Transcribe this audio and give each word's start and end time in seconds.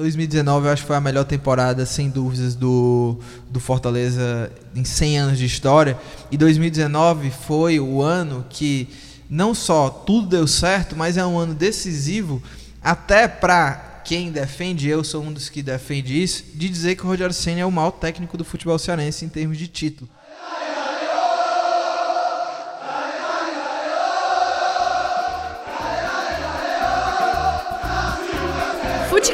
2019 0.00 0.66
eu 0.66 0.72
acho 0.72 0.82
que 0.82 0.88
foi 0.88 0.96
a 0.96 1.00
melhor 1.00 1.24
temporada, 1.24 1.84
sem 1.84 2.08
dúvidas, 2.08 2.54
do, 2.54 3.18
do 3.50 3.60
Fortaleza 3.60 4.50
em 4.74 4.82
100 4.82 5.18
anos 5.18 5.38
de 5.38 5.44
história. 5.44 5.96
E 6.30 6.38
2019 6.38 7.30
foi 7.30 7.78
o 7.78 8.00
ano 8.00 8.44
que 8.48 8.88
não 9.28 9.54
só 9.54 9.90
tudo 9.90 10.26
deu 10.28 10.46
certo, 10.46 10.96
mas 10.96 11.18
é 11.18 11.24
um 11.24 11.38
ano 11.38 11.54
decisivo 11.54 12.42
até 12.82 13.28
para 13.28 14.00
quem 14.02 14.32
defende, 14.32 14.88
eu 14.88 15.04
sou 15.04 15.22
um 15.22 15.32
dos 15.32 15.50
que 15.50 15.62
defende 15.62 16.20
isso, 16.20 16.44
de 16.54 16.68
dizer 16.68 16.96
que 16.96 17.04
o 17.04 17.06
Rogério 17.06 17.34
Senna 17.34 17.60
é 17.60 17.66
o 17.66 17.70
maior 17.70 17.90
técnico 17.90 18.38
do 18.38 18.44
futebol 18.44 18.78
cearense 18.78 19.26
em 19.26 19.28
termos 19.28 19.58
de 19.58 19.68
título. 19.68 20.08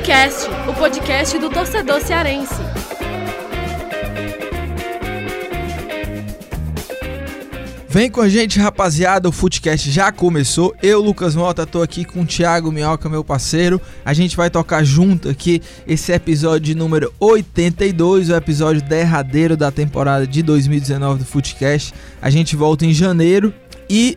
Futecast, 0.07 0.49
o 0.69 0.73
podcast 0.73 1.37
do 1.37 1.51
torcedor 1.51 2.01
cearense. 2.01 2.55
Vem 7.89 8.09
com 8.09 8.21
a 8.21 8.29
gente, 8.29 8.61
rapaziada. 8.61 9.29
O 9.29 9.33
Footcast 9.33 9.91
já 9.91 10.13
começou. 10.13 10.77
Eu, 10.81 11.03
Lucas 11.03 11.35
Mota, 11.35 11.67
tô 11.67 11.83
aqui 11.83 12.05
com 12.05 12.21
o 12.21 12.25
Thiago 12.25 12.71
Minhoca, 12.71 13.09
meu 13.09 13.25
parceiro. 13.25 13.81
A 14.05 14.15
gente 14.15 14.37
vai 14.37 14.49
tocar 14.49 14.85
junto 14.85 15.29
aqui 15.29 15.61
esse 15.89 16.13
episódio 16.13 16.77
número 16.77 17.13
82, 17.19 18.31
o 18.31 18.37
episódio 18.37 18.83
derradeiro 18.83 19.57
da 19.57 19.73
temporada 19.73 20.25
de 20.25 20.41
2019 20.41 21.19
do 21.19 21.27
Footcast. 21.27 21.93
A 22.23 22.31
gente 22.31 22.55
volta 22.55 22.87
em 22.87 22.93
janeiro 22.93 23.53
e 23.91 24.17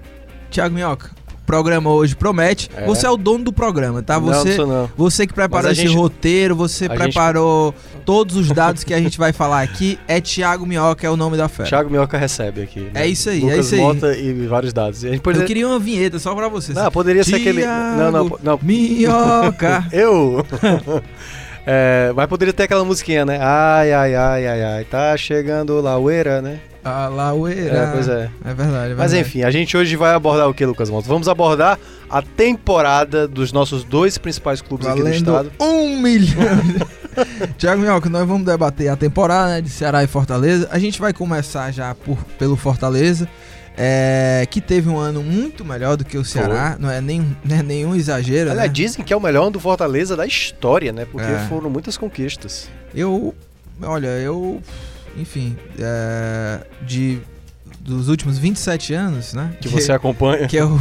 Thiago 0.52 0.76
Minhoca, 0.76 1.10
programa 1.50 1.90
hoje 1.90 2.16
promete. 2.16 2.70
É. 2.76 2.86
Você 2.86 3.08
é 3.08 3.10
o 3.10 3.18
dono 3.18 3.46
do 3.46 3.52
programa, 3.52 4.04
tá? 4.04 4.20
Você, 4.20 4.56
não, 4.56 4.68
não. 4.68 4.92
você 4.96 5.26
que 5.26 5.34
preparou 5.34 5.72
esse 5.72 5.82
gente, 5.82 5.96
roteiro, 5.96 6.56
você 6.56 6.88
preparou 6.88 7.74
gente... 7.74 8.06
todos 8.06 8.36
os 8.36 8.52
dados 8.52 8.84
que 8.84 8.94
a 8.94 9.00
gente 9.00 9.18
vai 9.18 9.34
falar 9.34 9.64
aqui. 9.64 9.98
É 10.08 10.22
Thiago 10.22 10.64
Minhoca, 10.64 11.08
é 11.08 11.10
o 11.10 11.18
nome 11.18 11.38
da 11.38 11.50
festa. 11.50 11.70
Thiago 11.70 11.90
Minhoca 11.90 12.20
recebe 12.20 12.62
aqui. 12.62 12.82
Né? 12.82 12.92
É 12.94 13.08
isso 13.08 13.32
aí, 13.32 13.40
Lucas 13.40 13.58
é 13.58 13.60
isso 13.62 13.76
aí. 13.76 13.82
Mota 13.82 14.16
e 14.16 14.46
vários 14.46 14.72
dados. 14.72 15.02
Poderia... 15.24 15.42
Eu 15.42 15.48
queria 15.48 15.68
uma 15.68 15.80
vinheta 15.80 16.20
só 16.20 16.36
pra 16.36 16.48
você. 16.48 16.72
Não, 16.72 16.92
poderia 16.92 17.24
Thiago 17.24 17.44
ser 17.44 17.50
aquele. 17.50 17.66
Não, 17.66 18.12
não, 18.12 18.40
não. 18.44 18.60
Minhoca. 18.62 19.86
Eu. 19.92 20.46
É, 21.72 22.12
mas 22.16 22.26
poderia 22.26 22.52
ter 22.52 22.64
aquela 22.64 22.84
musiquinha, 22.84 23.24
né? 23.26 23.38
Ai, 23.40 23.92
ai, 23.92 24.16
ai, 24.16 24.48
ai, 24.48 24.64
ai. 24.64 24.84
Tá 24.86 25.16
chegando 25.16 25.80
Laueira, 25.82 26.42
né? 26.42 26.60
A 26.84 27.08
Laueira. 27.08 27.78
É, 27.78 27.92
pois 27.92 28.08
é. 28.08 28.30
É 28.46 28.54
verdade, 28.54 28.54
é 28.54 28.54
verdade. 28.54 28.96
Mas 28.96 29.14
enfim, 29.14 29.44
a 29.44 29.52
gente 29.52 29.76
hoje 29.76 29.96
vai 29.96 30.14
abordar 30.14 30.48
o 30.50 30.54
que, 30.54 30.66
Lucas 30.66 30.90
Montes? 30.90 31.08
Vamos 31.08 31.28
abordar 31.28 31.78
a 32.10 32.22
temporada 32.22 33.28
dos 33.28 33.52
nossos 33.52 33.84
dois 33.84 34.18
principais 34.18 34.62
clubes 34.62 34.88
Valendo 34.88 35.08
aqui 35.08 35.22
do 35.22 35.32
estado. 35.32 35.52
Um 35.60 36.00
milhão. 36.02 36.40
Tiago 37.58 37.82
Minhoca, 37.82 38.10
nós 38.10 38.28
vamos 38.28 38.46
debater 38.46 38.90
a 38.90 38.96
temporada 38.96 39.50
né, 39.56 39.62
de 39.62 39.70
Ceará 39.70 40.04
e 40.04 40.08
Fortaleza. 40.08 40.70
A 40.72 40.80
gente 40.80 41.00
vai 41.00 41.12
começar 41.12 41.72
já 41.72 41.94
por, 41.94 42.18
pelo 42.38 42.56
Fortaleza. 42.56 43.28
É, 43.82 44.46
que 44.50 44.60
teve 44.60 44.90
um 44.90 44.98
ano 44.98 45.24
muito 45.24 45.64
melhor 45.64 45.96
do 45.96 46.04
que 46.04 46.18
o 46.18 46.26
Ceará, 46.26 46.76
não 46.78 46.92
é, 46.92 47.00
nem, 47.00 47.38
não 47.46 47.56
é 47.56 47.64
nenhum 47.64 47.96
exagero. 47.96 48.52
Aliás, 48.52 48.68
né? 48.68 48.74
dizem 48.74 49.06
que 49.06 49.14
é 49.14 49.16
o 49.16 49.22
melhor 49.22 49.44
ano 49.44 49.52
do 49.52 49.60
Fortaleza 49.60 50.18
da 50.18 50.26
história, 50.26 50.92
né? 50.92 51.08
Porque 51.10 51.32
É. 51.32 51.46
foram 51.48 51.70
muitas 51.70 51.96
conquistas. 51.96 52.68
Eu, 52.94 53.34
olha, 53.82 54.08
eu, 54.08 54.62
enfim, 55.20 55.56
é, 55.78 56.66
de 56.86 57.20
dos 57.82 58.08
últimos 58.10 58.38
27 58.38 58.94
anos, 58.94 59.34
né? 59.34 59.52
Que 59.62 59.68
você 59.68 59.92
acompanha. 59.92 60.48
que 60.48 60.56
eu 60.58 60.80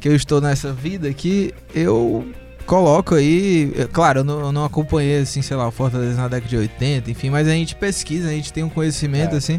que 0.00 0.08
eu 0.08 0.14
estou 0.14 0.40
nessa 0.40 0.72
vida 0.72 1.08
aqui, 1.08 1.52
eu 1.74 2.24
coloco 2.64 3.16
aí, 3.16 3.72
é, 3.76 3.84
claro, 3.86 4.20
eu 4.20 4.24
não, 4.24 4.40
eu 4.40 4.52
não 4.52 4.64
acompanhei 4.64 5.18
assim, 5.22 5.42
sei 5.42 5.56
lá, 5.56 5.66
o 5.66 5.72
Fortaleza 5.72 6.16
na 6.16 6.28
década 6.28 6.48
de 6.48 6.56
80, 6.56 7.10
enfim, 7.10 7.30
mas 7.30 7.48
a 7.48 7.50
gente 7.50 7.74
pesquisa, 7.74 8.28
a 8.28 8.32
gente 8.32 8.52
tem 8.52 8.62
um 8.62 8.68
conhecimento 8.68 9.34
É. 9.34 9.38
assim, 9.38 9.58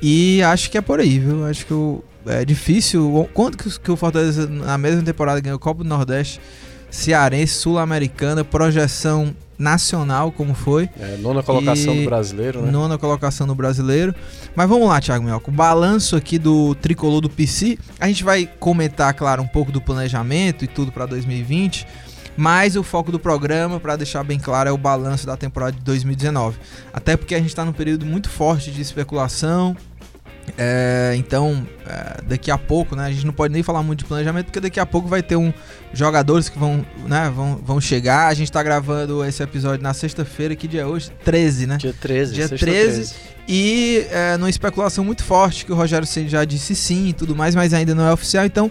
e 0.00 0.40
acho 0.42 0.70
que 0.70 0.78
é 0.78 0.80
por 0.80 0.98
aí, 1.00 1.18
viu? 1.18 1.44
Acho 1.44 1.66
que 1.66 1.74
o, 1.74 2.02
é 2.24 2.42
difícil, 2.44 3.28
quanto 3.34 3.58
que, 3.58 3.68
o- 3.68 3.80
que 3.80 3.90
o 3.90 3.96
Fortaleza 3.96 4.46
na 4.46 4.78
mesma 4.78 5.02
temporada 5.02 5.40
ganhou 5.40 5.56
o 5.56 5.60
Copa 5.60 5.82
do 5.82 5.88
Nordeste, 5.90 6.40
Cearense, 6.90 7.54
Sul-Americana, 7.54 8.44
projeção 8.44 9.34
nacional 9.58 10.30
como 10.30 10.52
foi, 10.54 10.88
É, 11.00 11.16
nona 11.16 11.42
colocação 11.42 11.94
E 11.94 12.00
do 12.02 12.04
brasileiro, 12.10 12.62
né? 12.62 12.70
nona 12.70 12.98
colocação 12.98 13.46
no 13.46 13.54
brasileiro. 13.54 14.14
Mas 14.54 14.68
vamos 14.68 14.86
lá, 14.88 15.00
Thiago 15.00 15.24
Minhoca. 15.24 15.50
O 15.50 15.54
balanço 15.54 16.14
aqui 16.14 16.38
do 16.38 16.74
tricolor 16.74 17.20
do 17.22 17.30
PC. 17.30 17.78
A 17.98 18.06
gente 18.06 18.22
vai 18.22 18.46
comentar, 18.60 19.14
claro, 19.14 19.42
um 19.42 19.46
pouco 19.46 19.72
do 19.72 19.80
planejamento 19.80 20.64
e 20.64 20.68
tudo 20.68 20.92
para 20.92 21.06
2020. 21.06 21.86
Mas 22.36 22.76
o 22.76 22.82
foco 22.82 23.10
do 23.10 23.18
programa, 23.18 23.80
para 23.80 23.96
deixar 23.96 24.22
bem 24.22 24.38
claro, 24.38 24.68
é 24.68 24.72
o 24.72 24.76
balanço 24.76 25.26
da 25.26 25.38
temporada 25.38 25.72
de 25.72 25.80
2019. 25.80 26.58
Até 26.92 27.16
porque 27.16 27.34
a 27.34 27.38
gente 27.38 27.48
está 27.48 27.64
num 27.64 27.72
período 27.72 28.04
muito 28.04 28.28
forte 28.28 28.70
de 28.70 28.82
especulação. 28.82 29.74
É, 30.58 31.14
então, 31.16 31.66
é, 31.86 32.22
daqui 32.26 32.50
a 32.50 32.58
pouco, 32.58 32.94
né? 32.96 33.06
A 33.06 33.10
gente 33.10 33.26
não 33.26 33.32
pode 33.32 33.52
nem 33.52 33.62
falar 33.62 33.82
muito 33.82 34.00
de 34.00 34.04
planejamento, 34.04 34.46
porque 34.46 34.60
daqui 34.60 34.80
a 34.80 34.86
pouco 34.86 35.08
vai 35.08 35.22
ter 35.22 35.36
um 35.36 35.52
jogadores 35.92 36.48
que 36.48 36.58
vão, 36.58 36.84
né, 37.06 37.32
vão, 37.34 37.56
vão 37.56 37.80
chegar. 37.80 38.28
A 38.28 38.34
gente 38.34 38.50
tá 38.50 38.62
gravando 38.62 39.24
esse 39.24 39.42
episódio 39.42 39.82
na 39.82 39.94
sexta-feira, 39.94 40.54
que 40.54 40.68
dia 40.68 40.82
é 40.82 40.86
hoje? 40.86 41.10
13, 41.24 41.66
né? 41.66 41.76
Dia 41.78 41.94
13, 41.98 42.34
Dia 42.34 42.48
sexta 42.48 42.66
13. 42.66 43.14
E 43.48 44.06
é, 44.10 44.36
numa 44.36 44.50
especulação 44.50 45.04
muito 45.04 45.22
forte, 45.24 45.64
que 45.64 45.72
o 45.72 45.74
Rogério 45.74 46.06
Ceni 46.06 46.28
já 46.28 46.44
disse 46.44 46.74
sim 46.74 47.08
e 47.08 47.12
tudo 47.12 47.34
mais, 47.34 47.54
mas 47.54 47.72
ainda 47.72 47.94
não 47.94 48.06
é 48.06 48.12
oficial. 48.12 48.44
Então, 48.44 48.70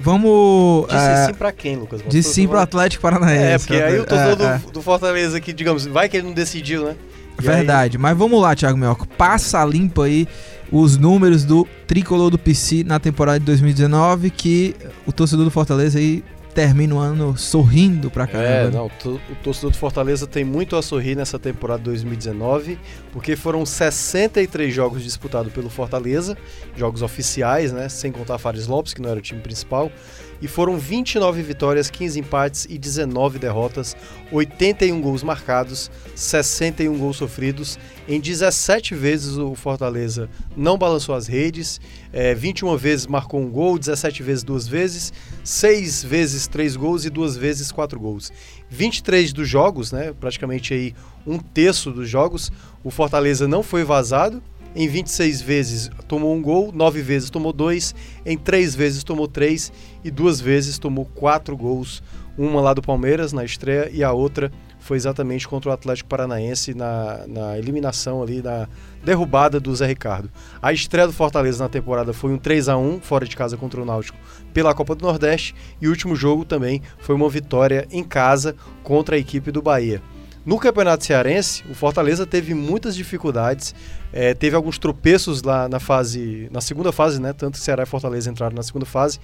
vamos. 0.00 0.86
Disse 0.88 0.98
é, 0.98 1.26
sim 1.26 1.34
pra 1.34 1.52
quem, 1.52 1.76
Lucas? 1.76 2.00
disse 2.08 2.32
sim 2.34 2.48
pro 2.48 2.58
Atlético 2.58 3.02
Paranaense. 3.02 3.44
É, 3.44 3.58
porque 3.58 3.74
aí 3.74 3.98
o 4.00 4.06
torcedor 4.06 4.46
É, 4.48 4.54
é. 4.54 4.58
do, 4.58 4.72
do 4.72 4.82
Fortaleza 4.82 5.36
aqui, 5.36 5.52
digamos, 5.52 5.86
vai 5.86 6.08
que 6.08 6.16
ele 6.16 6.26
não 6.26 6.34
decidiu, 6.34 6.84
né? 6.84 6.96
E 7.38 7.42
Verdade, 7.42 7.98
mas 7.98 8.16
vamos 8.16 8.40
lá, 8.40 8.54
Thiago 8.56 8.78
Mioca. 8.78 9.06
Passa 9.18 9.62
limpo 9.64 10.02
aí 10.02 10.26
os 10.70 10.96
números 10.96 11.44
do 11.44 11.66
tricolor 11.86 12.30
do 12.30 12.38
PC 12.38 12.84
na 12.84 12.98
temporada 12.98 13.38
de 13.38 13.46
2019, 13.46 14.30
que 14.30 14.74
o 15.06 15.12
torcedor 15.12 15.44
do 15.44 15.50
Fortaleza 15.50 15.98
aí 15.98 16.24
termina 16.56 16.94
o 16.94 16.98
ano 16.98 17.36
sorrindo 17.36 18.10
pra 18.10 18.26
caramba. 18.26 18.48
É, 18.48 18.64
né? 18.64 18.70
não, 18.70 18.86
o 18.86 19.34
torcedor 19.44 19.70
do 19.70 19.76
Fortaleza 19.76 20.26
tem 20.26 20.42
muito 20.42 20.74
a 20.74 20.80
sorrir 20.80 21.14
nessa 21.14 21.38
temporada 21.38 21.82
2019, 21.82 22.78
porque 23.12 23.36
foram 23.36 23.66
63 23.66 24.72
jogos 24.72 25.04
disputados 25.04 25.52
pelo 25.52 25.68
Fortaleza, 25.68 26.34
jogos 26.74 27.02
oficiais, 27.02 27.72
né, 27.72 27.90
sem 27.90 28.10
contar 28.10 28.38
Fares 28.38 28.66
Lopes, 28.66 28.94
que 28.94 29.02
não 29.02 29.10
era 29.10 29.18
o 29.18 29.22
time 29.22 29.42
principal, 29.42 29.92
e 30.40 30.48
foram 30.48 30.78
29 30.78 31.42
vitórias, 31.42 31.90
15 31.90 32.20
empates 32.20 32.66
e 32.68 32.78
19 32.78 33.38
derrotas, 33.38 33.96
81 34.30 35.00
gols 35.00 35.22
marcados, 35.22 35.90
61 36.14 36.96
gols 36.98 37.16
sofridos. 37.16 37.78
Em 38.08 38.20
17 38.20 38.94
vezes 38.94 39.36
o 39.36 39.54
Fortaleza 39.54 40.28
não 40.56 40.78
balançou 40.78 41.14
as 41.14 41.26
redes, 41.26 41.80
é, 42.12 42.34
21 42.34 42.76
vezes 42.76 43.06
marcou 43.06 43.40
um 43.40 43.50
gol, 43.50 43.78
17 43.78 44.22
vezes 44.22 44.44
duas 44.44 44.68
vezes, 44.68 45.12
6 45.42 46.04
vezes 46.04 46.46
3 46.46 46.76
gols 46.76 47.04
e 47.04 47.10
duas 47.10 47.36
vezes 47.36 47.72
4 47.72 47.98
gols. 47.98 48.32
23 48.68 49.32
dos 49.32 49.48
jogos, 49.48 49.92
né, 49.92 50.12
praticamente 50.18 50.74
aí 50.74 50.94
um 51.26 51.38
terço 51.38 51.90
dos 51.90 52.08
jogos, 52.08 52.52
o 52.84 52.90
Fortaleza 52.90 53.48
não 53.48 53.62
foi 53.62 53.84
vazado. 53.84 54.42
Em 54.78 54.86
26 54.86 55.40
vezes 55.40 55.90
tomou 56.06 56.34
um 56.36 56.42
gol, 56.42 56.70
9 56.70 57.00
vezes 57.00 57.30
tomou 57.30 57.50
dois, 57.50 57.94
em 58.26 58.36
3 58.36 58.74
vezes 58.74 59.02
tomou 59.02 59.26
3 59.26 59.72
e 60.04 60.10
duas 60.10 60.38
vezes 60.38 60.78
tomou 60.78 61.06
4 61.06 61.56
gols. 61.56 62.02
Uma 62.36 62.60
lá 62.60 62.74
do 62.74 62.82
Palmeiras 62.82 63.32
na 63.32 63.42
estreia 63.42 63.88
e 63.90 64.04
a 64.04 64.12
outra 64.12 64.52
foi 64.78 64.98
exatamente 64.98 65.48
contra 65.48 65.70
o 65.70 65.72
Atlético 65.72 66.10
Paranaense 66.10 66.74
na, 66.74 67.26
na 67.26 67.58
eliminação 67.58 68.22
ali, 68.22 68.42
na 68.42 68.68
derrubada 69.02 69.58
do 69.58 69.74
Zé 69.74 69.86
Ricardo. 69.86 70.30
A 70.60 70.74
estreia 70.74 71.06
do 71.06 71.12
Fortaleza 71.14 71.64
na 71.64 71.70
temporada 71.70 72.12
foi 72.12 72.34
um 72.34 72.38
3 72.38 72.68
a 72.68 72.76
1 72.76 73.00
fora 73.00 73.24
de 73.24 73.34
casa 73.34 73.56
contra 73.56 73.80
o 73.80 73.84
Náutico 73.86 74.18
pela 74.52 74.74
Copa 74.74 74.94
do 74.94 75.06
Nordeste 75.06 75.54
e 75.80 75.86
o 75.86 75.90
último 75.90 76.14
jogo 76.14 76.44
também 76.44 76.82
foi 76.98 77.14
uma 77.14 77.30
vitória 77.30 77.88
em 77.90 78.04
casa 78.04 78.54
contra 78.82 79.16
a 79.16 79.18
equipe 79.18 79.50
do 79.50 79.62
Bahia. 79.62 80.02
No 80.46 80.58
Campeonato 80.60 81.04
Cearense, 81.04 81.64
o 81.68 81.74
Fortaleza 81.74 82.24
teve 82.24 82.54
muitas 82.54 82.94
dificuldades, 82.94 83.74
eh, 84.12 84.32
teve 84.32 84.54
alguns 84.54 84.78
tropeços 84.78 85.42
lá 85.42 85.68
na 85.68 85.80
fase, 85.80 86.48
na 86.52 86.60
segunda 86.60 86.92
fase, 86.92 87.20
né? 87.20 87.32
Tanto 87.32 87.58
Ceará 87.58 87.82
e 87.82 87.86
Fortaleza 87.86 88.30
entraram 88.30 88.54
na 88.54 88.62
segunda 88.62 88.86
fase. 88.86 89.18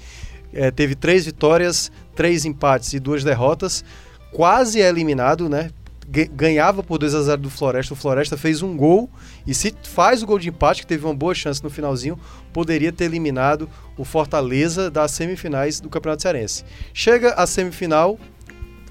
Eh, 0.53 0.73
teve 0.73 0.97
três 0.97 1.25
vitórias, 1.25 1.93
três 2.17 2.45
empates 2.45 2.93
e 2.93 2.99
duas 2.99 3.23
derrotas. 3.23 3.85
Quase 4.33 4.83
é 4.83 4.89
eliminado, 4.89 5.49
né? 5.49 5.71
Ga- 6.09 6.27
Ganhava 6.35 6.83
por 6.83 6.99
2 6.99 7.15
a 7.15 7.23
0 7.23 7.43
do 7.43 7.49
Floresta. 7.51 7.95
O 7.95 7.97
Floresta 7.97 8.37
fez 8.37 8.61
um 8.61 8.77
gol 8.77 9.09
e 9.47 9.55
se 9.55 9.73
faz 9.85 10.25
o 10.25 10.27
gol 10.27 10.41
de 10.41 10.49
empate, 10.49 10.81
que 10.83 10.87
teve 10.89 11.05
uma 11.07 11.15
boa 11.15 11.35
chance 11.37 11.63
no 11.63 11.71
finalzinho, 11.71 12.19
poderia 12.53 12.91
ter 12.93 13.05
eliminado 13.05 13.69
o 13.97 14.05
Fortaleza 14.05 14.91
das 14.91 15.13
semifinais 15.13 15.79
do 15.81 15.89
Campeonato 15.89 16.23
Cearense. 16.23 16.65
Chega 16.93 17.35
a 17.35 17.47
semifinal, 17.47 18.19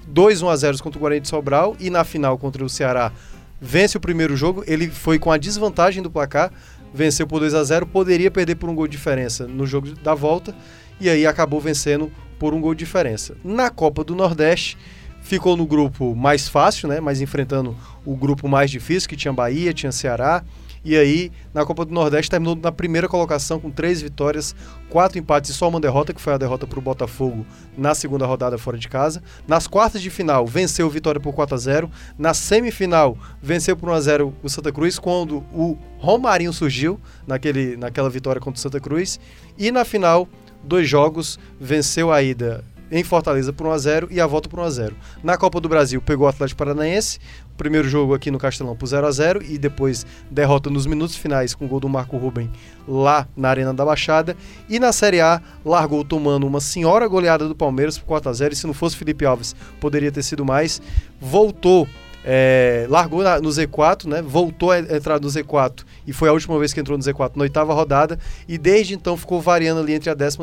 2 0.06 0.42
1 0.42 0.48
a 0.48 0.56
0 0.56 0.82
contra 0.82 0.98
o 0.98 1.00
Guarani 1.00 1.20
de 1.20 1.28
Sobral 1.28 1.76
e 1.78 1.90
na 1.90 2.04
final 2.04 2.38
contra 2.38 2.64
o 2.64 2.68
Ceará 2.68 3.12
vence 3.60 3.96
o 3.96 4.00
primeiro 4.00 4.36
jogo. 4.36 4.64
Ele 4.66 4.88
foi 4.88 5.18
com 5.18 5.30
a 5.30 5.38
desvantagem 5.38 6.02
do 6.02 6.10
placar, 6.10 6.52
venceu 6.92 7.26
por 7.26 7.40
2 7.40 7.54
a 7.54 7.62
0 7.62 7.86
poderia 7.86 8.30
perder 8.30 8.56
por 8.56 8.68
um 8.68 8.74
gol 8.74 8.88
de 8.88 8.96
diferença 8.96 9.46
no 9.46 9.66
jogo 9.66 9.94
da 10.02 10.14
volta 10.14 10.54
e 11.00 11.08
aí 11.08 11.26
acabou 11.26 11.60
vencendo 11.60 12.10
por 12.38 12.52
um 12.52 12.60
gol 12.60 12.74
de 12.74 12.80
diferença. 12.80 13.36
Na 13.44 13.70
Copa 13.70 14.02
do 14.02 14.14
Nordeste, 14.14 14.76
ficou 15.22 15.56
no 15.56 15.64
grupo 15.64 16.14
mais 16.14 16.48
fácil, 16.48 16.88
né? 16.88 17.00
Mas 17.00 17.20
enfrentando 17.20 17.76
o 18.04 18.16
grupo 18.16 18.48
mais 18.48 18.70
difícil, 18.70 19.08
que 19.08 19.16
tinha 19.16 19.32
Bahia, 19.32 19.72
tinha 19.72 19.92
Ceará. 19.92 20.42
E 20.84 20.96
aí, 20.96 21.30
na 21.54 21.64
Copa 21.64 21.84
do 21.84 21.92
Nordeste, 21.92 22.30
terminou 22.30 22.56
na 22.56 22.72
primeira 22.72 23.08
colocação 23.08 23.60
com 23.60 23.70
três 23.70 24.02
vitórias, 24.02 24.54
quatro 24.88 25.18
empates 25.18 25.50
e 25.50 25.54
só 25.54 25.68
uma 25.68 25.80
derrota, 25.80 26.12
que 26.12 26.20
foi 26.20 26.32
a 26.32 26.38
derrota 26.38 26.66
para 26.66 26.78
o 26.78 26.82
Botafogo 26.82 27.46
na 27.76 27.94
segunda 27.94 28.26
rodada 28.26 28.58
fora 28.58 28.76
de 28.76 28.88
casa. 28.88 29.22
Nas 29.46 29.66
quartas 29.66 30.02
de 30.02 30.10
final, 30.10 30.46
venceu 30.46 30.90
Vitória 30.90 31.20
por 31.20 31.32
4 31.32 31.54
a 31.54 31.58
0 31.58 31.90
Na 32.18 32.34
semifinal, 32.34 33.16
venceu 33.40 33.76
por 33.76 33.88
1 33.88 33.92
a 33.92 34.00
0 34.00 34.34
o 34.42 34.48
Santa 34.48 34.72
Cruz, 34.72 34.98
quando 34.98 35.38
o 35.52 35.78
Romarinho 35.98 36.52
surgiu 36.52 37.00
naquele, 37.26 37.76
naquela 37.76 38.10
vitória 38.10 38.40
contra 38.40 38.58
o 38.58 38.62
Santa 38.62 38.80
Cruz. 38.80 39.20
E 39.56 39.70
na 39.70 39.84
final, 39.84 40.28
dois 40.64 40.88
jogos, 40.88 41.38
venceu 41.60 42.12
a 42.12 42.22
ida 42.22 42.64
em 42.92 43.02
Fortaleza 43.02 43.54
por 43.54 43.66
1 43.66 43.70
a 43.70 43.78
0 43.78 44.08
e 44.10 44.20
a 44.20 44.26
volta 44.26 44.50
por 44.50 44.60
1 44.60 44.62
a 44.62 44.70
0. 44.70 44.96
Na 45.24 45.38
Copa 45.38 45.58
do 45.58 45.68
Brasil 45.68 46.00
pegou 46.02 46.26
o 46.26 46.28
Atlético 46.28 46.58
Paranaense, 46.58 47.18
primeiro 47.56 47.88
jogo 47.88 48.14
aqui 48.14 48.30
no 48.30 48.38
Castelão 48.38 48.76
por 48.76 48.86
0 48.86 49.06
a 49.06 49.10
0 49.10 49.42
e 49.42 49.58
depois 49.58 50.06
derrota 50.30 50.70
nos 50.70 50.86
minutos 50.86 51.16
finais 51.16 51.54
com 51.54 51.64
o 51.64 51.68
gol 51.68 51.80
do 51.80 51.88
Marco 51.88 52.16
Ruben 52.16 52.50
lá 52.86 53.26
na 53.36 53.48
Arena 53.48 53.72
da 53.72 53.84
Baixada. 53.84 54.36
E 54.68 54.78
na 54.78 54.92
Série 54.92 55.20
A 55.20 55.40
largou 55.64 56.04
tomando 56.04 56.46
uma 56.46 56.60
senhora 56.60 57.06
goleada 57.06 57.48
do 57.48 57.54
Palmeiras 57.54 57.98
por 57.98 58.06
4 58.06 58.30
a 58.30 58.32
0 58.32 58.52
e 58.52 58.56
se 58.56 58.66
não 58.66 58.74
fosse 58.74 58.96
Felipe 58.96 59.24
Alves 59.24 59.54
poderia 59.80 60.10
ter 60.10 60.22
sido 60.22 60.44
mais. 60.44 60.80
Voltou 61.20 61.88
é, 62.24 62.86
largou 62.88 63.22
na, 63.22 63.40
no 63.40 63.48
Z4, 63.48 64.06
né? 64.06 64.22
Voltou 64.22 64.70
a 64.70 64.78
entrar 64.78 65.20
no 65.20 65.28
Z4 65.28 65.84
e 66.06 66.12
foi 66.12 66.28
a 66.28 66.32
última 66.32 66.58
vez 66.58 66.72
que 66.72 66.80
entrou 66.80 66.96
no 66.96 67.04
Z4 67.04 67.32
na 67.34 67.42
oitava 67.42 67.74
rodada 67.74 68.18
e 68.48 68.56
desde 68.56 68.94
então 68.94 69.16
ficou 69.16 69.40
variando 69.40 69.80
ali 69.80 69.94
entre 69.94 70.10
a 70.10 70.14
12 70.14 70.38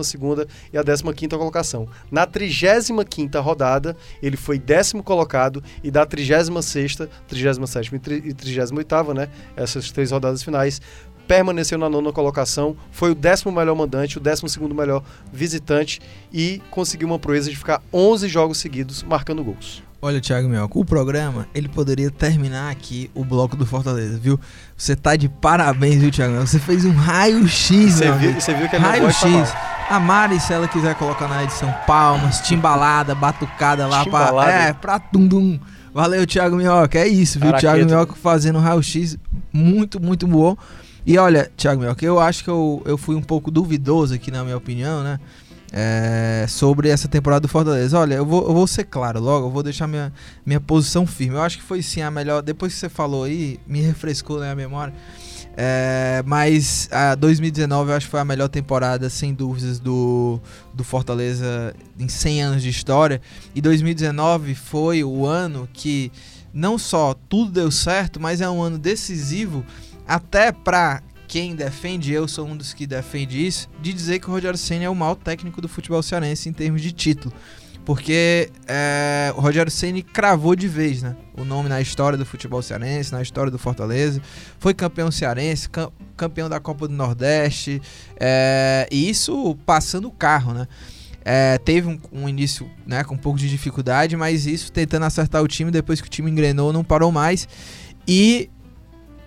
e 0.74 0.78
a 0.78 0.84
15 0.84 1.04
colocação. 1.30 1.88
Na 2.12 2.26
35 2.26 3.40
rodada, 3.40 3.96
ele 4.22 4.38
foi 4.38 4.60
décimo 4.60 5.04
colocado 5.04 5.64
e 5.84 5.90
da 5.92 6.06
36 6.06 6.50
37 7.28 7.96
e 8.26 8.34
38 8.34 9.14
né? 9.14 9.30
Essas 9.56 9.92
três 9.92 10.12
rodadas 10.12 10.44
finais, 10.44 10.82
permaneceu 11.28 11.78
na 11.78 11.88
nona 11.88 12.12
colocação, 12.12 12.76
foi 12.92 13.12
o 13.12 13.16
décimo 13.16 13.52
melhor 13.52 13.76
mandante, 13.76 14.18
o 14.18 14.22
décimo 14.22 14.50
segundo 14.50 14.74
melhor 14.74 15.04
visitante 15.32 16.02
e 16.34 16.60
conseguiu 16.72 17.08
uma 17.08 17.20
proeza 17.20 17.52
de 17.52 17.56
ficar 17.56 17.84
11 17.94 18.28
jogos 18.28 18.58
seguidos 18.58 19.04
marcando 19.04 19.44
gols. 19.44 19.89
Olha, 20.02 20.22
Thiago 20.22 20.48
Mioca, 20.48 20.80
o 20.80 20.86
programa, 20.86 21.46
ele 21.54 21.68
poderia 21.68 22.10
terminar 22.10 22.72
aqui 22.72 23.12
o 23.14 23.26
bloco 23.26 23.58
do 23.58 23.66
Fortaleza, 23.66 24.18
viu? 24.18 24.40
Você 24.78 24.96
tá 24.96 25.18
de 25.18 25.28
parabéns, 25.28 26.00
viu, 26.00 26.10
Thiago? 26.10 26.36
Você 26.36 26.58
fez 26.58 26.86
um 26.86 26.94
raio-x, 26.94 27.96
Você 27.96 28.12
viu, 28.14 28.34
você 28.34 28.54
viu 28.54 28.70
que 28.70 28.78
é 28.78 28.80
Raio-x. 28.80 29.54
A 29.90 30.00
Mari, 30.00 30.40
se 30.40 30.54
ela 30.54 30.70
quiser 30.70 30.96
colocar 30.96 31.28
na 31.28 31.44
edição 31.44 31.74
palmas, 31.86 32.40
timbalada, 32.40 33.14
batucada 33.14 33.88
lá 33.88 34.04
timbalada. 34.04 34.52
pra... 34.52 34.64
É, 34.68 34.74
pra 34.74 35.00
tum-dum. 35.00 35.60
Valeu, 35.94 36.26
Thiago 36.26 36.56
Minhoca. 36.56 36.98
É 36.98 37.08
isso, 37.08 37.38
viu? 37.38 37.50
Araqueta. 37.50 37.74
Thiago 37.74 37.90
Minhoca 37.90 38.14
fazendo 38.14 38.58
um 38.60 38.62
raio-x 38.62 39.18
muito, 39.52 40.00
muito 40.00 40.26
bom. 40.26 40.56
E 41.06 41.18
olha, 41.18 41.52
Thiago 41.58 41.82
Minhoca, 41.82 42.06
eu 42.06 42.20
acho 42.20 42.44
que 42.44 42.50
eu, 42.50 42.82
eu 42.86 42.98
fui 42.98 43.16
um 43.16 43.22
pouco 43.22 43.52
duvidoso 43.52 44.14
aqui, 44.14 44.32
na 44.32 44.44
minha 44.44 44.56
opinião, 44.56 45.04
né? 45.04 45.20
É, 45.72 46.46
sobre 46.48 46.90
essa 46.90 47.08
temporada 47.08 47.42
do 47.42 47.48
Fortaleza. 47.48 47.98
Olha, 47.98 48.16
eu 48.16 48.26
vou, 48.26 48.48
eu 48.48 48.54
vou 48.54 48.68
ser 48.68 48.86
claro 48.86 49.20
logo, 49.20 49.48
eu 49.48 49.52
vou 49.52 49.64
deixar 49.64 49.88
minha, 49.88 50.12
minha 50.46 50.60
posição 50.60 51.06
firme. 51.06 51.36
Eu 51.36 51.42
acho 51.42 51.58
que 51.58 51.64
foi 51.64 51.82
sim 51.82 52.02
a 52.02 52.10
melhor. 52.10 52.42
Depois 52.42 52.74
que 52.74 52.80
você 52.80 52.90
falou 52.90 53.24
aí, 53.24 53.60
me 53.68 53.82
refrescou 53.82 54.40
né, 54.40 54.52
a 54.52 54.56
memória. 54.56 54.94
É, 55.62 56.24
mas 56.26 56.88
a 56.92 57.16
2019 57.16 57.92
eu 57.92 57.98
acho 57.98 58.06
que 58.06 58.12
foi 58.12 58.20
a 58.20 58.26
melhor 58.26 58.48
temporada, 58.48 59.10
sem 59.10 59.34
dúvidas, 59.34 59.78
do, 59.80 60.40
do 60.74 60.84
Fortaleza 60.84 61.74
em 62.00 62.08
100 62.08 62.44
anos 62.44 62.64
de 62.64 62.70
história. 62.70 63.22
E 63.54 63.62
2019 63.62 64.56
foi 64.56 65.04
o 65.04 65.26
ano 65.26 65.68
que 65.74 66.12
não 66.54 66.78
só 66.78 67.14
tudo 67.14 67.52
deu 67.52 67.70
certo, 67.72 68.20
mas 68.20 68.42
é 68.42 68.50
um 68.50 68.62
ano 68.62 68.78
decisivo 68.78 69.66
até 70.08 70.52
para 70.52 71.04
quem 71.30 71.54
defende, 71.54 72.12
eu 72.12 72.28
sou 72.28 72.48
um 72.48 72.58
dos 72.58 72.74
que 72.74 72.88
defende 72.88 73.46
isso, 73.46 73.70
de 73.80 73.94
dizer 73.94 74.18
que 74.18 74.28
o 74.28 74.32
Rogério 74.32 74.58
Senna 74.58 74.86
é 74.86 74.90
o 74.90 74.96
maior 74.96 75.14
técnico 75.14 75.62
do 75.62 75.70
futebol 75.70 76.02
cearense 76.02 76.50
em 76.50 76.52
termos 76.52 76.82
de 76.82 76.92
título. 76.92 77.32
Porque 77.86 78.50
é, 78.68 79.32
o 79.38 79.40
Rogério 79.40 79.72
Senna 79.72 80.02
cravou 80.02 80.56
de 80.56 80.68
vez 80.68 81.04
né, 81.04 81.16
o 81.38 81.46
nome 81.46 81.70
na 81.70 81.80
história 81.80 82.18
do 82.18 82.26
futebol 82.26 82.64
cearense, 82.64 83.12
na 83.12 83.22
história 83.22 83.52
do 83.52 83.60
Fortaleza. 83.60 84.20
Foi 84.58 84.74
campeão 84.74 85.12
cearense, 85.12 85.70
campeão 86.18 86.50
da 86.50 86.60
Copa 86.60 86.88
do 86.88 86.96
Nordeste. 86.96 87.80
É, 88.20 88.88
e 88.92 89.08
isso 89.08 89.56
passando 89.68 90.08
o 90.08 90.12
carro, 90.12 90.54
né? 90.54 90.68
É, 91.24 91.60
teve 91.60 91.88
um, 91.88 92.00
um, 92.12 92.28
início 92.28 92.68
né, 92.88 93.04
com 93.04 93.14
um 93.14 93.18
pouco 93.18 93.38
de 93.38 93.48
dificuldade, 93.48 94.18
mas 94.18 94.48
isso 94.48 94.72
tentando 94.72 95.06
acertar 95.06 95.44
o 95.44 95.48
time, 95.48 95.70
depois 95.70 96.02
que 96.02 96.08
o 96.08 96.10
time 96.10 96.32
engrenou, 96.32 96.74
não 96.74 96.84
parou 96.84 97.12
mais. 97.12 97.48
E 98.08 98.50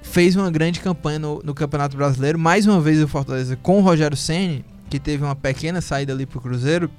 fez 0.03 0.37
uma 0.37 0.51
grande 0.51 0.81
campanha 0.81 1.19
no, 1.19 1.41
no, 1.43 1.55
Campeonato 1.55 1.97
Brasileiro. 1.97 2.39
Mais 2.39 2.67
uma 2.67 2.81
vez 2.81 3.03
o 3.03 3.09
Fortaleza 3.09 3.57
com 3.57 3.79
o 3.79 3.83
Rogério 3.83 4.17
Ceni, 4.17 4.65
que 4.91 4.99
teve 4.99 5.25
uma 5.25 5.37
pequena 5.37 5.81
saída 5.81 6.13
ali 6.13 6.27
pro 6.27 6.41
Cruzeiro, 6.41 6.91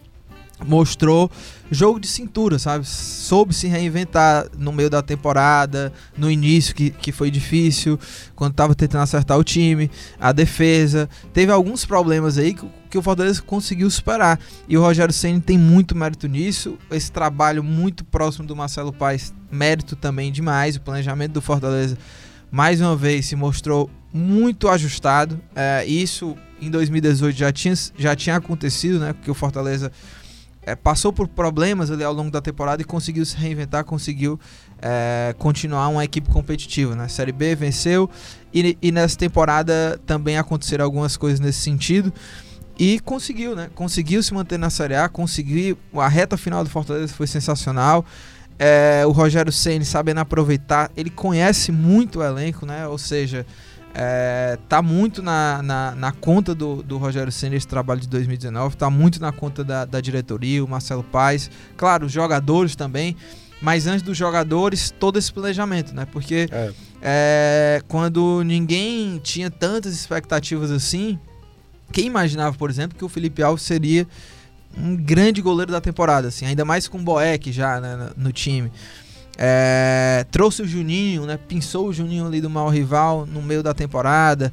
mostrou 0.65 1.29
jogo 1.69 1.99
de 1.99 2.07
cintura, 2.07 2.57
sabe? 2.57 2.85
Soube 2.85 3.53
se 3.53 3.67
reinventar 3.67 4.47
no 4.57 4.71
meio 4.71 4.89
da 4.89 5.01
temporada, 5.01 5.91
no 6.17 6.29
início 6.29 6.73
que, 6.73 6.89
que 6.89 7.11
foi 7.11 7.29
difícil, 7.29 7.99
quando 8.35 8.53
tava 8.53 8.75
tentando 8.75 9.01
acertar 9.01 9.37
o 9.37 9.43
time, 9.43 9.91
a 10.19 10.31
defesa. 10.31 11.09
Teve 11.33 11.51
alguns 11.51 11.85
problemas 11.85 12.37
aí 12.37 12.53
que, 12.53 12.67
que 12.89 12.97
o 12.97 13.01
Fortaleza 13.01 13.41
conseguiu 13.41 13.89
superar. 13.89 14.39
E 14.67 14.77
o 14.77 14.81
Rogério 14.81 15.13
Ceni 15.13 15.41
tem 15.41 15.57
muito 15.57 15.95
mérito 15.95 16.27
nisso. 16.27 16.77
Esse 16.89 17.11
trabalho 17.11 17.63
muito 17.63 18.05
próximo 18.05 18.47
do 18.47 18.55
Marcelo 18.55 18.93
Paes, 18.93 19.33
mérito 19.51 19.95
também 19.95 20.31
demais. 20.31 20.75
O 20.75 20.81
planejamento 20.81 21.33
do 21.33 21.41
Fortaleza 21.41 21.97
mais 22.53 22.79
uma 22.79 22.95
vez 22.95 23.25
se 23.25 23.35
mostrou 23.35 23.89
muito 24.13 24.69
ajustado. 24.69 25.41
É, 25.55 25.83
isso 25.87 26.37
em 26.61 26.69
2018 26.69 27.35
já 27.35 27.51
tinha, 27.51 27.73
já 27.97 28.15
tinha 28.15 28.35
acontecido, 28.35 28.99
né? 28.99 29.11
Porque 29.11 29.31
o 29.31 29.33
Fortaleza 29.33 29.91
é, 30.61 30.75
passou 30.75 31.11
por 31.11 31.27
problemas 31.27 31.89
ali 31.89 32.03
ao 32.03 32.13
longo 32.13 32.29
da 32.29 32.39
temporada 32.39 32.79
e 32.79 32.85
conseguiu 32.85 33.25
se 33.25 33.35
reinventar, 33.35 33.83
conseguiu 33.83 34.39
é, 34.79 35.33
continuar 35.39 35.87
uma 35.87 36.05
equipe 36.05 36.29
competitiva. 36.29 36.95
Né? 36.95 37.07
Série 37.07 37.31
B 37.31 37.55
venceu 37.55 38.07
e, 38.53 38.77
e 38.79 38.91
nessa 38.91 39.17
temporada 39.17 39.99
também 40.05 40.37
aconteceram 40.37 40.85
algumas 40.85 41.17
coisas 41.17 41.39
nesse 41.39 41.59
sentido. 41.59 42.13
E 42.77 42.99
conseguiu, 42.99 43.55
né? 43.55 43.71
Conseguiu 43.73 44.21
se 44.21 44.31
manter 44.31 44.59
na 44.59 44.69
Série 44.69 44.95
A, 44.95 45.09
conseguiu. 45.09 45.75
A 45.95 46.07
reta 46.07 46.37
final 46.37 46.63
do 46.63 46.69
Fortaleza 46.69 47.11
foi 47.15 47.25
sensacional. 47.25 48.05
É, 48.65 49.05
o 49.05 49.11
Rogério 49.11 49.51
Ceni 49.51 49.83
sabendo 49.83 50.19
aproveitar, 50.19 50.89
ele 50.95 51.09
conhece 51.09 51.69
muito 51.69 52.19
o 52.19 52.23
elenco, 52.23 52.65
né? 52.65 52.87
Ou 52.87 52.97
seja, 52.97 53.45
é, 53.93 54.57
tá 54.69 54.81
muito 54.81 55.21
na, 55.21 55.61
na, 55.61 55.95
na 55.95 56.11
conta 56.13 56.55
do, 56.55 56.81
do 56.81 56.97
Rogério 56.97 57.29
Senna 57.29 57.57
esse 57.57 57.67
trabalho 57.67 57.99
de 57.99 58.07
2019, 58.07 58.77
tá 58.77 58.89
muito 58.89 59.19
na 59.19 59.33
conta 59.33 59.65
da, 59.65 59.83
da 59.83 59.99
diretoria, 59.99 60.63
o 60.63 60.67
Marcelo 60.67 61.03
Paes, 61.03 61.51
claro, 61.75 62.05
os 62.05 62.11
jogadores 62.13 62.73
também, 62.73 63.17
mas 63.61 63.85
antes 63.85 64.01
dos 64.01 64.17
jogadores, 64.17 64.91
todo 64.97 65.19
esse 65.19 65.31
planejamento, 65.31 65.93
né? 65.93 66.07
Porque 66.09 66.47
é. 66.49 66.73
É, 67.01 67.81
quando 67.89 68.43
ninguém 68.43 69.19
tinha 69.21 69.51
tantas 69.51 69.93
expectativas 69.93 70.71
assim, 70.71 71.19
quem 71.91 72.07
imaginava, 72.07 72.57
por 72.57 72.69
exemplo, 72.69 72.97
que 72.97 73.03
o 73.03 73.09
Felipe 73.09 73.43
Alves 73.43 73.63
seria 73.63 74.07
um 74.77 74.95
grande 74.95 75.41
goleiro 75.41 75.71
da 75.71 75.81
temporada, 75.81 76.27
assim, 76.27 76.45
ainda 76.45 76.65
mais 76.65 76.87
com 76.87 76.97
o 76.97 77.01
Boeck 77.01 77.51
já 77.51 77.79
né, 77.79 78.09
no 78.17 78.31
time. 78.31 78.71
É, 79.37 80.25
trouxe 80.31 80.61
o 80.61 80.67
Juninho, 80.67 81.25
né, 81.25 81.37
pinçou 81.47 81.87
o 81.87 81.93
Juninho 81.93 82.27
ali 82.27 82.39
do 82.39 82.49
mal 82.49 82.69
rival 82.69 83.25
no 83.25 83.41
meio 83.41 83.63
da 83.63 83.73
temporada. 83.73 84.51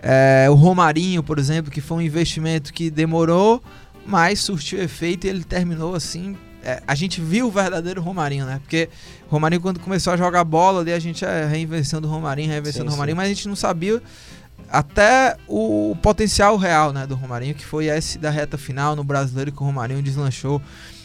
É, 0.00 0.46
o 0.50 0.54
Romarinho, 0.54 1.22
por 1.22 1.38
exemplo, 1.38 1.70
que 1.70 1.80
foi 1.80 1.98
um 1.98 2.02
investimento 2.02 2.72
que 2.72 2.90
demorou, 2.90 3.62
mas 4.06 4.40
surtiu 4.40 4.80
efeito 4.80 5.26
e 5.26 5.30
ele 5.30 5.44
terminou 5.44 5.94
assim. 5.94 6.36
É, 6.62 6.82
a 6.86 6.94
gente 6.94 7.20
viu 7.20 7.46
o 7.46 7.50
verdadeiro 7.50 8.00
Romarinho, 8.00 8.44
né? 8.44 8.58
Porque 8.62 8.88
o 9.28 9.30
Romarinho, 9.30 9.60
quando 9.60 9.80
começou 9.80 10.12
a 10.12 10.16
jogar 10.16 10.44
bola 10.44 10.80
ali, 10.80 10.92
a 10.92 10.98
gente 10.98 11.24
é 11.24 11.46
reinvenção 11.46 12.00
do 12.00 12.08
Romarinho, 12.08 12.50
reinvenção 12.50 12.84
do 12.84 12.90
Romarinho, 12.90 13.14
sim. 13.14 13.16
mas 13.16 13.26
a 13.26 13.34
gente 13.34 13.48
não 13.48 13.56
sabia 13.56 14.02
até 14.70 15.36
o 15.46 15.96
potencial 16.02 16.56
real 16.56 16.92
né, 16.92 17.06
do 17.06 17.14
Romarinho, 17.14 17.54
que 17.54 17.64
foi 17.64 17.86
esse 17.86 18.18
da 18.18 18.30
reta 18.30 18.58
final 18.58 18.94
no 18.94 19.04
brasileiro 19.04 19.52
que 19.52 19.62
o 19.62 19.66
Romarinho 19.66 20.02
deslanchou. 20.02 20.60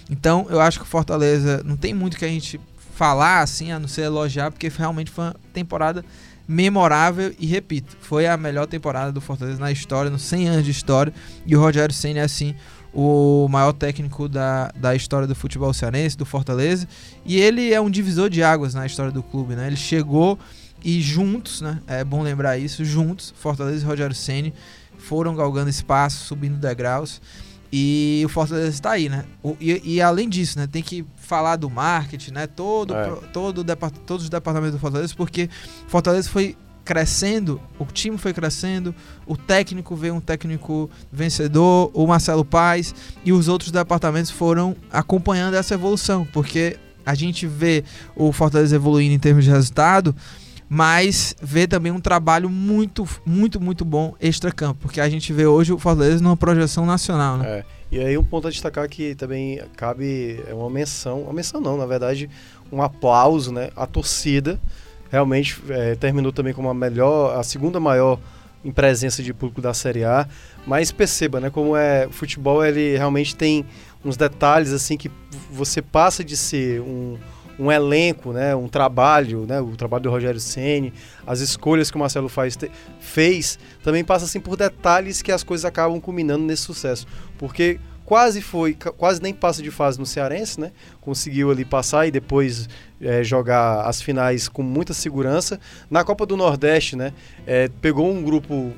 Então 0.10 0.46
eu 0.50 0.60
acho 0.60 0.79
que 0.79 0.86
o 0.86 0.88
Fortaleza 0.88 1.62
não 1.63 1.77
tem 1.77 1.93
muito 1.93 2.17
que 2.17 2.25
a 2.25 2.29
gente 2.29 2.60
falar 2.96 3.41
assim, 3.41 3.72
a 3.72 3.79
não 3.79 3.88
ser 3.88 4.03
elogiar, 4.03 4.51
porque 4.51 4.67
realmente 4.70 5.10
foi 5.10 5.25
uma 5.25 5.36
temporada 5.53 6.05
memorável 6.48 7.34
e 7.39 7.46
repito, 7.46 7.98
foi 8.01 8.27
a 8.27 8.36
melhor 8.36 8.67
temporada 8.67 9.12
do 9.12 9.22
Fortaleza 9.22 9.60
na 9.60 9.72
história, 9.72 10.12
nos 10.12 10.24
100 10.24 10.50
anos 10.50 10.65
de 10.65 10.72
história, 10.72 11.13
e 11.46 11.55
o 11.55 11.60
Rogério 11.60 11.93
Senna 11.93 12.20
é 12.20 12.24
assim 12.24 12.53
o 12.93 13.48
maior 13.50 13.74
técnico 13.74 14.29
da, 14.29 14.72
da 14.75 14.93
história 14.93 15.27
do 15.27 15.34
futebol 15.34 15.74
cearense, 15.74 16.15
do 16.15 16.25
Fortaleza, 16.25 16.88
e 17.25 17.39
ele 17.39 17.74
é 17.74 17.82
um 17.82 17.89
divisor 17.89 18.29
de 18.29 18.43
águas 18.43 18.75
na 18.75 18.86
história 18.86 19.12
do 19.12 19.24
clube, 19.24 19.55
né? 19.55 19.65
Ele 19.65 19.75
chegou 19.75 20.38
e 20.84 21.02
juntos, 21.02 21.62
né? 21.62 21.80
É 21.88 22.04
bom 22.04 22.22
lembrar 22.22 22.58
isso, 22.58 22.84
juntos, 22.84 23.34
Fortaleza 23.38 23.84
e 23.84 23.88
Rogério 23.88 24.16
Ceni 24.16 24.54
foram 24.98 25.36
galgando 25.36 25.70
espaço, 25.70 26.25
subindo 26.25 26.58
degraus. 26.58 27.22
E 27.75 28.22
o 28.24 28.30
Fortaleza 28.30 28.70
está 28.70 28.92
aí, 28.92 29.10
né? 29.10 29.25
E, 29.60 29.96
e 29.96 30.02
além 30.02 30.30
disso, 30.30 30.60
né? 30.60 30.68
Tem 30.68 30.84
que 30.84 31.04
falar 31.16 31.56
do 31.56 31.70
marketing, 31.70 32.32
né? 32.32 32.46
Todo, 32.48 32.94
É. 32.94 33.10
todo 33.34 33.63
todos 34.06 34.25
os 34.25 34.30
departamentos 34.30 34.75
do 34.75 34.80
Fortaleza, 34.80 35.13
porque 35.18 35.50
Fortaleza 35.88 36.30
foi 36.30 36.56
crescendo, 36.86 37.60
o 37.80 37.86
time 37.86 38.18
foi 38.18 38.34
crescendo, 38.34 38.94
o 39.25 39.36
técnico 39.38 39.96
veio 39.96 40.13
um 40.16 40.22
técnico 40.22 40.90
vencedor, 41.12 41.90
o 41.94 42.06
Marcelo 42.06 42.44
Paes 42.44 42.94
e 43.24 43.32
os 43.32 43.48
outros 43.48 43.72
departamentos 43.72 44.30
foram 44.30 44.75
acompanhando 44.92 45.56
essa 45.56 45.74
evolução, 45.74 46.28
porque 46.32 46.78
a 47.06 47.16
gente 47.16 47.48
vê 47.48 47.84
o 48.16 48.32
Fortaleza 48.32 48.75
evoluindo 48.75 49.13
em 49.13 49.20
termos 49.20 49.46
de 49.46 49.50
resultado, 49.50 50.16
mas 50.74 51.36
vê 51.39 51.68
também 51.68 51.92
um 51.92 52.00
trabalho 52.00 52.50
muito, 52.50 53.08
muito, 53.24 53.62
muito 53.62 53.86
bom 53.86 54.15
extra-campo, 54.20 54.80
porque 54.82 55.00
a 55.00 55.08
gente 55.08 55.32
vê 55.32 55.46
hoje 55.46 55.72
o 55.72 55.77
Fortaleza 55.77 56.24
numa 56.24 56.36
projeção 56.36 56.84
nacional, 56.84 57.38
né? 57.38 57.48
É. 57.48 57.65
E 57.92 58.00
aí 58.00 58.18
um 58.18 58.24
ponto 58.24 58.48
a 58.48 58.50
destacar 58.50 58.89
que 58.89 59.13
também 59.13 59.62
cabe 59.77 60.44
é 60.48 60.51
uma 60.51 60.72
menção, 60.72 61.22
uma 61.22 61.34
menção 61.34 61.62
não, 61.62 61.77
na 61.77 61.86
verdade, 61.86 62.27
um 62.72 62.82
aplauso, 62.82 63.51
né? 63.51 63.70
A 63.75 63.86
torcida 63.86 64.60
realmente 65.12 65.62
é, 65.70 65.94
terminou 65.94 66.34
também 66.34 66.56
como 66.56 66.68
a 66.68 66.74
melhor, 66.74 67.38
a 67.38 67.44
segunda 67.44 67.80
maior 67.80 68.20
em 68.65 68.72
presença 68.72 69.22
de 69.22 69.32
público 69.32 69.62
da 69.62 69.75
Série 69.75 70.03
A. 70.03 70.27
Mas 70.65 70.92
perceba, 70.92 71.39
né? 71.39 71.51
Como 71.51 71.77
é 71.77 72.08
o 72.08 72.12
futebol, 72.12 72.65
ele 72.65 72.98
realmente 72.98 73.36
tem 73.36 73.63
uns 74.03 74.18
detalhes 74.18 74.72
assim 74.74 74.98
que 74.98 75.12
você 75.51 75.84
passa 75.84 76.24
de 76.24 76.36
ser 76.36 76.82
um, 76.82 77.15
um 77.60 77.72
elenco, 77.72 78.31
né? 78.33 78.55
Um 78.55 78.67
trabalho, 78.67 79.45
né? 79.48 79.62
O 79.62 79.75
trabalho 79.75 80.03
do 80.03 80.10
Rogério 80.10 80.39
Ceni, 80.39 80.93
as 81.25 81.39
escolhas 81.39 81.89
que 81.91 81.98
o 81.98 82.00
Marcelo 82.00 82.27
faz, 82.29 82.55
te- 82.55 82.72
fez, 83.00 83.60
também 83.83 84.03
passa 84.03 84.25
assim 84.25 84.39
por 84.39 84.55
detalhes 84.57 85.22
que 85.22 85.31
as 85.31 85.43
coisas 85.43 85.63
acabam 85.65 86.00
culminando 86.01 86.43
nesse 86.43 86.63
sucesso, 86.63 87.05
porque 87.38 87.79
quase 88.05 88.41
foi, 88.41 88.74
quase 88.98 89.22
nem 89.22 89.33
passa 89.33 89.62
de 89.62 89.72
fase 89.72 89.98
no 90.00 90.05
Cearense, 90.05 90.60
né? 90.60 90.72
Conseguiu 91.00 91.50
ali 91.51 91.63
passar 91.63 92.05
e 92.07 92.12
depois 92.12 92.67
eh, 93.01 93.24
jogar 93.24 93.81
as 93.88 94.01
finais 94.01 94.48
com 94.50 94.62
muita 94.62 94.93
segurança. 94.93 95.60
Na 95.89 96.03
Copa 96.03 96.25
do 96.25 96.36
Nordeste, 96.36 96.95
né? 96.95 97.13
eh, 97.48 97.69
pegou 97.81 98.12
um 98.12 98.22
grupo 98.22 98.74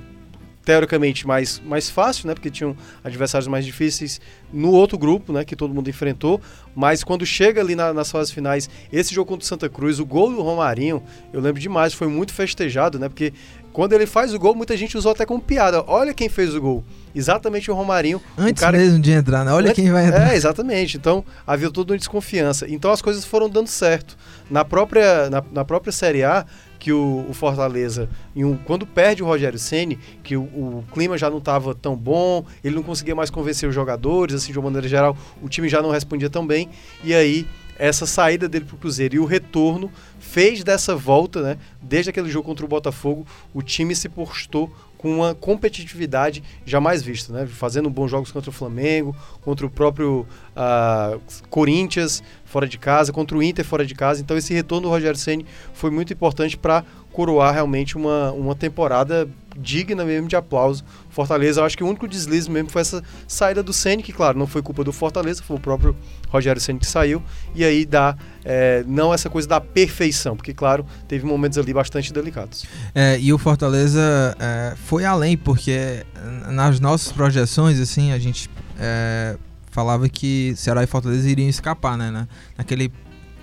teoricamente 0.66 1.26
mais, 1.28 1.62
mais 1.64 1.90
fácil, 1.90 2.28
né? 2.28 2.34
Porque 2.34 2.50
tinham 2.50 2.76
adversários 3.04 3.48
mais 3.48 3.64
difíceis 3.66 4.20
no 4.52 4.72
outro 4.72 4.98
grupo, 4.98 5.32
né? 5.32 5.46
Que 5.46 5.56
todo 5.56 5.74
mundo 5.74 5.90
enfrentou. 5.90 6.42
Mas 6.76 7.04
quando 7.04 7.26
chega 7.26 7.62
ali 7.62 7.76
na- 7.76 7.94
nas 7.94 8.12
fases 8.12 8.34
finais, 8.34 8.68
esse 8.92 9.14
jogo 9.14 9.30
contra 9.30 9.44
o 9.46 9.48
Santa 9.48 9.70
Cruz, 9.70 10.00
o 10.00 10.06
gol 10.06 10.32
do 10.32 10.42
Romarinho, 10.42 11.04
eu 11.32 11.40
lembro 11.40 11.62
demais, 11.62 11.94
foi 11.94 12.08
muito 12.08 12.34
festejado, 12.34 12.98
né? 12.98 13.08
Porque 13.08 13.32
quando 13.76 13.92
ele 13.92 14.06
faz 14.06 14.34
o 14.34 14.40
gol, 14.40 14.56
muita 14.56 14.78
gente 14.78 14.98
usou 14.98 15.12
até 15.12 15.26
como 15.26 15.42
piada. 15.42 15.84
Olha 15.86 16.14
quem 16.14 16.30
fez 16.30 16.56
o 16.56 16.62
gol. 16.62 16.82
Exatamente 17.14 17.70
o 17.70 17.74
Romarinho. 17.76 18.22
Antes 18.38 18.62
cara- 18.64 18.78
mesmo 18.78 19.00
de 19.00 19.12
entrar, 19.12 19.44
né? 19.44 19.52
Olha 19.52 19.72
Antes- 19.72 19.84
quem 19.84 19.92
vai 19.92 20.08
entrar. 20.08 20.32
É, 20.32 20.36
exatamente. 20.36 20.96
Então 20.96 21.26
havia 21.46 21.70
toda 21.70 21.92
uma 21.92 21.98
desconfiança. 21.98 22.66
Então 22.70 22.90
as 22.90 23.02
coisas 23.02 23.26
foram 23.26 23.50
dando 23.50 23.68
certo. 23.68 24.18
Na 24.50 24.64
própria, 24.64 25.30
na, 25.30 25.44
na 25.52 25.66
própria 25.66 25.92
Série 25.92 26.24
A, 26.24 26.46
que 26.80 26.94
o, 26.94 27.26
o 27.30 27.34
Fortaleza, 27.34 28.08
um- 28.34 28.56
quando 28.56 28.86
perde 28.88 29.22
o 29.22 29.26
Rogério 29.26 29.60
Ceni, 29.60 30.00
que 30.24 30.38
o, 30.38 30.44
o 30.44 30.84
clima 30.94 31.18
já 31.18 31.30
não 31.30 31.40
estava 31.40 31.76
tão 31.76 31.98
bom, 31.98 32.46
ele 32.64 32.76
não 32.76 32.84
conseguia 32.84 33.14
mais 33.14 33.30
convencer 33.30 33.68
os 33.68 33.76
jogadores, 33.76 34.36
assim, 34.36 34.54
de 34.54 34.58
uma 34.58 34.66
maneira 34.66 34.88
geral, 34.88 35.18
o 35.42 35.50
time 35.50 35.68
já 35.68 35.82
não 35.82 35.90
respondia 35.92 36.30
tão 36.30 36.48
bem. 36.48 36.70
E 37.04 37.14
aí 37.14 37.46
essa 37.78 38.06
saída 38.06 38.48
dele 38.48 38.66
para 38.66 38.76
o 38.76 38.80
Cruzeiro 38.80 39.16
e 39.16 39.20
o 39.20 39.26
retorno 39.26 39.92
fez 40.20 40.64
dessa 40.64 40.96
volta, 40.96 41.42
né? 41.42 41.58
Desde 41.82 42.10
aquele 42.10 42.30
jogo 42.30 42.46
contra 42.46 42.66
o 42.66 42.70
Botafogo, 42.70 43.26
o 43.54 43.62
time 43.62 43.96
se 43.96 44.10
postou 44.10 44.72
com 44.98 45.14
uma 45.14 45.36
competitividade 45.36 46.44
jamais 46.66 47.04
vista, 47.04 47.32
né? 47.32 47.46
Fazendo 47.46 47.90
bons 47.90 48.10
jogos 48.10 48.32
contra 48.32 48.50
o 48.50 48.54
Flamengo, 48.54 49.16
contra 49.42 49.66
o 49.66 49.70
próprio 49.70 50.26
ah, 50.56 51.18
Corinthians 51.50 52.24
fora 52.46 52.68
de 52.68 52.78
casa, 52.78 53.12
contra 53.12 53.38
o 53.38 53.44
Inter 53.44 53.64
fora 53.64 53.86
de 53.86 53.94
casa. 53.94 54.22
Então 54.22 54.36
esse 54.36 54.54
retorno 54.54 54.88
do 54.88 54.90
Rogério 54.90 55.20
Ceni 55.20 55.46
foi 55.74 55.92
muito 55.92 56.12
importante 56.12 56.58
para 56.58 56.84
coroar 57.16 57.54
realmente 57.54 57.96
uma, 57.96 58.32
uma 58.34 58.54
temporada 58.54 59.26
digna 59.58 60.04
mesmo 60.04 60.28
de 60.28 60.36
aplauso. 60.36 60.84
Fortaleza, 61.10 61.62
eu 61.62 61.66
acho 61.66 61.78
que 61.78 61.84
o 61.84 61.88
único 61.88 62.10
deslize 62.10 62.52
mesmo 62.52 62.70
foi 62.70 62.82
essa 62.82 63.02
saída 63.26 63.64
do 63.64 63.72
Ceni, 63.72 64.04
que 64.04 64.12
claro, 64.12 64.38
não 64.38 64.46
foi 64.46 64.62
culpa 64.62 64.84
do 64.84 64.92
Fortaleza, 64.92 65.42
foi 65.42 65.56
o 65.56 65.60
próprio 65.60 65.96
Rogério 66.28 66.60
Ceni 66.62 66.78
que 66.78 66.86
saiu. 66.86 67.24
E 67.56 67.64
aí 67.64 67.86
dá 67.86 68.18
é, 68.44 68.84
não 68.86 69.14
essa 69.14 69.30
coisa 69.30 69.48
da 69.48 69.62
perfeição, 69.62 70.36
porque 70.36 70.54
claro, 70.54 70.86
teve 71.08 71.26
momentos 71.26 71.58
ali 71.58 71.74
bastante 71.74 72.12
delicados. 72.12 72.66
É, 72.94 73.18
e 73.18 73.32
o 73.32 73.38
Fortaleza 73.38 74.36
é, 74.38 74.76
foi 74.76 75.06
além, 75.06 75.38
porque 75.38 76.06
nas 76.52 76.82
nossas 76.82 77.14
projeções, 77.14 77.80
assim, 77.80 78.12
a 78.12 78.20
gente 78.20 78.50
é, 78.78 79.38
falava 79.72 80.10
que 80.10 80.54
Ceará 80.58 80.84
e 80.84 80.88
Fortaleza 80.88 81.30
iriam 81.30 81.48
escapar, 81.48 81.98
né? 81.98 82.12
Na- 82.12 82.28
Naquele. 82.58 82.92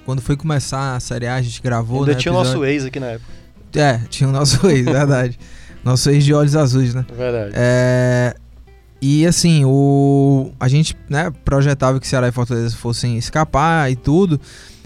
Quando 0.04 0.20
foi 0.20 0.36
começar 0.36 0.96
a 0.96 1.00
Série 1.00 1.28
A, 1.28 1.36
a 1.36 1.42
gente 1.42 1.62
gravou. 1.62 2.00
Ainda 2.00 2.12
né, 2.12 2.18
tinha 2.18 2.32
o 2.32 2.36
episódio- 2.36 2.60
nosso 2.60 2.66
ex 2.70 2.84
aqui 2.84 2.98
na 3.00 3.06
época. 3.06 3.41
É, 3.74 4.00
tinha 4.08 4.28
o 4.28 4.32
nosso 4.32 4.66
ex, 4.70 4.84
verdade. 4.84 5.38
Nosso 5.84 6.10
ex 6.10 6.24
de 6.24 6.32
olhos 6.32 6.54
azuis, 6.54 6.94
né? 6.94 7.04
Verdade. 7.16 7.52
É, 7.54 8.34
e 9.00 9.26
assim, 9.26 9.64
o, 9.64 10.52
a 10.60 10.68
gente 10.68 10.96
né, 11.10 11.32
projetava 11.44 11.98
que 11.98 12.06
Ceará 12.06 12.28
e 12.28 12.32
Fortaleza 12.32 12.76
fossem 12.76 13.18
escapar 13.18 13.90
e 13.90 13.96
tudo, 13.96 14.40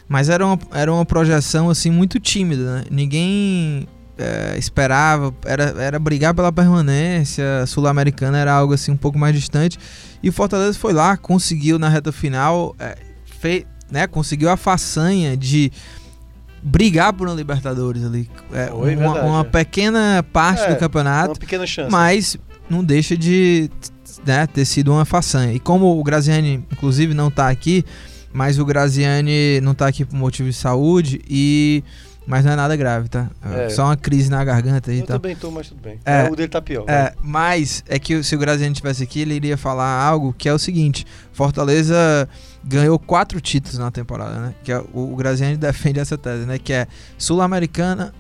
mas 0.09 0.31
era 0.31 0.47
uma, 0.47 0.59
era 0.73 0.93
uma 0.93 1.05
projeção 1.05 1.69
assim 1.69 1.90
muito 1.90 2.19
tímida, 2.19 2.76
né? 2.76 2.85
Ninguém 2.90 3.87
é, 4.16 4.57
esperava, 4.57 5.35
era, 5.45 5.64
era 5.78 5.99
brigar 5.99 6.33
pela 6.33 6.50
permanência, 6.50 7.45
sul-americana 7.66 8.38
era 8.38 8.52
algo 8.52 8.73
assim 8.73 8.93
um 8.93 8.97
pouco 8.97 9.19
mais 9.19 9.35
distante. 9.35 9.78
E 10.23 10.28
o 10.28 10.33
Fortaleza 10.33 10.78
foi 10.78 10.93
lá, 10.93 11.16
conseguiu 11.16 11.78
na 11.78 11.88
reta 11.88 12.11
final, 12.11 12.75
é, 12.78 12.97
né, 13.90 14.07
conseguiu 14.07 14.49
a 14.49 14.57
façanha 14.57 15.37
de 15.37 15.71
brigar 16.66 17.12
por 17.12 17.28
uma 17.28 17.37
Libertadores 17.37 18.04
ali. 18.04 18.28
É, 18.52 18.66
Foi, 18.66 18.96
uma, 18.96 19.12
verdade, 19.12 19.28
uma 19.28 19.40
é. 19.40 19.44
pequena 19.44 20.26
parte 20.32 20.62
É, 20.62 20.75
do 20.75 20.76
campeonato. 20.76 21.30
Uma 21.30 21.37
pequena 21.37 21.66
chance. 21.66 21.90
Mas 21.90 22.37
não 22.68 22.82
deixa 22.82 23.16
de 23.16 23.70
né, 24.26 24.46
ter 24.49 24.64
sido 24.64 24.92
uma 24.92 25.04
façanha. 25.04 25.52
E 25.52 25.61
como 25.61 25.99
o 25.99 26.02
Graziani, 26.02 26.64
inclusive, 26.73 27.14
não 27.14 27.30
tá 27.30 27.49
aqui, 27.49 27.85
mas 28.32 28.58
o 28.58 28.64
Graziani 28.64 29.61
não 29.62 29.75
tá 29.75 29.87
aqui 29.87 30.04
por 30.04 30.16
motivo 30.16 30.49
de 30.49 30.56
saúde 30.56 31.20
e. 31.28 31.85
Mas 32.26 32.45
não 32.45 32.52
é 32.52 32.56
nada 32.56 32.75
grave, 32.75 33.09
tá? 33.09 33.30
É. 33.54 33.68
Só 33.68 33.85
uma 33.85 33.97
crise 33.97 34.28
na 34.28 34.42
garganta 34.45 34.90
aí, 34.90 34.99
Eu 34.99 35.06
tá? 35.06 35.14
também 35.14 35.37
tô, 35.37 35.50
mas 35.50 35.68
tudo 35.68 35.80
bem. 35.80 36.00
É. 36.04 36.28
O 36.28 36.35
dele 36.35 36.49
tá 36.49 36.61
pior. 36.61 36.85
É, 36.88 37.14
mas 37.23 37.85
é 37.88 37.99
que 38.00 38.21
se 38.23 38.35
o 38.35 38.38
Graziani 38.38 38.75
tivesse 38.75 39.04
aqui, 39.04 39.21
ele 39.21 39.35
iria 39.35 39.56
falar 39.56 40.02
algo 40.02 40.35
que 40.37 40.49
é 40.49 40.52
o 40.52 40.59
seguinte: 40.59 41.06
Fortaleza 41.33 42.28
ganhou 42.64 42.99
quatro 42.99 43.40
títulos 43.40 43.78
na 43.78 43.92
temporada, 43.92 44.40
né? 44.40 44.54
Que 44.64 44.73
é, 44.73 44.78
o, 44.92 45.12
o 45.12 45.16
Graziani 45.16 45.56
defende 45.56 46.00
essa 46.00 46.18
tese, 46.18 46.45
né? 46.47 46.59
Que 46.59 46.73
é 46.73 46.87
Sul-Americana. 47.16 48.12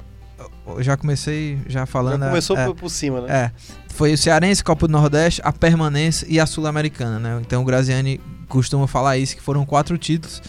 Já 0.78 0.96
comecei 0.96 1.58
já 1.66 1.84
falando. 1.86 2.20
Já 2.20 2.28
começou 2.28 2.56
é, 2.56 2.66
por, 2.66 2.74
por 2.74 2.90
cima, 2.90 3.20
né? 3.22 3.28
é, 3.32 3.50
foi 3.88 4.12
o 4.12 4.18
Cearense, 4.18 4.62
Copa 4.62 4.86
do 4.86 4.92
Nordeste, 4.92 5.40
a 5.44 5.52
Permanência 5.52 6.26
e 6.28 6.38
a 6.38 6.46
Sul-Americana, 6.46 7.18
né? 7.18 7.40
Então 7.40 7.62
o 7.62 7.64
Graziani 7.64 8.20
costuma 8.48 8.86
falar 8.86 9.16
isso, 9.16 9.34
que 9.34 9.42
foram 9.42 9.64
quatro 9.64 9.96
títulos. 9.98 10.42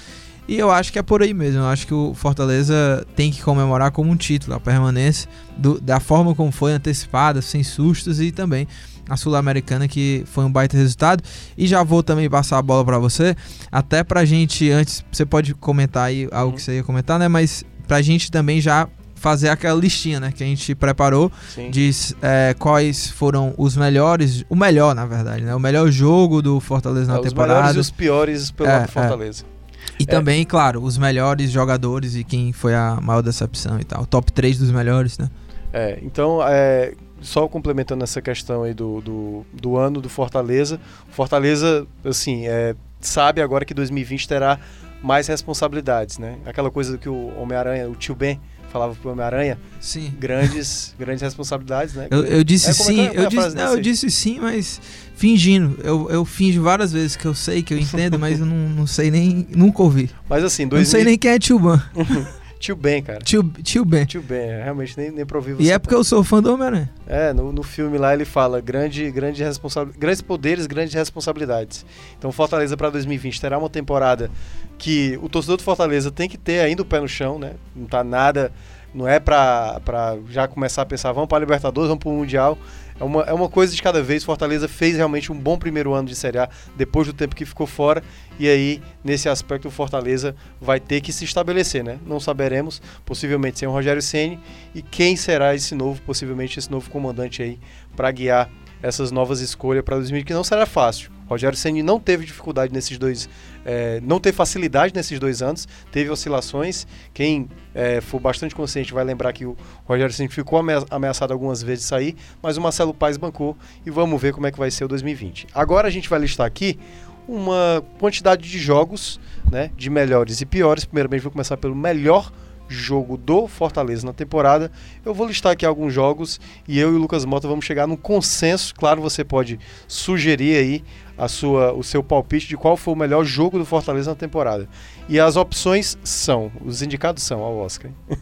E 0.48 0.58
eu 0.58 0.72
acho 0.72 0.94
que 0.94 1.00
é 1.00 1.02
por 1.04 1.22
aí 1.22 1.34
mesmo. 1.34 1.60
Eu 1.60 1.66
acho 1.68 1.86
que 1.86 1.94
o 1.94 2.14
Fortaleza 2.14 3.06
tem 3.16 3.32
que 3.32 3.42
comemorar 3.42 3.92
como 3.92 4.10
um 4.12 4.16
título 4.16 4.56
a 4.56 4.60
permanência, 4.60 5.30
do- 5.58 5.80
da 5.82 6.00
forma 6.00 6.34
como 6.34 6.52
foi 6.52 6.72
antecipada, 6.72 7.42
sem 7.42 7.64
sustos, 7.64 8.22
e 8.22 8.32
também 8.32 8.66
a 9.10 9.18
Sul-Americana, 9.18 9.88
que 9.88 10.24
foi 10.26 10.46
um 10.46 10.52
baita 10.52 10.78
resultado. 10.78 11.22
E 11.58 11.68
já 11.68 11.84
vou 11.84 12.02
também 12.02 12.30
passar 12.30 12.58
a 12.58 12.62
bola 12.62 12.84
pra 12.86 12.98
você, 12.98 13.36
até 13.72 14.04
pra 14.04 14.24
gente, 14.24 14.70
antes, 14.72 15.04
você 15.12 15.26
pode 15.26 15.54
comentar 15.54 16.06
aí 16.08 16.28
algo 16.32 16.56
que 16.56 16.62
você 16.62 16.78
ia 16.78 16.84
comentar, 16.84 17.20
né? 17.20 17.28
Mas 17.28 17.66
pra 17.88 18.02
gente 18.02 18.32
também 18.32 18.62
já 18.62 18.88
fazer 19.16 19.50
aquela 19.50 19.78
listinha, 19.80 20.20
né? 20.20 20.32
Que 20.32 20.44
a 20.44 20.48
gente 20.48 20.76
preparou 20.76 21.32
Sim. 21.54 21.72
diz 21.72 22.16
é, 22.22 22.54
quais 22.58 23.10
foram 23.10 23.54
os 23.58 23.76
melhores, 23.76 24.46
o 24.50 24.56
melhor 24.56 24.94
na 24.96 25.06
verdade, 25.06 25.44
né? 25.44 25.54
O 25.56 25.60
melhor 25.60 25.90
jogo 25.90 26.42
do 26.42 26.60
Fortaleza 26.60 27.08
na 27.12 27.18
É, 27.18 27.22
os 27.22 27.28
temporada. 27.30 27.54
melhores 27.56 27.76
e 27.76 27.80
os 27.80 27.92
piores 27.92 28.52
pelo 28.52 28.70
É, 28.70 28.74
lado 28.74 28.86
do 28.86 29.00
é. 29.00 29.57
E 30.00 30.06
também, 30.06 30.46
claro, 30.46 30.82
os 30.84 30.98
melhores 30.98 31.50
jogadores 31.50 32.16
e 32.16 32.24
quem 32.24 32.54
foi 32.54 32.76
a 32.76 33.00
maior 33.02 33.22
decepção 33.22 33.80
e 33.80 33.84
tal. 33.84 34.06
Top 34.06 34.32
3 34.32 34.60
dos 34.60 34.72
melhores, 34.72 35.18
né? 35.18 35.30
É, 35.74 36.00
então, 36.02 36.40
é, 36.48 36.94
só 37.22 37.48
complementando 37.48 38.04
essa 38.04 38.22
questão 38.22 38.64
aí 38.64 38.74
do, 38.74 39.02
do, 39.02 39.46
do 39.54 39.78
ano 39.78 40.00
do 40.00 40.10
Fortaleza, 40.10 40.80
Fortaleza, 41.10 41.86
assim, 42.06 42.48
é, 42.48 42.76
sabe 43.02 43.42
agora 43.42 43.66
que 43.66 43.74
2020 43.74 44.28
terá 44.28 44.60
mais 45.02 45.28
responsabilidades, 45.28 46.18
né? 46.18 46.38
Aquela 46.46 46.72
coisa 46.72 46.98
que 46.98 47.10
o 47.10 47.32
Homem-Aranha, 47.40 47.90
o 47.90 47.96
tio 47.96 48.16
Ben 48.16 48.40
falava 48.72 48.96
pro 48.96 49.12
Homem-Aranha, 49.12 49.58
Sim. 49.80 50.14
grandes, 50.20 50.94
grandes 51.00 51.22
responsabilidades, 51.22 51.94
né? 51.96 52.08
Eu, 52.12 52.24
eu 52.26 52.44
disse 52.44 52.68
É, 52.68 52.70
é 52.70 52.74
sim, 52.74 53.02
é- 53.02 53.12
eu, 53.16 53.28
disse, 53.30 53.56
não, 53.56 53.64
eu 53.64 53.74
aí? 53.74 53.82
disse 53.82 54.12
sim, 54.12 54.40
mas 54.40 54.82
fingindo. 55.16 55.78
Eu, 55.84 56.10
eu 56.10 56.26
finjo 56.26 56.62
várias 56.62 56.92
vezes 56.92 57.16
que 57.16 57.26
eu 57.26 57.34
sei, 57.34 57.64
que 57.64 57.74
eu 57.74 57.78
entendo, 57.80 58.20
mas 58.20 58.40
eu 58.40 58.46
não, 58.46 58.70
não 58.70 58.88
sei 58.88 59.10
nem, 59.12 59.48
nunca 59.56 59.82
ouvi. 59.82 60.10
Mas 60.30 60.44
assim, 60.44 60.64
Eu 60.64 60.70
Não 60.70 60.86
sei 60.86 61.04
2000, 61.04 61.06
nem 61.06 61.18
quem 61.18 61.32
é 61.32 61.40
Tio 61.40 61.60
Ban. 61.60 61.82
Tio 62.60 62.76
Ben, 62.76 63.02
cara. 63.02 63.20
Tio, 63.20 63.44
tio 63.64 63.86
Ben. 63.86 64.06
Tio 64.06 64.22
Ben, 64.22 64.38
é, 64.38 64.64
realmente 64.64 64.98
nem, 64.98 65.12
nem 65.12 65.26
você. 65.26 65.56
E 65.60 65.72
é 65.72 65.78
porque 65.78 65.94
eu 65.94 66.04
sou 66.04 66.24
fã 66.24 66.42
do 66.42 66.54
Homem-Aranha. 66.54 66.90
É, 67.06 67.32
no, 67.34 67.52
no 67.52 67.64
filme 67.64 67.98
lá 67.98 68.14
ele 68.14 68.26
fala 68.26 68.60
grande, 68.60 69.10
grande 69.12 69.44
responsa 69.44 69.86
grandes 69.86 70.22
poderes, 70.22 70.66
grandes 70.66 70.94
responsabilidades. 70.94 71.86
Então 72.18 72.32
Fortaleza 72.32 72.76
para 72.76 72.90
2020 72.90 73.40
terá 73.40 73.58
uma 73.58 73.70
temporada 73.70 74.30
que 74.78 75.18
o 75.22 75.30
torcedor 75.30 75.58
do 75.58 75.64
Fortaleza 75.64 76.12
tem 76.12 76.28
que 76.28 76.38
ter 76.38 76.60
ainda 76.60 76.82
o 76.82 76.86
pé 76.86 77.00
no 77.00 77.08
chão, 77.08 77.40
né? 77.40 77.54
Não 77.76 77.86
tá 77.86 78.04
nada, 78.04 78.52
não 78.94 79.08
é 79.08 79.20
pra, 79.20 79.80
pra 79.84 80.18
já 80.30 80.48
começar 80.48 80.82
a 80.82 80.86
pensar, 80.86 81.12
vamos 81.12 81.30
para 81.30 81.40
Libertadores, 81.40 81.88
vamos 81.88 82.04
para 82.04 82.10
o 82.10 82.14
Mundial. 82.14 82.58
É 83.00 83.04
uma, 83.04 83.22
é 83.24 83.34
uma 83.34 83.50
coisa 83.50 83.76
de 83.76 83.82
cada 83.82 84.02
vez. 84.02 84.24
Fortaleza 84.24 84.68
fez 84.68 84.96
realmente 84.96 85.32
um 85.32 85.40
bom 85.40 85.58
primeiro 85.58 85.94
ano 85.94 86.08
de 86.08 86.16
Série 86.16 86.40
A 86.40 86.50
depois 86.76 87.08
do 87.08 87.14
tempo 87.14 87.36
que 87.36 87.46
ficou 87.46 87.68
fora. 87.68 88.04
E 88.40 88.48
aí, 88.48 88.82
nesse 89.04 89.30
aspecto, 89.30 89.68
o 89.68 89.72
Fortaleza 89.72 90.36
vai 90.60 90.80
ter 90.80 91.02
que 91.02 91.14
se 91.14 91.26
estabelecer, 91.26 91.84
né? 91.84 92.00
Não 92.06 92.20
saberemos, 92.20 92.82
possivelmente 93.06 93.60
sem 93.60 93.68
o 93.68 93.72
Rogério 93.72 94.02
Ceni 94.02 94.40
E 94.74 94.82
quem 94.82 95.16
será 95.16 95.56
esse 95.56 95.76
novo, 95.76 96.02
possivelmente 96.02 96.60
esse 96.60 96.70
novo 96.70 96.90
comandante 96.90 97.42
aí, 97.42 97.60
para 97.96 98.12
guiar 98.12 98.50
essas 98.82 99.12
novas 99.12 99.40
escolhas 99.42 99.84
para 99.84 99.96
2020, 99.96 100.26
que 100.26 100.34
não 100.34 100.44
será 100.44 100.66
fácil. 100.66 101.17
Rogério 101.28 101.58
Ceni 101.58 101.84
não 101.84 102.00
teve 102.00 102.26
dificuldade 102.26 102.74
nesses 102.74 102.98
dois, 102.98 103.30
é, 103.66 104.00
não 104.02 104.20
teve 104.20 104.36
facilidade 104.36 104.94
nesses 104.94 105.20
dois 105.20 105.42
anos, 105.42 105.68
teve 105.92 106.10
oscilações. 106.10 106.88
Quem 107.14 107.50
é, 107.76 108.02
for 108.02 108.20
bastante 108.20 108.56
consciente 108.56 108.94
vai 108.94 109.04
lembrar 109.04 109.34
que 109.34 109.46
o 109.46 109.56
Rogério 109.86 110.14
Ceni 110.14 110.30
ficou 110.30 110.60
ameaçado 110.90 111.32
algumas 111.32 111.62
vezes 111.62 111.84
de 111.84 111.90
sair, 111.90 112.16
mas 112.42 112.58
o 112.58 112.62
Marcelo 112.62 112.94
Paes 112.94 113.18
bancou 113.18 113.58
e 113.86 113.90
vamos 113.90 114.22
ver 114.22 114.34
como 114.34 114.48
é 114.48 114.52
que 114.52 114.58
vai 114.58 114.72
ser 114.72 114.86
o 114.86 114.88
2020. 114.88 115.48
Agora 115.54 115.88
a 115.88 115.92
gente 115.92 116.10
vai 116.10 116.20
listar 116.20 116.48
aqui 116.48 116.80
uma 117.28 117.84
quantidade 118.00 118.50
de 118.50 118.58
jogos, 118.58 119.20
né, 119.52 119.70
de 119.76 119.90
melhores 119.90 120.40
e 120.40 120.46
piores. 120.46 120.86
Primeiramente 120.86 121.22
vou 121.22 121.32
começar 121.32 121.58
pelo 121.58 121.76
melhor 121.76 122.32
jogo 122.70 123.18
do 123.18 123.48
Fortaleza 123.48 124.06
na 124.06 124.14
temporada. 124.14 124.72
Eu 125.06 125.14
vou 125.14 125.28
listar 125.28 125.54
aqui 125.54 125.66
alguns 125.66 125.94
jogos 125.94 126.40
e 126.68 126.80
eu 126.80 126.92
e 126.92 126.96
o 126.96 126.98
Lucas 126.98 127.26
Mota 127.26 127.48
vamos 127.48 127.66
chegar 127.66 127.88
num 127.88 127.96
consenso. 127.96 128.74
Claro, 128.76 129.02
você 129.02 129.24
pode 129.24 129.60
sugerir 129.88 130.58
aí 130.58 130.84
a 131.18 131.28
sua, 131.28 131.74
o 131.74 131.84
seu 131.84 132.04
palpite 132.04 132.48
de 132.48 132.56
qual 132.56 132.78
foi 132.78 132.94
o 132.94 132.98
melhor 132.98 133.24
jogo 133.24 133.58
do 133.58 133.66
Fortaleza 133.66 134.12
na 134.12 134.16
temporada. 134.16 134.68
E 135.10 135.20
as 135.20 135.36
opções 135.36 135.98
são, 136.04 136.52
os 136.64 136.82
indicados 136.82 137.24
são 137.24 137.42
ao 137.42 137.58
Oscar. 137.58 137.92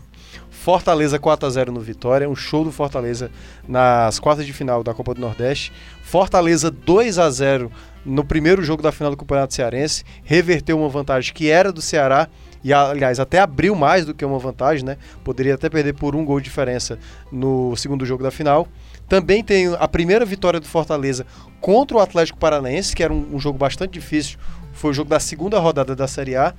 Fortaleza 0.49 1.19
4 1.19 1.45
a 1.45 1.49
0 1.49 1.71
no 1.71 1.79
Vitória, 1.79 2.27
um 2.27 2.35
show 2.35 2.63
do 2.63 2.71
Fortaleza 2.71 3.29
nas 3.67 4.17
quartas 4.17 4.45
de 4.45 4.53
final 4.53 4.83
da 4.83 4.93
Copa 4.95 5.13
do 5.13 5.21
Nordeste. 5.21 5.71
Fortaleza 6.01 6.71
2 6.71 7.19
a 7.19 7.29
0 7.29 7.71
no 8.05 8.23
primeiro 8.23 8.63
jogo 8.63 8.81
da 8.81 8.91
final 8.91 9.11
do 9.11 9.17
Campeonato 9.17 9.53
Cearense, 9.53 10.03
reverteu 10.23 10.77
uma 10.79 10.89
vantagem 10.89 11.33
que 11.33 11.49
era 11.49 11.71
do 11.71 11.81
Ceará 11.81 12.27
e 12.63 12.73
aliás 12.73 13.19
até 13.19 13.39
abriu 13.39 13.75
mais 13.75 14.05
do 14.05 14.13
que 14.13 14.25
uma 14.25 14.39
vantagem, 14.39 14.83
né? 14.83 14.97
Poderia 15.23 15.53
até 15.53 15.69
perder 15.69 15.93
por 15.93 16.15
um 16.15 16.25
gol 16.25 16.39
de 16.39 16.45
diferença 16.45 16.97
no 17.31 17.75
segundo 17.75 18.05
jogo 18.05 18.23
da 18.23 18.31
final. 18.31 18.67
Também 19.07 19.43
tem 19.43 19.73
a 19.73 19.87
primeira 19.87 20.25
vitória 20.25 20.59
do 20.59 20.67
Fortaleza 20.67 21.25
contra 21.61 21.97
o 21.97 21.99
Atlético 21.99 22.39
Paranaense, 22.39 22.95
que 22.95 23.03
era 23.03 23.13
um, 23.13 23.35
um 23.35 23.39
jogo 23.39 23.57
bastante 23.57 23.91
difícil. 23.93 24.37
Foi 24.73 24.91
o 24.91 24.93
jogo 24.93 25.09
da 25.09 25.19
segunda 25.19 25.59
rodada 25.59 25.95
da 25.95 26.07
Série 26.07 26.35
A. 26.35 26.53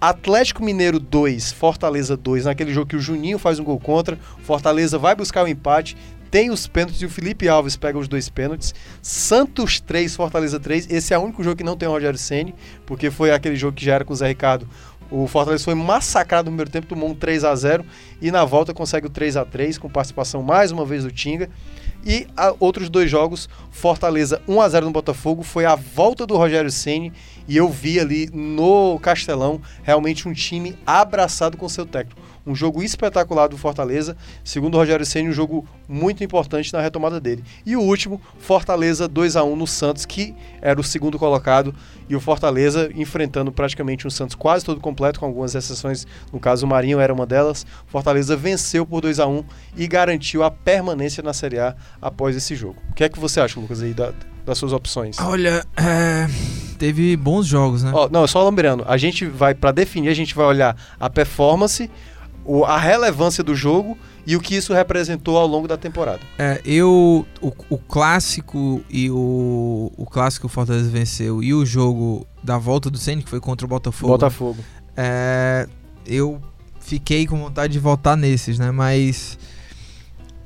Atlético 0.00 0.62
Mineiro 0.62 0.98
2, 0.98 1.52
Fortaleza 1.52 2.16
2, 2.16 2.44
naquele 2.44 2.74
jogo 2.74 2.88
que 2.88 2.96
o 2.96 3.00
Juninho 3.00 3.38
faz 3.38 3.58
um 3.58 3.64
gol 3.64 3.80
contra. 3.80 4.18
Fortaleza 4.42 4.98
vai 4.98 5.14
buscar 5.14 5.42
o 5.44 5.48
empate, 5.48 5.96
tem 6.30 6.50
os 6.50 6.66
pênaltis 6.66 7.00
e 7.00 7.06
o 7.06 7.08
Felipe 7.08 7.48
Alves 7.48 7.76
pega 7.76 7.96
os 7.96 8.08
dois 8.08 8.28
pênaltis. 8.28 8.74
Santos 9.00 9.80
3, 9.80 10.16
Fortaleza 10.16 10.58
3. 10.58 10.90
Esse 10.90 11.14
é 11.14 11.18
o 11.18 11.22
único 11.22 11.44
jogo 11.44 11.56
que 11.56 11.64
não 11.64 11.76
tem 11.76 11.88
o 11.88 11.92
Rogério 11.92 12.18
Ceni, 12.18 12.54
porque 12.84 13.10
foi 13.10 13.30
aquele 13.30 13.56
jogo 13.56 13.76
que 13.76 13.84
já 13.84 13.94
era 13.94 14.04
com 14.04 14.12
o 14.12 14.16
Zé 14.16 14.26
Ricardo 14.26 14.68
o 15.10 15.26
Fortaleza 15.26 15.64
foi 15.64 15.74
massacrado 15.74 16.46
no 16.46 16.52
primeiro 16.52 16.70
tempo, 16.70 16.86
tomou 16.86 17.08
um 17.08 17.14
3 17.14 17.44
a 17.44 17.54
0 17.54 17.84
e 18.20 18.30
na 18.30 18.44
volta 18.44 18.74
consegue 18.74 19.06
o 19.06 19.10
3 19.10 19.36
a 19.36 19.44
3 19.44 19.78
com 19.78 19.88
participação 19.88 20.42
mais 20.42 20.70
uma 20.72 20.84
vez 20.84 21.04
do 21.04 21.10
Tinga. 21.10 21.48
E 22.06 22.26
outros 22.60 22.90
dois 22.90 23.10
jogos, 23.10 23.48
Fortaleza 23.70 24.42
1 24.46 24.60
a 24.60 24.68
0 24.68 24.86
no 24.86 24.92
Botafogo, 24.92 25.42
foi 25.42 25.64
a 25.64 25.74
volta 25.74 26.26
do 26.26 26.36
Rogério 26.36 26.70
Ceni 26.70 27.12
e 27.48 27.56
eu 27.56 27.68
vi 27.68 27.98
ali 27.98 28.28
no 28.32 28.98
Castelão 29.00 29.60
realmente 29.82 30.28
um 30.28 30.32
time 30.32 30.78
abraçado 30.86 31.56
com 31.56 31.68
seu 31.68 31.86
técnico 31.86 32.20
um 32.46 32.54
jogo 32.54 32.82
espetacular 32.82 33.48
do 33.48 33.56
Fortaleza, 33.56 34.16
segundo 34.42 34.74
o 34.74 34.78
Rogério 34.78 35.04
Ceni, 35.06 35.28
um 35.28 35.32
jogo 35.32 35.66
muito 35.88 36.22
importante 36.22 36.72
na 36.72 36.80
retomada 36.80 37.20
dele. 37.20 37.44
E 37.64 37.76
o 37.76 37.80
último, 37.80 38.20
Fortaleza 38.38 39.08
2 39.08 39.36
a 39.36 39.44
1 39.44 39.56
no 39.56 39.66
Santos, 39.66 40.04
que 40.04 40.34
era 40.60 40.78
o 40.78 40.84
segundo 40.84 41.18
colocado, 41.18 41.74
e 42.08 42.14
o 42.14 42.20
Fortaleza 42.20 42.90
enfrentando 42.94 43.50
praticamente 43.50 44.06
um 44.06 44.10
Santos 44.10 44.34
quase 44.34 44.64
todo 44.64 44.80
completo, 44.80 45.20
com 45.20 45.26
algumas 45.26 45.54
exceções, 45.54 46.06
no 46.32 46.38
caso 46.38 46.66
o 46.66 46.68
Marinho 46.68 47.00
era 47.00 47.12
uma 47.12 47.26
delas. 47.26 47.66
Fortaleza 47.86 48.36
venceu 48.36 48.84
por 48.84 49.00
2 49.00 49.20
a 49.20 49.26
1 49.26 49.44
e 49.76 49.86
garantiu 49.86 50.42
a 50.42 50.50
permanência 50.50 51.22
na 51.22 51.32
Série 51.32 51.58
A 51.58 51.74
após 52.00 52.36
esse 52.36 52.54
jogo. 52.54 52.76
O 52.90 52.94
que 52.94 53.04
é 53.04 53.08
que 53.08 53.18
você 53.18 53.40
acha, 53.40 53.58
Lucas, 53.58 53.82
aí 53.82 53.94
da, 53.94 54.12
das 54.44 54.58
suas 54.58 54.72
opções? 54.72 55.18
Olha, 55.18 55.64
é, 55.76 56.26
teve 56.78 57.16
bons 57.16 57.46
jogos, 57.46 57.82
né? 57.82 57.92
Oh, 57.94 58.08
não, 58.08 58.26
só 58.26 58.46
lembrando, 58.46 58.84
a 58.86 58.96
gente 58.96 59.24
vai, 59.26 59.54
para 59.54 59.72
definir, 59.72 60.08
a 60.08 60.14
gente 60.14 60.34
vai 60.34 60.46
olhar 60.46 60.76
a 61.00 61.08
performance 61.08 61.90
o, 62.44 62.64
a 62.64 62.78
relevância 62.78 63.42
do 63.42 63.54
jogo 63.54 63.96
e 64.26 64.36
o 64.36 64.40
que 64.40 64.54
isso 64.54 64.72
representou 64.72 65.36
ao 65.36 65.46
longo 65.46 65.68
da 65.68 65.76
temporada. 65.76 66.20
É, 66.38 66.60
eu 66.64 67.26
o, 67.40 67.52
o 67.70 67.78
clássico 67.78 68.82
e 68.88 69.10
o, 69.10 69.92
o 69.96 70.06
clássico 70.06 70.46
o 70.46 70.48
Fortaleza 70.48 70.88
venceu 70.88 71.42
e 71.42 71.52
o 71.52 71.64
jogo 71.64 72.26
da 72.42 72.58
volta 72.58 72.90
do 72.90 72.98
Ceni 72.98 73.22
que 73.22 73.30
foi 73.30 73.40
contra 73.40 73.66
o 73.66 73.68
Botafogo. 73.68 74.12
Botafogo. 74.12 74.58
É, 74.96 75.68
eu 76.06 76.40
fiquei 76.80 77.26
com 77.26 77.38
vontade 77.38 77.72
de 77.72 77.78
voltar 77.78 78.16
nesses, 78.16 78.58
né? 78.58 78.70
Mas 78.70 79.38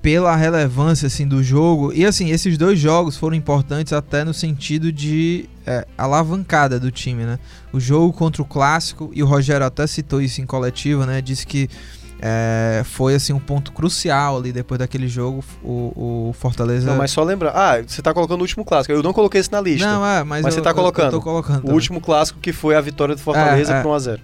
pela 0.08 0.34
relevância 0.34 1.06
assim 1.06 1.28
do 1.28 1.42
jogo 1.42 1.92
e 1.92 2.06
assim 2.06 2.30
esses 2.30 2.56
dois 2.56 2.78
jogos 2.78 3.14
foram 3.14 3.36
importantes 3.36 3.92
até 3.92 4.24
no 4.24 4.32
sentido 4.32 4.90
de 4.90 5.44
é, 5.66 5.86
alavancada 5.98 6.80
do 6.80 6.90
time, 6.90 7.24
né? 7.24 7.38
O 7.74 7.78
jogo 7.78 8.10
contra 8.10 8.40
o 8.40 8.44
clássico 8.46 9.10
e 9.12 9.22
o 9.22 9.26
Rogério 9.26 9.66
até 9.66 9.86
citou 9.86 10.22
isso 10.22 10.40
em 10.40 10.46
coletiva, 10.46 11.04
né? 11.04 11.20
Disse 11.20 11.46
que 11.46 11.68
é, 12.22 12.80
foi 12.86 13.16
assim 13.16 13.34
um 13.34 13.38
ponto 13.38 13.70
crucial 13.70 14.38
ali 14.38 14.50
depois 14.50 14.78
daquele 14.78 15.08
jogo 15.08 15.44
o, 15.62 16.28
o 16.30 16.32
Fortaleza. 16.32 16.90
Não, 16.90 16.96
mas 16.96 17.10
só 17.10 17.22
lembrar. 17.22 17.50
Ah, 17.50 17.82
você 17.86 18.00
tá 18.00 18.14
colocando 18.14 18.40
o 18.40 18.44
último 18.44 18.64
clássico. 18.64 18.90
Eu 18.94 19.02
não 19.02 19.12
coloquei 19.12 19.42
isso 19.42 19.52
na 19.52 19.60
lista. 19.60 19.86
Não, 19.86 20.06
é, 20.06 20.24
mas, 20.24 20.42
mas 20.42 20.46
eu, 20.46 20.52
você 20.52 20.62
tá 20.62 20.72
colocando. 20.72 21.12
Eu, 21.12 21.18
eu 21.18 21.22
colocando 21.22 21.68
o 21.68 21.74
último 21.74 22.00
clássico 22.00 22.40
que 22.40 22.54
foi 22.54 22.74
a 22.74 22.80
vitória 22.80 23.14
do 23.14 23.20
Fortaleza 23.20 23.74
é, 23.74 23.80
é. 23.80 23.82
por 23.82 23.90
1 23.90 23.92
a 23.92 23.98
0 23.98 24.22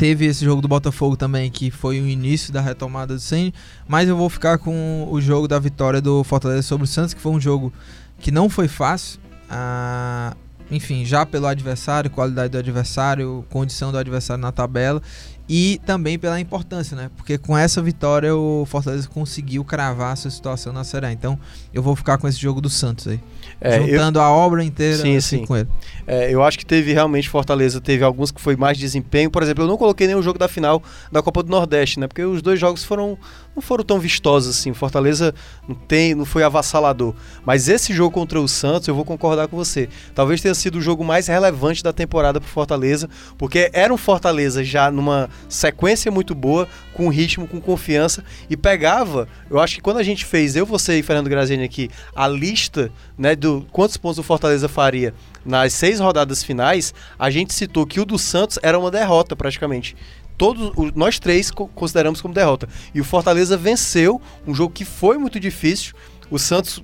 teve 0.00 0.24
esse 0.24 0.42
jogo 0.42 0.62
do 0.62 0.66
Botafogo 0.66 1.14
também, 1.14 1.50
que 1.50 1.70
foi 1.70 2.00
o 2.00 2.08
início 2.08 2.50
da 2.50 2.62
retomada 2.62 3.12
do 3.12 3.20
Senna, 3.20 3.52
mas 3.86 4.08
eu 4.08 4.16
vou 4.16 4.30
ficar 4.30 4.56
com 4.56 5.06
o 5.10 5.20
jogo 5.20 5.46
da 5.46 5.58
vitória 5.58 6.00
do 6.00 6.24
Fortaleza 6.24 6.62
sobre 6.62 6.84
o 6.84 6.86
Santos, 6.86 7.12
que 7.12 7.20
foi 7.20 7.32
um 7.32 7.38
jogo 7.38 7.70
que 8.18 8.30
não 8.30 8.48
foi 8.48 8.66
fácil. 8.66 9.20
Ah, 9.50 10.34
enfim, 10.70 11.04
já 11.04 11.26
pelo 11.26 11.46
adversário, 11.46 12.08
qualidade 12.08 12.48
do 12.48 12.56
adversário, 12.56 13.44
condição 13.50 13.92
do 13.92 13.98
adversário 13.98 14.40
na 14.40 14.50
tabela 14.50 15.02
e 15.46 15.78
também 15.84 16.18
pela 16.18 16.40
importância, 16.40 16.96
né? 16.96 17.10
Porque 17.14 17.36
com 17.36 17.58
essa 17.58 17.82
vitória 17.82 18.34
o 18.34 18.64
Fortaleza 18.64 19.06
conseguiu 19.06 19.62
cravar 19.66 20.14
essa 20.14 20.30
situação 20.30 20.72
na 20.72 20.82
Série 20.82 21.12
Então 21.12 21.38
eu 21.74 21.82
vou 21.82 21.94
ficar 21.94 22.16
com 22.16 22.26
esse 22.26 22.38
jogo 22.38 22.62
do 22.62 22.70
Santos 22.70 23.06
aí. 23.06 23.20
É, 23.60 23.80
Juntando 23.80 24.18
eu... 24.18 24.22
a 24.22 24.30
obra 24.30 24.64
inteira 24.64 24.96
sim, 24.96 25.16
assim, 25.16 25.38
sim. 25.38 25.46
com 25.46 25.56
ele. 25.56 25.68
É, 26.06 26.32
eu 26.32 26.42
acho 26.42 26.58
que 26.58 26.64
teve 26.64 26.92
realmente 26.92 27.28
Fortaleza, 27.28 27.80
teve 27.80 28.02
alguns 28.02 28.30
que 28.30 28.40
foi 28.40 28.56
mais 28.56 28.78
desempenho. 28.78 29.30
Por 29.30 29.42
exemplo, 29.42 29.64
eu 29.64 29.68
não 29.68 29.76
coloquei 29.76 30.06
nenhum 30.06 30.22
jogo 30.22 30.38
da 30.38 30.48
final 30.48 30.82
da 31.12 31.22
Copa 31.22 31.42
do 31.42 31.50
Nordeste, 31.50 32.00
né? 32.00 32.08
Porque 32.08 32.22
os 32.24 32.40
dois 32.40 32.58
jogos 32.58 32.82
foram 32.82 33.18
não 33.54 33.62
foram 33.62 33.84
tão 33.84 33.98
vistosos 33.98 34.56
assim. 34.56 34.72
Fortaleza 34.72 35.34
não 35.68 35.74
tem, 35.74 36.14
não 36.14 36.24
foi 36.24 36.42
avassalador. 36.42 37.14
Mas 37.44 37.68
esse 37.68 37.92
jogo 37.92 38.12
contra 38.12 38.40
o 38.40 38.48
Santos, 38.48 38.88
eu 38.88 38.94
vou 38.94 39.04
concordar 39.04 39.48
com 39.48 39.56
você. 39.56 39.88
Talvez 40.14 40.40
tenha 40.40 40.54
sido 40.54 40.78
o 40.78 40.80
jogo 40.80 41.04
mais 41.04 41.26
relevante 41.26 41.82
da 41.82 41.92
temporada 41.92 42.40
para 42.40 42.48
Fortaleza, 42.48 43.08
porque 43.36 43.70
era 43.72 43.92
um 43.92 43.96
Fortaleza 43.96 44.62
já 44.64 44.90
numa 44.90 45.28
sequência 45.48 46.10
muito 46.10 46.34
boa, 46.34 46.68
com 46.94 47.08
ritmo, 47.08 47.46
com 47.46 47.60
confiança 47.60 48.24
e 48.48 48.56
pegava. 48.56 49.28
Eu 49.48 49.58
acho 49.58 49.76
que 49.76 49.80
quando 49.80 49.98
a 49.98 50.02
gente 50.02 50.24
fez, 50.24 50.56
eu, 50.56 50.66
você 50.66 50.98
e 50.98 51.02
Fernando 51.02 51.28
Graziani 51.28 51.64
aqui, 51.64 51.90
a 52.14 52.28
lista 52.28 52.90
né, 53.16 53.34
do 53.34 53.66
quantos 53.72 53.96
pontos 53.96 54.18
o 54.18 54.22
Fortaleza 54.22 54.68
faria 54.68 55.14
nas 55.44 55.72
seis 55.72 56.00
rodadas 56.00 56.44
finais, 56.44 56.92
a 57.18 57.30
gente 57.30 57.54
citou 57.54 57.86
que 57.86 58.00
o 58.00 58.04
do 58.04 58.18
Santos 58.18 58.58
era 58.62 58.78
uma 58.78 58.90
derrota 58.90 59.34
praticamente 59.34 59.96
todos 60.40 60.72
nós 60.94 61.18
três 61.18 61.50
consideramos 61.50 62.22
como 62.22 62.32
derrota. 62.32 62.66
E 62.94 63.00
o 63.00 63.04
Fortaleza 63.04 63.58
venceu 63.58 64.18
um 64.46 64.54
jogo 64.54 64.72
que 64.72 64.86
foi 64.86 65.18
muito 65.18 65.38
difícil 65.38 65.92
o 66.30 66.38
Santos 66.38 66.82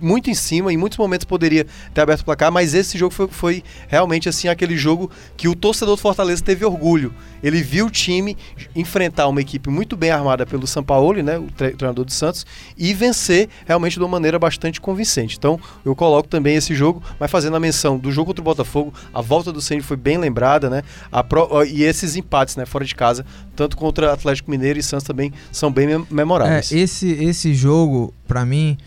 muito 0.00 0.30
em 0.30 0.34
cima, 0.34 0.72
em 0.72 0.76
muitos 0.76 0.98
momentos 0.98 1.24
poderia 1.24 1.66
ter 1.92 2.00
aberto 2.00 2.20
o 2.20 2.24
placar, 2.24 2.52
mas 2.52 2.74
esse 2.74 2.96
jogo 2.96 3.12
foi, 3.12 3.28
foi 3.28 3.64
realmente 3.88 4.28
assim 4.28 4.48
aquele 4.48 4.76
jogo 4.76 5.10
que 5.36 5.48
o 5.48 5.54
torcedor 5.54 5.96
do 5.96 6.00
Fortaleza 6.00 6.42
teve 6.42 6.64
orgulho. 6.64 7.12
Ele 7.42 7.62
viu 7.62 7.86
o 7.86 7.90
time 7.90 8.36
enfrentar 8.74 9.28
uma 9.28 9.40
equipe 9.40 9.68
muito 9.70 9.96
bem 9.96 10.10
armada 10.10 10.46
pelo 10.46 10.66
Sampaoli, 10.66 11.22
né, 11.22 11.38
o 11.38 11.48
tre 11.50 11.70
treinador 11.70 12.04
do 12.04 12.12
Santos, 12.12 12.46
e 12.76 12.92
vencer 12.94 13.48
realmente 13.66 13.94
de 13.94 14.00
uma 14.00 14.08
maneira 14.08 14.38
bastante 14.38 14.80
convincente. 14.80 15.36
Então, 15.36 15.58
eu 15.84 15.94
coloco 15.94 16.28
também 16.28 16.56
esse 16.56 16.74
jogo, 16.74 17.02
mas 17.18 17.30
fazendo 17.30 17.56
a 17.56 17.60
menção 17.60 17.98
do 17.98 18.10
jogo 18.10 18.28
contra 18.28 18.40
o 18.40 18.44
Botafogo, 18.44 18.92
a 19.12 19.20
volta 19.20 19.52
do 19.52 19.60
Ceni 19.60 19.82
foi 19.82 19.96
bem 19.96 20.18
lembrada, 20.18 20.68
né? 20.68 20.82
Pro, 21.28 21.64
e 21.64 21.84
esses 21.84 22.16
empates, 22.16 22.56
né, 22.56 22.66
fora 22.66 22.84
de 22.84 22.94
casa, 22.94 23.24
tanto 23.54 23.76
contra 23.76 24.12
Atlético 24.12 24.50
Mineiro 24.50 24.78
e 24.78 24.82
Santos 24.82 25.06
também 25.06 25.32
são 25.50 25.72
bem 25.72 26.04
memoráveis. 26.10 26.72
É, 26.72 26.78
esse 26.78 27.08
esse 27.08 27.54
jogo 27.54 28.14
para 28.28 28.44
mim 28.46 28.78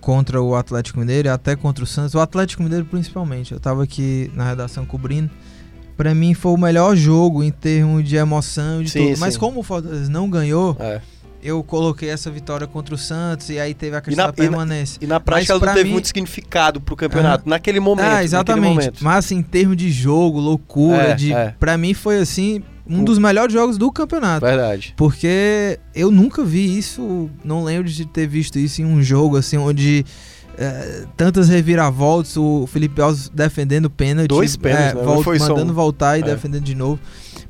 contra 0.00 0.42
o 0.42 0.56
Atlético 0.56 0.98
Mineiro 0.98 1.28
e 1.28 1.30
até 1.30 1.54
contra 1.54 1.84
o 1.84 1.86
Santos, 1.86 2.14
o 2.14 2.20
Atlético 2.20 2.62
Mineiro 2.62 2.84
principalmente. 2.84 3.52
Eu 3.52 3.60
tava 3.60 3.84
aqui 3.84 4.30
na 4.34 4.48
redação 4.48 4.84
cobrindo. 4.84 5.30
Para 5.96 6.14
mim 6.14 6.34
foi 6.34 6.52
o 6.52 6.56
melhor 6.56 6.96
jogo 6.96 7.42
em 7.42 7.50
termos 7.50 8.04
de 8.08 8.16
emoção 8.16 8.82
de 8.82 8.90
sim, 8.90 8.98
tudo. 9.00 9.14
Sim. 9.14 9.20
Mas 9.20 9.36
como 9.36 9.60
o 9.60 9.62
Fortaleza 9.62 10.10
não 10.10 10.30
ganhou, 10.30 10.76
é. 10.78 11.00
eu 11.42 11.62
coloquei 11.64 12.08
essa 12.08 12.30
vitória 12.30 12.66
contra 12.68 12.94
o 12.94 12.98
Santos 12.98 13.50
e 13.50 13.58
aí 13.58 13.74
teve 13.74 13.96
a 13.96 14.00
questão 14.00 14.26
na, 14.26 14.30
da 14.30 14.32
permanência. 14.32 14.98
E 15.00 15.06
na, 15.06 15.16
e 15.16 15.18
na 15.18 15.20
prática 15.20 15.52
ela 15.52 15.66
não 15.66 15.74
teve 15.74 15.86
mim, 15.86 15.92
muito 15.92 16.06
significado 16.06 16.80
pro 16.80 16.94
campeonato 16.94 17.44
ah, 17.46 17.50
naquele 17.50 17.80
momento. 17.80 18.06
Ah, 18.06 18.22
exatamente. 18.22 18.74
Momento. 18.74 19.04
Mas 19.04 19.24
assim, 19.24 19.36
em 19.36 19.42
termos 19.42 19.76
de 19.76 19.90
jogo, 19.90 20.38
loucura, 20.38 21.02
é, 21.02 21.14
de 21.14 21.32
é. 21.32 21.54
para 21.58 21.76
mim 21.76 21.94
foi 21.94 22.18
assim 22.18 22.62
um 22.88 23.04
dos 23.04 23.18
melhores 23.18 23.52
jogos 23.52 23.76
do 23.76 23.92
campeonato. 23.92 24.44
Verdade. 24.44 24.94
Porque 24.96 25.78
eu 25.94 26.10
nunca 26.10 26.42
vi 26.42 26.78
isso, 26.78 27.28
não 27.44 27.62
lembro 27.62 27.88
de 27.88 28.06
ter 28.06 28.26
visto 28.26 28.58
isso 28.58 28.80
em 28.80 28.84
um 28.84 29.02
jogo 29.02 29.36
assim 29.36 29.58
onde 29.58 30.04
é, 30.56 31.04
tantas 31.16 31.48
reviravoltas, 31.48 32.36
o 32.36 32.66
Felipe 32.66 33.00
Alves 33.00 33.28
defendendo 33.28 33.88
pênalti, 33.88 34.28
dois 34.28 34.56
pênaltis, 34.56 34.92
é, 34.92 34.94
né? 34.94 35.02
volta, 35.02 35.30
mandando 35.30 35.72
um. 35.72 35.74
voltar 35.74 36.18
e 36.18 36.22
é. 36.22 36.24
defendendo 36.24 36.64
de 36.64 36.74
novo. 36.74 36.98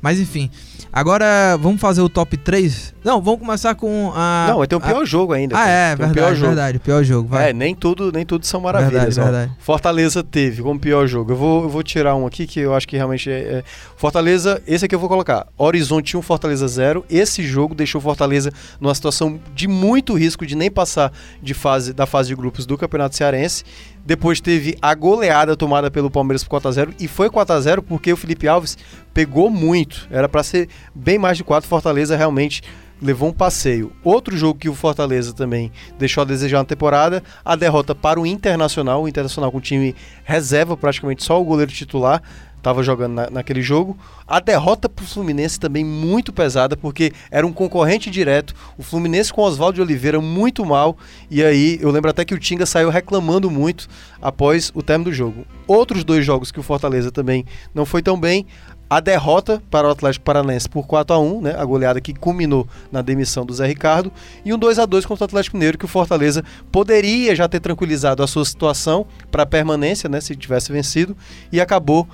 Mas 0.01 0.19
enfim, 0.19 0.49
Agora, 0.91 1.55
vamos 1.61 1.79
fazer 1.79 2.01
o 2.01 2.09
top 2.09 2.35
3? 2.35 2.95
Não, 3.03 3.21
vamos 3.21 3.39
começar 3.39 3.75
com 3.75 4.11
a. 4.15 4.47
Não, 4.49 4.65
tem 4.65 4.77
o 4.77 4.81
pior 4.81 5.03
a... 5.03 5.05
jogo 5.05 5.33
ainda. 5.33 5.57
Ah, 5.57 5.69
é, 5.69 5.95
tem 5.95 5.97
verdade, 5.97 6.13
pior 6.13 6.35
jogo. 6.35 6.47
verdade, 6.47 6.79
pior 6.79 7.03
jogo. 7.03 7.29
Vai. 7.29 7.49
É, 7.49 7.53
nem 7.53 7.75
tudo, 7.75 8.11
nem 8.11 8.25
tudo 8.25 8.45
são 8.45 8.59
maravilhas. 8.59 9.15
Verdade, 9.15 9.37
verdade. 9.37 9.51
Fortaleza 9.59 10.23
teve 10.23 10.63
como 10.63 10.79
pior 10.79 11.07
jogo. 11.07 11.31
Eu 11.31 11.35
vou, 11.35 11.63
eu 11.63 11.69
vou 11.69 11.83
tirar 11.83 12.15
um 12.15 12.25
aqui 12.25 12.47
que 12.47 12.59
eu 12.59 12.73
acho 12.73 12.87
que 12.87 12.97
realmente 12.97 13.29
é, 13.29 13.33
é. 13.33 13.63
Fortaleza, 13.95 14.61
esse 14.67 14.85
aqui 14.85 14.95
eu 14.95 14.99
vou 14.99 15.07
colocar. 15.07 15.47
Horizonte 15.57 16.17
1, 16.17 16.21
Fortaleza 16.23 16.67
0. 16.67 17.05
Esse 17.09 17.43
jogo 17.43 17.75
deixou 17.75 18.01
Fortaleza 18.01 18.51
numa 18.81 18.93
situação 18.95 19.39
de 19.53 19.67
muito 19.67 20.15
risco 20.15 20.45
de 20.45 20.55
nem 20.55 20.71
passar 20.71 21.13
de 21.41 21.53
fase, 21.53 21.93
da 21.93 22.07
fase 22.07 22.29
de 22.29 22.35
grupos 22.35 22.65
do 22.65 22.77
Campeonato 22.77 23.15
Cearense. 23.15 23.63
Depois 24.05 24.41
teve 24.41 24.75
a 24.81 24.95
goleada 24.95 25.55
tomada 25.55 25.91
pelo 25.91 26.09
Palmeiras 26.09 26.43
por 26.43 26.59
4x0 26.59 26.95
e 26.99 27.07
foi 27.07 27.29
4x0 27.29 27.83
porque 27.87 28.11
o 28.11 28.17
Felipe 28.17 28.47
Alves 28.47 28.77
pegou 29.13 29.49
muito. 29.49 30.07
Era 30.11 30.29
para 30.29 30.43
ser 30.43 30.69
bem 30.93 31.17
mais 31.17 31.37
de 31.37 31.43
4. 31.43 31.67
Fortaleza 31.69 32.15
realmente 32.15 32.61
levou 33.01 33.29
um 33.29 33.33
passeio. 33.33 33.91
Outro 34.03 34.35
jogo 34.37 34.59
que 34.59 34.69
o 34.69 34.75
Fortaleza 34.75 35.33
também 35.33 35.71
deixou 35.97 36.21
a 36.21 36.25
desejar 36.25 36.59
na 36.59 36.65
temporada, 36.65 37.23
a 37.43 37.55
derrota 37.55 37.95
para 37.95 38.19
o 38.19 38.25
Internacional, 38.25 39.03
o 39.03 39.07
Internacional 39.07 39.51
com 39.51 39.57
o 39.57 39.61
time 39.61 39.95
reserva, 40.23 40.75
praticamente 40.75 41.23
só 41.23 41.39
o 41.41 41.45
goleiro 41.45 41.71
titular 41.71 42.21
estava 42.59 42.83
jogando 42.83 43.13
na, 43.13 43.29
naquele 43.29 43.61
jogo. 43.61 43.97
A 44.27 44.39
derrota 44.39 44.87
para 44.87 45.03
o 45.03 45.07
Fluminense 45.07 45.59
também 45.59 45.83
muito 45.83 46.31
pesada, 46.31 46.77
porque 46.77 47.11
era 47.31 47.47
um 47.47 47.51
concorrente 47.51 48.11
direto. 48.11 48.53
O 48.77 48.83
Fluminense 48.83 49.33
com 49.33 49.41
Oswaldo 49.41 49.81
Oliveira 49.81 50.21
muito 50.21 50.65
mal. 50.65 50.97
E 51.31 51.43
aí 51.43 51.79
eu 51.81 51.89
lembro 51.89 52.09
até 52.09 52.23
que 52.23 52.33
o 52.33 52.39
Tinga 52.39 52.65
saiu 52.65 52.89
reclamando 52.89 53.49
muito 53.49 53.87
após 54.21 54.71
o 54.75 54.83
término 54.83 55.09
do 55.09 55.15
jogo. 55.15 55.45
Outros 55.65 56.03
dois 56.03 56.25
jogos 56.25 56.51
que 56.51 56.59
o 56.59 56.63
Fortaleza 56.63 57.11
também 57.11 57.45
não 57.73 57.85
foi 57.85 58.01
tão 58.01 58.19
bem. 58.19 58.45
A 58.89 58.99
derrota 58.99 59.61
para 59.69 59.87
o 59.87 59.91
Atlético 59.91 60.25
Paranaense 60.25 60.67
por 60.67 60.87
4 60.87 61.15
a 61.15 61.19
1 61.19 61.41
né, 61.41 61.55
a 61.55 61.63
goleada 61.63 62.01
que 62.01 62.13
culminou 62.13 62.67
na 62.91 63.01
demissão 63.01 63.45
do 63.45 63.53
Zé 63.53 63.67
Ricardo, 63.67 64.11
e 64.43 64.53
um 64.53 64.57
2 64.57 64.79
a 64.79 64.85
2 64.85 65.05
contra 65.05 65.23
o 65.23 65.25
Atlético 65.25 65.57
Mineiro, 65.57 65.77
que 65.77 65.85
o 65.85 65.87
Fortaleza 65.87 66.43
poderia 66.71 67.35
já 67.35 67.47
ter 67.47 67.59
tranquilizado 67.59 68.23
a 68.23 68.27
sua 68.27 68.43
situação 68.45 69.05
para 69.29 69.43
a 69.43 69.45
permanência, 69.45 70.09
né, 70.09 70.19
se 70.19 70.35
tivesse 70.35 70.71
vencido, 70.71 71.15
e 71.51 71.61
acabou 71.61 72.07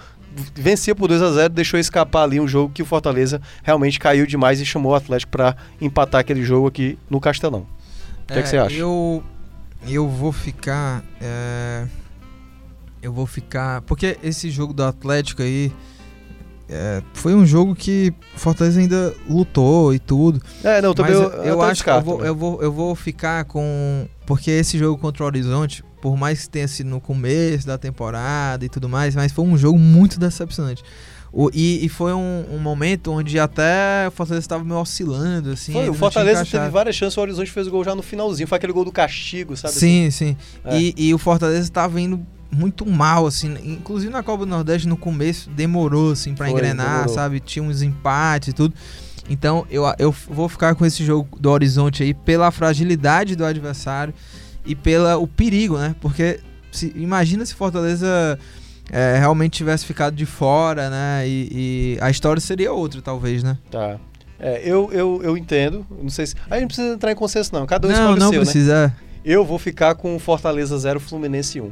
vencia 0.54 0.94
por 0.94 1.08
2 1.08 1.22
a 1.22 1.32
0 1.32 1.54
deixou 1.54 1.80
escapar 1.80 2.24
ali 2.24 2.40
um 2.40 2.48
jogo 2.48 2.74
que 2.74 2.82
o 2.82 2.86
Fortaleza 2.86 3.42
realmente 3.64 4.00
caiu 4.00 4.26
demais 4.26 4.60
e 4.60 4.66
chamou 4.66 4.92
o 4.92 4.96
Atlético 4.96 5.32
para 5.32 5.56
empatar 5.80 6.22
aquele 6.22 6.44
jogo 6.44 6.68
aqui 6.68 7.00
no 7.10 7.22
Castelão. 7.22 7.66
O 8.24 8.28
que, 8.28 8.40
é, 8.40 8.42
que 8.42 8.50
você 8.50 8.58
acha? 8.58 8.76
Eu, 8.76 9.24
eu 9.88 10.08
vou 10.10 10.32
ficar. 10.32 11.04
É, 11.22 11.86
eu 13.02 13.14
vou 13.14 13.26
ficar. 13.26 13.82
Porque 13.84 14.18
esse 14.24 14.50
jogo 14.50 14.74
do 14.74 14.84
Atlético 14.84 15.42
aí. 15.42 15.72
É, 16.68 17.02
foi 17.14 17.36
um 17.36 17.46
jogo 17.46 17.76
que 17.76 18.12
o 18.36 18.40
Fortaleza 18.40 18.80
ainda 18.80 19.14
lutou 19.30 19.94
e 19.94 20.00
tudo. 20.00 20.42
É, 20.64 20.82
não, 20.82 20.94
também 20.94 21.14
eu, 21.14 21.22
eu, 21.22 21.44
eu 21.44 21.62
acho 21.62 21.84
que 21.84 21.90
eu 21.90 22.02
vou, 22.02 22.26
eu, 22.26 22.36
vou, 22.36 22.62
eu 22.62 22.72
vou 22.72 22.96
ficar 22.96 23.46
com. 23.46 24.08
Porque 24.26 24.50
esse 24.50 24.78
jogo 24.78 25.00
contra 25.00 25.24
o 25.24 25.28
Horizonte, 25.28 25.84
por 26.02 26.18
mais 26.18 26.44
que 26.44 26.50
tenha 26.50 26.68
sido 26.68 26.90
no 26.90 27.00
começo 27.00 27.68
da 27.68 27.78
temporada 27.78 28.66
e 28.66 28.70
tudo 28.70 28.90
mais, 28.90 29.16
mas 29.16 29.32
foi 29.32 29.46
um 29.46 29.58
jogo 29.58 29.78
muito 29.78 30.20
decepcionante. 30.20 30.84
O, 31.38 31.52
e, 31.54 31.86
e, 31.86 31.90
foi 31.90 32.14
um, 32.14 32.46
um, 32.54 32.60
momento 32.60 33.12
onde 33.12 33.38
até 33.38 34.08
o 34.08 34.12
Fortaleza 34.12 34.46
estava 34.46 34.64
meio 34.64 34.80
oscilando, 34.80 35.52
assim. 35.52 35.74
Foi, 35.74 35.90
o 35.90 35.94
Fortaleza 35.94 36.46
teve 36.46 36.70
várias 36.70 36.96
chances, 36.96 37.18
o 37.18 37.22
Horizonte 37.22 37.52
fez 37.52 37.68
o 37.68 37.72
gol 37.72 37.84
já 37.84 37.94
no 37.94 38.02
finalzinho, 38.02 38.48
foi 38.48 38.56
aquele 38.56 38.72
gol 38.72 38.86
do 38.86 38.92
castigo, 38.92 39.58
sabe? 39.58 39.74
Sim, 39.74 40.08
assim? 40.08 40.28
sim. 40.28 40.38
É. 40.64 40.80
E, 40.80 40.94
e, 40.96 41.14
o 41.14 41.18
Fortaleza 41.18 41.64
estava 41.64 42.00
indo 42.00 42.26
muito 42.52 42.86
mal, 42.86 43.26
assim, 43.26 43.56
inclusive 43.64 44.12
na 44.12 44.24
Copa 44.24 44.46
do 44.46 44.50
Nordeste 44.50 44.88
no 44.88 44.98
começo 44.98 45.50
demorou, 45.50 46.12
assim, 46.12 46.34
para 46.34 46.50
engrenar, 46.50 47.00
demorou. 47.00 47.14
sabe? 47.14 47.40
Tinha 47.40 47.64
uns 47.64 47.82
empates 47.82 48.50
e 48.50 48.54
tudo. 48.54 48.74
Então 49.30 49.66
eu, 49.70 49.84
eu 49.98 50.12
vou 50.12 50.48
ficar 50.48 50.76
com 50.76 50.86
esse 50.86 51.04
jogo 51.04 51.38
do 51.40 51.50
Horizonte 51.50 52.04
aí 52.04 52.14
pela 52.14 52.52
fragilidade 52.52 53.36
do 53.36 53.44
adversário 53.44 54.14
e 54.66 54.76
pela 54.76 55.18
o 55.18 55.28
perigo, 55.28 55.78
né? 55.78 55.96
Porque 56.00 56.40
se, 56.72 56.92
imagina 56.96 57.46
se 57.46 57.54
Fortaleza 57.54 58.40
é, 58.92 59.18
realmente 59.18 59.54
tivesse 59.58 59.86
ficado 59.86 60.16
de 60.16 60.26
fora, 60.26 60.90
né? 60.90 61.28
E, 61.28 61.50
e, 61.52 61.98
a 62.02 62.10
história 62.10 62.40
seria 62.40 62.72
outra, 62.72 63.02
talvez, 63.02 63.44
né? 63.44 63.58
Tá. 63.72 63.98
É, 64.40 64.62
eu, 64.64 64.90
eu, 64.92 65.22
eu 65.24 65.38
entendo. 65.38 65.86
Não 65.90 66.10
sei 66.10 66.28
se. 66.28 66.36
A 66.50 66.56
gente 66.56 66.62
não 66.62 66.68
precisa 66.68 66.94
entrar 66.94 67.12
em 67.12 67.16
consenso, 67.16 67.52
não. 67.54 67.66
Cada 67.66 67.88
um 67.88 67.92
não, 67.92 67.98
escolhe 67.98 68.20
não 68.20 68.28
o 68.28 68.32
seu, 68.32 68.42
precisa. 68.42 68.88
né? 68.88 68.94
Eu 69.24 69.44
vou 69.44 69.58
ficar 69.58 69.96
com 69.96 70.20
Fortaleza 70.20 70.78
0, 70.78 71.00
Fluminense 71.00 71.60
1. 71.60 71.72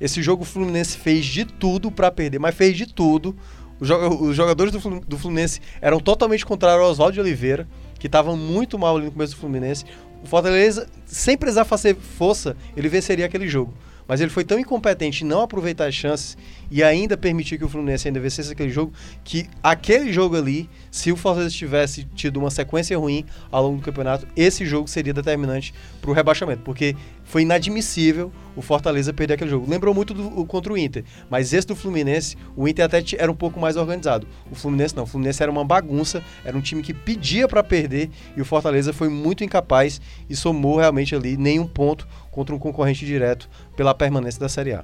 Esse 0.00 0.22
jogo 0.22 0.42
o 0.42 0.46
Fluminense 0.46 0.96
fez 0.96 1.24
de 1.24 1.44
tudo 1.44 1.90
para 1.90 2.10
perder, 2.10 2.38
mas 2.38 2.54
fez 2.54 2.76
de 2.76 2.86
tudo. 2.86 3.36
Os 3.78 4.36
jogadores 4.36 4.72
do 4.72 5.18
Fluminense 5.18 5.60
eram 5.80 6.00
totalmente 6.00 6.46
contrários 6.46 6.82
ao 6.82 6.90
Oswaldo 6.90 7.14
de 7.14 7.20
Oliveira, 7.20 7.68
que 7.98 8.06
estava 8.06 8.34
muito 8.34 8.78
mal 8.78 8.96
ali 8.96 9.06
no 9.06 9.12
começo 9.12 9.34
do 9.34 9.40
Fluminense. 9.40 9.84
O 10.24 10.26
Fortaleza, 10.26 10.88
sem 11.04 11.36
precisar 11.36 11.64
fazer 11.64 11.94
força, 11.94 12.56
ele 12.76 12.88
venceria 12.88 13.26
aquele 13.26 13.46
jogo. 13.48 13.74
Mas 14.06 14.20
ele 14.20 14.30
foi 14.30 14.44
tão 14.44 14.58
incompetente 14.58 15.24
em 15.24 15.26
não 15.26 15.40
aproveitar 15.40 15.86
as 15.86 15.94
chances 15.94 16.36
e 16.70 16.82
ainda 16.82 17.16
permitir 17.16 17.58
que 17.58 17.64
o 17.64 17.68
Fluminense 17.68 18.08
ainda 18.08 18.20
vencesse 18.20 18.52
aquele 18.52 18.70
jogo, 18.70 18.92
que 19.24 19.48
aquele 19.62 20.12
jogo 20.12 20.36
ali, 20.36 20.68
se 20.90 21.12
o 21.12 21.16
Fortaleza 21.16 21.54
tivesse 21.54 22.04
tido 22.14 22.38
uma 22.38 22.50
sequência 22.50 22.96
ruim 22.98 23.24
ao 23.50 23.62
longo 23.64 23.78
do 23.78 23.82
campeonato, 23.82 24.26
esse 24.36 24.64
jogo 24.64 24.88
seria 24.88 25.12
determinante 25.12 25.72
para 26.00 26.10
o 26.10 26.14
rebaixamento, 26.14 26.62
porque 26.62 26.96
foi 27.24 27.42
inadmissível 27.42 28.32
o 28.54 28.62
Fortaleza 28.62 29.12
perder 29.12 29.34
aquele 29.34 29.50
jogo. 29.50 29.70
Lembrou 29.70 29.92
muito 29.92 30.14
do, 30.14 30.44
contra 30.46 30.72
o 30.72 30.78
Inter, 30.78 31.04
mas 31.28 31.52
esse 31.52 31.66
do 31.66 31.76
Fluminense, 31.76 32.36
o 32.56 32.66
Inter 32.66 32.84
até 32.84 33.02
era 33.18 33.30
um 33.30 33.34
pouco 33.34 33.60
mais 33.60 33.76
organizado. 33.76 34.26
O 34.50 34.54
Fluminense 34.54 34.96
não, 34.96 35.02
o 35.02 35.06
Fluminense 35.06 35.42
era 35.42 35.52
uma 35.52 35.64
bagunça, 35.64 36.22
era 36.44 36.56
um 36.56 36.60
time 36.60 36.82
que 36.82 36.94
pedia 36.94 37.46
para 37.46 37.62
perder 37.62 38.10
e 38.36 38.40
o 38.40 38.44
Fortaleza 38.44 38.92
foi 38.92 39.08
muito 39.08 39.44
incapaz 39.44 40.00
e 40.28 40.34
somou 40.34 40.78
realmente 40.78 41.14
ali 41.14 41.36
nenhum 41.36 41.66
ponto 41.66 42.08
contra 42.30 42.54
um 42.54 42.58
concorrente 42.58 43.04
direto 43.04 43.48
pela 43.76 43.94
permanência 43.94 44.40
da 44.40 44.48
Série 44.48 44.72
A. 44.72 44.82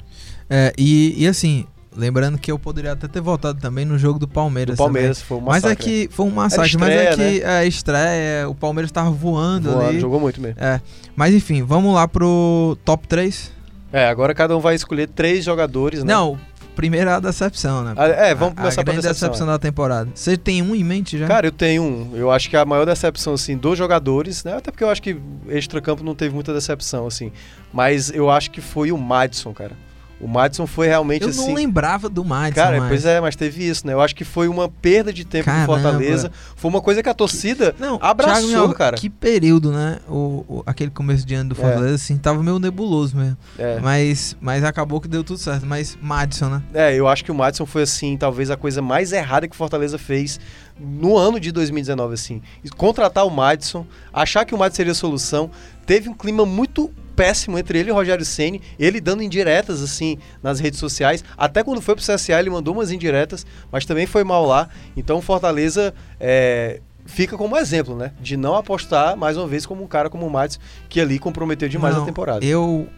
É, 0.48 0.72
e, 0.76 1.14
e 1.22 1.26
assim, 1.26 1.66
Lembrando 1.94 2.38
que 2.38 2.50
eu 2.50 2.59
poderia 2.59 2.92
até 2.92 3.07
ter 3.07 3.20
voltado 3.20 3.61
também 3.61 3.85
no 3.85 3.98
jogo 3.98 4.18
do 4.18 4.26
Palmeiras. 4.26 4.76
Do 4.76 4.78
Palmeiras 4.78 5.18
também. 5.18 5.28
foi 5.28 5.37
um 5.37 5.40
massacre. 5.40 5.68
Mas 5.68 5.72
é 5.72 5.76
que 5.76 6.09
foi 6.11 6.26
um 6.26 6.31
massacre. 6.31 6.70
Estreia, 6.70 7.11
mas 7.11 7.12
é 7.12 7.16
que 7.16 7.40
né? 7.40 7.50
a 7.50 7.64
estreia, 7.66 8.48
o 8.48 8.55
Palmeiras 8.55 8.88
estava 8.88 9.11
voando, 9.11 9.70
voando 9.70 9.87
ali. 9.87 10.00
Jogou 10.00 10.18
muito 10.18 10.40
mesmo. 10.40 10.59
É. 10.59 10.81
Mas 11.14 11.35
enfim, 11.35 11.62
vamos 11.62 11.94
lá 11.94 12.09
pro 12.09 12.78
top 12.85 13.07
3. 13.07 13.52
É, 13.92 14.07
agora 14.09 14.35
cada 14.35 14.57
um 14.57 14.61
vai 14.61 14.74
escolher 14.74 15.07
três 15.07 15.44
jogadores, 15.44 16.02
né? 16.02 16.14
Não, 16.14 16.38
primeiro 16.74 17.11
é 17.11 17.12
a 17.12 17.20
decepção, 17.20 17.85
né? 17.85 17.94
Ah, 17.96 18.06
é, 18.06 18.35
vamos 18.35 18.54
começar 18.54 18.80
a, 18.80 18.82
a 18.82 18.85
grande 18.85 19.02
decepção. 19.02 19.28
decepção 19.28 19.46
da 19.46 19.58
temporada. 19.58 20.11
Você 20.14 20.37
tem 20.37 20.62
um 20.62 20.74
em 20.74 20.85
mente 20.85 21.18
já? 21.18 21.26
Cara, 21.26 21.46
eu 21.46 21.52
tenho 21.52 21.82
um. 21.82 22.16
Eu 22.16 22.30
acho 22.30 22.48
que 22.50 22.56
a 22.56 22.64
maior 22.64 22.85
decepção, 22.85 23.35
assim, 23.35 23.56
dos 23.56 23.78
jogadores, 23.78 24.44
né? 24.44 24.56
Até 24.56 24.70
porque 24.70 24.85
eu 24.85 24.90
acho 24.90 25.02
que 25.02 25.16
extra-campo 25.48 26.02
não 26.02 26.14
teve 26.14 26.35
muita 26.35 26.52
decepção, 26.52 27.06
assim. 27.06 27.32
Mas 27.72 28.11
eu 28.11 28.30
acho 28.30 28.50
que 28.50 28.61
foi 28.61 28.92
o 28.92 28.98
Madison, 28.98 29.52
cara. 29.52 29.72
O 30.22 30.28
Madison 30.28 30.68
foi 30.68 30.87
realmente 30.87 31.22
Eu 31.24 31.30
assim. 31.30 31.48
não 31.48 31.54
lembrava 31.54 32.08
do 32.08 32.24
Madison. 32.24 32.54
Cara, 32.62 32.78
mais. 32.78 32.88
pois 32.88 33.04
é, 33.04 33.20
mas 33.20 33.35
teve 33.35 33.68
isso, 33.68 33.85
né? 33.87 33.92
Eu 33.92 34.00
acho 34.00 34.14
que 34.14 34.24
foi 34.24 34.46
uma 34.46 34.68
perda 34.68 35.12
de 35.12 35.24
tempo 35.24 35.46
Caramba. 35.46 35.76
do 35.76 35.82
Fortaleza. 35.82 36.30
Foi 36.54 36.68
uma 36.70 36.80
coisa 36.80 37.02
que 37.02 37.08
a 37.08 37.14
torcida 37.14 37.74
Não, 37.78 37.98
abraçou, 38.00 38.48
Thiago 38.48 38.72
cara. 38.74 38.96
Que 38.96 39.11
período, 39.11 39.72
né? 39.72 39.98
O, 40.08 40.44
o- 40.48 40.62
aquele 40.64 40.92
começo 40.92 41.26
de 41.26 41.35
ano 41.35 41.50
do 41.52 41.61
É. 41.61 41.62
Fortaleza, 41.62 41.96
assim, 41.96 42.16
tava 42.16 42.40
meio 42.42 42.61
nebuloso 42.61 43.16
mesmo. 43.16 43.37
É. 43.58 43.80
Mas, 43.80 44.37
mas 44.40 44.62
acabou 44.62 45.00
que 45.00 45.08
deu 45.08 45.24
tudo 45.24 45.38
certo. 45.38 45.66
Mas 45.66 45.98
Madison, 46.00 46.48
né? 46.50 46.62
É, 46.72 46.94
eu 46.94 47.08
acho 47.08 47.24
que 47.24 47.32
o 47.32 47.35
Madison 47.35 47.66
foi, 47.66 47.82
assim, 47.82 48.16
talvez 48.16 48.48
a 48.48 48.56
coisa 48.56 48.80
mais 48.80 49.12
errada 49.12 49.48
que 49.48 49.54
o 49.54 49.58
Fortaleza 49.58 49.98
fez 49.98 50.38
no 50.78 51.16
ano 51.18 51.40
de 51.40 51.50
2019, 51.50 52.14
assim. 52.14 52.40
Contratar 52.76 53.26
o 53.26 53.30
Madison, 53.30 53.85
achar 54.12 54.44
que 54.44 54.54
o 54.54 54.58
Madison 54.58 54.76
seria 54.76 54.92
a 54.92 54.94
solução. 54.94 55.50
Teve 55.85 56.08
um 56.08 56.14
clima 56.14 56.46
muito 56.46 56.90
péssimo 57.14 57.59
entre 57.59 57.79
ele 57.79 57.90
e 57.90 57.92
o 57.92 57.94
Rogério 57.94 58.25
Ceni, 58.25 58.61
ele 58.79 59.01
dando 59.01 59.22
indiretas, 59.22 59.83
assim, 59.83 60.18
nas 60.42 60.61
redes 60.61 60.79
sociais. 60.79 61.25
Até 61.37 61.62
quando 61.62 61.81
foi 61.81 61.94
pro 61.94 62.05
CSA, 62.05 62.38
ele 62.38 62.51
mandou 62.51 62.75
umas 62.75 62.90
indiretas, 62.90 63.46
mas 63.70 63.85
também 63.85 64.07
foi 64.07 64.25
mal 64.25 64.44
lá. 64.46 64.68
Então 64.96 65.18
o 65.18 65.22
Fortaleza 65.22 65.94
é, 66.18 66.81
fica 67.05 67.37
como 67.37 67.57
exemplo, 67.57 67.96
né? 67.96 68.12
De 68.20 68.37
não 68.37 68.55
apostar, 68.55 69.16
mais 69.16 69.37
uma 69.37 69.46
vez, 69.46 69.66
como 69.66 69.83
um 69.83 69.87
cara 69.87 70.09
como 70.09 70.27
o 70.27 70.31
Madison, 70.31 70.61
que 70.88 71.01
ali 71.01 71.18
comprometeu 71.18 71.68
demais 71.68 71.94
Não, 71.94 72.03
a 72.03 72.07
temporada. 72.07 72.44
Eu 72.44 72.88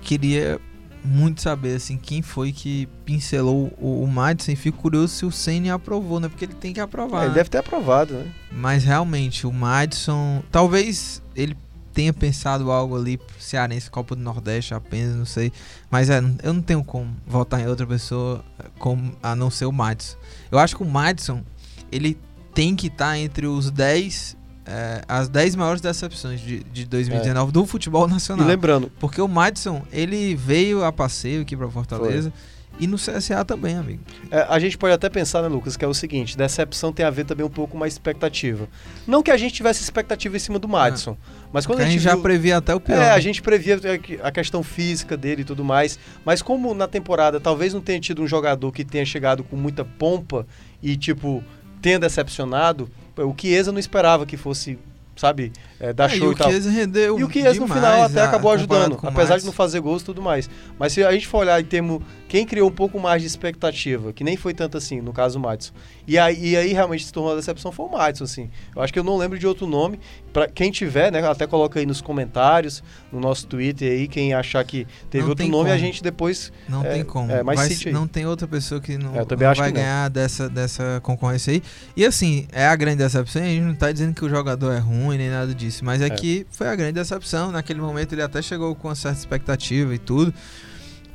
queria 0.00 0.60
muito 1.04 1.40
saber, 1.40 1.76
assim, 1.76 1.96
quem 1.96 2.22
foi 2.22 2.52
que 2.52 2.88
pincelou 3.04 3.72
o, 3.78 4.02
o 4.02 4.06
Madison. 4.06 4.52
E 4.52 4.56
fico 4.56 4.78
curioso 4.78 5.14
se 5.14 5.26
o 5.26 5.30
Senna 5.30 5.74
aprovou, 5.74 6.20
né? 6.20 6.28
Porque 6.28 6.44
ele 6.44 6.54
tem 6.54 6.72
que 6.72 6.80
aprovar. 6.80 7.20
É, 7.20 7.22
ele 7.22 7.28
né? 7.30 7.34
deve 7.34 7.50
ter 7.50 7.58
aprovado, 7.58 8.14
né? 8.14 8.26
Mas 8.50 8.84
realmente, 8.84 9.46
o 9.46 9.52
Madison. 9.52 10.42
Talvez 10.50 11.22
ele 11.34 11.56
tenha 11.98 12.12
pensado 12.12 12.70
algo 12.70 12.96
ali 12.96 13.18
Cearense, 13.40 13.90
Copa 13.90 14.14
do 14.14 14.22
Nordeste 14.22 14.72
apenas, 14.72 15.16
não 15.16 15.24
sei. 15.24 15.52
Mas 15.90 16.08
é, 16.08 16.18
eu 16.44 16.54
não 16.54 16.62
tenho 16.62 16.84
como 16.84 17.12
votar 17.26 17.58
em 17.60 17.66
outra 17.66 17.84
pessoa 17.84 18.44
como, 18.78 19.12
a 19.20 19.34
não 19.34 19.50
ser 19.50 19.64
o 19.64 19.72
Madison. 19.72 20.16
Eu 20.48 20.60
acho 20.60 20.76
que 20.76 20.82
o 20.84 20.86
Madison, 20.86 21.42
ele 21.90 22.16
tem 22.54 22.76
que 22.76 22.86
estar 22.86 23.18
entre 23.18 23.48
os 23.48 23.68
10. 23.72 24.36
eh, 24.64 25.02
as 25.08 25.28
10 25.28 25.56
maiores 25.56 25.80
decepções 25.80 26.40
de, 26.40 26.62
de 26.62 26.84
2019 26.84 27.50
do 27.50 27.66
futebol 27.66 28.06
E 28.06 28.10
nacional. 28.10 28.46
lembrando, 28.46 28.92
Porque 29.00 29.20
o 29.20 29.26
Madison, 29.26 29.82
ele 29.90 30.36
veio 30.36 30.84
a 30.84 30.92
passeio 30.92 31.42
aqui 31.42 31.56
pra 31.56 31.68
Fortaleza. 31.68 32.32
E 32.80 32.86
no 32.86 32.96
CSA 32.96 33.44
também, 33.44 33.76
amigo. 33.76 34.00
É, 34.30 34.46
a 34.48 34.58
gente 34.58 34.78
pode 34.78 34.94
até 34.94 35.08
pensar, 35.08 35.42
né, 35.42 35.48
Lucas, 35.48 35.76
que 35.76 35.84
é 35.84 35.88
o 35.88 35.94
seguinte: 35.94 36.36
decepção 36.36 36.92
tem 36.92 37.04
a 37.04 37.10
ver 37.10 37.24
também 37.24 37.44
um 37.44 37.50
pouco 37.50 37.76
com 37.76 37.82
a 37.82 37.88
expectativa. 37.88 38.68
Não 39.06 39.22
que 39.22 39.30
a 39.32 39.36
gente 39.36 39.52
tivesse 39.54 39.82
expectativa 39.82 40.36
em 40.36 40.38
cima 40.38 40.58
do 40.60 40.68
Madison, 40.68 41.16
mas 41.52 41.66
quando 41.66 41.80
a 41.80 41.82
a 41.82 41.84
gente, 41.86 41.94
gente 41.94 42.04
já 42.04 42.14
viu- 42.14 42.22
previa 42.22 42.56
até 42.58 42.74
o 42.74 42.80
pior. 42.80 42.96
É, 42.98 43.10
a 43.10 43.14
né? 43.16 43.20
gente 43.20 43.42
previa 43.42 43.80
a 44.22 44.30
questão 44.30 44.62
física 44.62 45.16
dele 45.16 45.42
e 45.42 45.44
tudo 45.44 45.64
mais. 45.64 45.98
Mas 46.24 46.40
como 46.40 46.72
na 46.72 46.86
temporada 46.86 47.40
talvez 47.40 47.74
não 47.74 47.80
tenha 47.80 47.98
tido 47.98 48.22
um 48.22 48.26
jogador 48.28 48.70
que 48.70 48.84
tenha 48.84 49.04
chegado 49.04 49.42
com 49.42 49.56
muita 49.56 49.84
pompa 49.84 50.46
e, 50.80 50.96
tipo, 50.96 51.42
tenha 51.82 51.98
decepcionado, 51.98 52.88
o 53.16 53.34
Chiesa 53.36 53.72
não 53.72 53.78
esperava 53.80 54.24
que 54.24 54.36
fosse, 54.36 54.78
sabe, 55.16 55.52
é, 55.80 55.92
dar 55.92 56.10
É, 56.10 56.14
e 56.14 56.18
show 56.18 56.28
o 56.28 56.32
e 56.32 56.34
tal. 56.34 56.50
Rendeu 56.50 57.18
E 57.18 57.24
o 57.24 57.30
Chiesa 57.30 57.60
no 57.60 57.68
final 57.68 58.02
até 58.02 58.20
ah, 58.20 58.24
acabou 58.24 58.50
comparado 58.56 58.82
ajudando, 58.84 58.94
apesar 59.02 59.24
de 59.24 59.30
Madison. 59.30 59.46
não 59.46 59.52
fazer 59.52 59.80
gols 59.80 60.02
e 60.02 60.04
tudo 60.04 60.20
mais. 60.22 60.48
Mas 60.78 60.92
se 60.92 61.04
a 61.04 61.12
gente 61.12 61.26
for 61.26 61.38
olhar 61.38 61.60
em 61.60 61.64
termos, 61.64 62.02
quem 62.28 62.44
criou 62.46 62.68
um 62.68 62.72
pouco 62.72 62.98
mais 62.98 63.22
de 63.22 63.28
expectativa, 63.28 64.12
que 64.12 64.24
nem 64.24 64.36
foi 64.36 64.52
tanto 64.54 64.76
assim, 64.76 65.00
no 65.00 65.12
caso 65.12 65.38
o 65.38 65.42
Madison, 65.42 65.72
e 66.06 66.18
aí, 66.18 66.50
e 66.50 66.56
aí 66.56 66.72
realmente 66.72 67.04
se 67.04 67.12
tornou 67.12 67.32
a 67.32 67.36
decepção 67.36 67.70
foi 67.70 67.86
o 67.86 67.90
Madison, 67.90 68.24
assim. 68.24 68.50
Eu 68.74 68.82
acho 68.82 68.92
que 68.92 68.98
eu 68.98 69.04
não 69.04 69.16
lembro 69.16 69.38
de 69.38 69.46
outro 69.46 69.66
nome. 69.66 70.00
Pra 70.32 70.46
quem 70.46 70.70
tiver, 70.70 71.10
né, 71.10 71.26
até 71.26 71.46
coloca 71.46 71.78
aí 71.80 71.86
nos 71.86 72.00
comentários, 72.00 72.82
no 73.10 73.18
nosso 73.18 73.46
Twitter 73.46 73.90
aí, 73.90 74.06
quem 74.08 74.34
achar 74.34 74.62
que 74.64 74.86
teve 75.10 75.22
Não 75.22 75.30
outro 75.30 75.48
nome, 75.48 75.70
a 75.70 75.74
como. 75.74 75.84
gente 75.86 76.02
depois... 76.02 76.52
Não 76.68 76.84
É, 76.84 76.94
tem 76.94 77.04
como. 77.04 77.30
é, 77.32 77.42
mas 77.42 77.56
Vai- 77.82 77.92
não 77.92 78.06
tem 78.06 78.26
outra 78.26 78.46
pessoa 78.46 78.80
que 78.80 78.98
não, 78.98 79.14
É, 79.16 79.20
não 79.20 79.36
vai 79.36 79.54
que 79.54 79.60
não. 79.62 79.72
ganhar 79.72 80.10
dessa, 80.10 80.48
dessa 80.48 81.00
concorrência 81.02 81.52
aí. 81.52 81.62
E 81.96 82.04
assim, 82.04 82.46
é 82.52 82.66
a 82.66 82.76
grande 82.76 82.98
decepção. 82.98 83.42
A 83.42 83.46
gente 83.46 83.62
não 83.62 83.74
tá 83.74 83.90
dizendo 83.90 84.14
que 84.14 84.24
o 84.24 84.28
jogador 84.28 84.72
é 84.72 84.78
ruim 84.78 85.16
nem 85.16 85.30
nada 85.30 85.54
disso. 85.54 85.67
Mas 85.82 86.00
é, 86.00 86.06
É. 86.06 86.10
que 86.10 86.46
foi 86.50 86.68
a 86.68 86.74
grande 86.76 86.92
decepção. 86.94 87.50
Naquele 87.52 87.80
momento 87.80 88.12
ele 88.12 88.22
até 88.22 88.40
chegou 88.42 88.74
com 88.74 88.88
uma 88.88 88.94
certa 88.94 89.18
expectativa 89.18 89.94
e 89.94 89.98
tudo. 89.98 90.32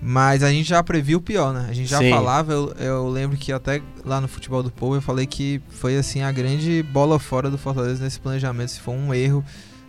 Mas 0.06 0.44
a 0.44 0.50
gente 0.52 0.68
já 0.68 0.84
previu 0.84 1.20
o 1.20 1.22
pior, 1.22 1.54
né? 1.54 1.66
A 1.70 1.74
gente 1.74 1.88
já 1.90 2.00
Sim. 2.00 2.10
falava, 2.10 2.52
eu, 2.52 2.74
eu 2.78 3.08
lembro 3.08 3.38
que 3.38 3.54
até 3.54 3.82
lá 4.04 4.20
no 4.20 4.28
Futebol 4.28 4.62
do 4.62 4.70
Povo 4.70 4.96
eu 4.96 5.02
falei 5.02 5.26
que 5.26 5.62
foi 5.70 5.96
assim 5.98 6.22
a 6.22 6.32
grande 6.32 6.84
bola 6.84 7.18
fora 7.20 7.50
do 7.50 7.58
Fortaleza 7.58 8.04
nesse 8.04 8.20
planejamento. 8.20 8.70
Se 8.72 8.82
foi 8.82 8.94
um 8.96 9.14
erro 9.14 9.44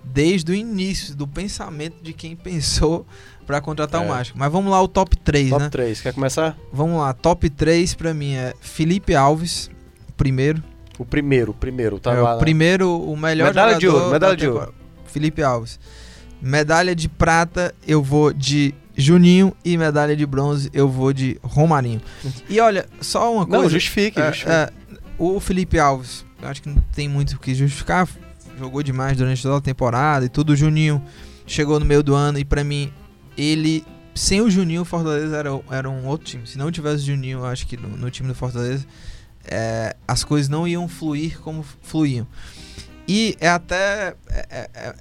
desde 0.05 0.53
o 0.53 0.55
início 0.55 1.17
do 1.17 1.27
pensamento 1.27 1.97
de 2.01 2.13
quem 2.13 2.37
pensou 2.37 3.05
pra 3.45 3.61
contratar 3.61 4.03
É. 4.03 4.05
o 4.05 4.09
Mágico. 4.09 4.39
Mas 4.39 4.53
vamos 4.53 4.71
lá, 4.71 4.81
o 4.81 4.87
top 4.87 5.17
3, 5.17 5.51
Top 5.51 5.63
né? 5.65 5.69
3, 5.69 6.01
quer 6.01 6.15
começar? 6.15 6.57
Vamos 6.73 6.99
lá, 7.01 7.13
top 7.13 7.51
3 7.51 7.95
pra 7.95 8.15
mim 8.15 8.35
é 8.35 8.55
Felipe 8.61 9.17
Alves, 9.17 9.69
primeiro. 10.17 10.63
O 10.99 11.05
primeiro, 11.05 11.51
o 11.51 11.55
primeiro, 11.55 11.99
tá 11.99 12.13
é, 12.13 12.21
lá, 12.21 12.37
o 12.37 12.39
primeiro, 12.39 13.01
o 13.01 13.17
melhor 13.17 13.49
Medalha 13.49 13.79
de 13.79 13.89
ouro, 13.89 14.11
medalha 14.11 14.33
da 14.33 14.39
de 14.41 14.49
ouro. 14.49 14.75
Felipe 15.07 15.43
Alves. 15.43 15.79
Medalha 16.41 16.95
de 16.95 17.09
prata, 17.09 17.75
eu 17.87 18.03
vou 18.03 18.33
de 18.33 18.75
Juninho 18.97 19.53
e 19.65 19.77
medalha 19.77 20.15
de 20.15 20.25
bronze, 20.27 20.71
eu 20.73 20.89
vou 20.89 21.13
de 21.13 21.39
Romarinho. 21.43 22.01
E 22.49 22.61
olha, 22.61 22.87
só 23.01 23.33
uma 23.33 23.43
Não, 23.45 23.61
coisa. 23.61 23.71
justifique, 23.71 24.21
é, 24.21 24.27
justifique. 24.27 24.53
é, 24.53 24.71
o 25.19 25.41
Felipe 25.41 25.79
Alves, 25.79 26.25
eu 26.41 26.49
acho 26.49 26.63
que 26.63 26.69
não 26.69 26.83
tem 26.95 27.09
muito 27.09 27.33
o 27.33 27.39
que 27.39 27.55
justificar. 27.55 28.09
Jogou 28.59 28.83
demais 28.83 29.17
durante 29.17 29.43
toda 29.43 29.57
a 29.57 29.61
temporada 29.61 30.25
e 30.25 30.29
tudo. 30.29 30.51
O 30.53 30.57
Juninho 30.57 31.03
chegou 31.47 31.81
no 31.81 31.87
meio 31.87 32.03
do 32.05 32.15
ano 32.15 32.39
e 32.39 32.45
pra 32.45 32.63
mim, 32.63 32.93
ele. 33.37 33.85
Sem 34.15 34.41
o 34.41 34.49
Juninho, 34.49 34.83
o 34.83 34.85
Fortaleza 34.85 35.37
era, 35.37 35.49
era 35.73 35.91
um 35.91 36.07
outro 36.07 36.25
time. 36.25 36.47
Se 36.47 36.57
não 36.57 36.71
tivesse 36.71 37.03
o 37.03 37.07
Juninho, 37.07 37.41
eu 37.41 37.47
acho 37.47 37.67
que 37.67 37.77
no, 37.77 37.89
no 37.89 38.09
time 38.13 38.29
do 38.29 38.35
Fortaleza, 38.35 38.87
é, 39.47 39.95
as 40.07 40.25
coisas 40.25 40.49
não 40.49 40.67
iam 40.67 40.87
fluir 40.89 41.39
como 41.41 41.65
fluíam. 41.83 42.27
E 43.07 43.37
é 43.41 43.49
até. 43.49 44.15
é- 44.31 44.47
é- 44.51 44.71
é- 44.75 44.95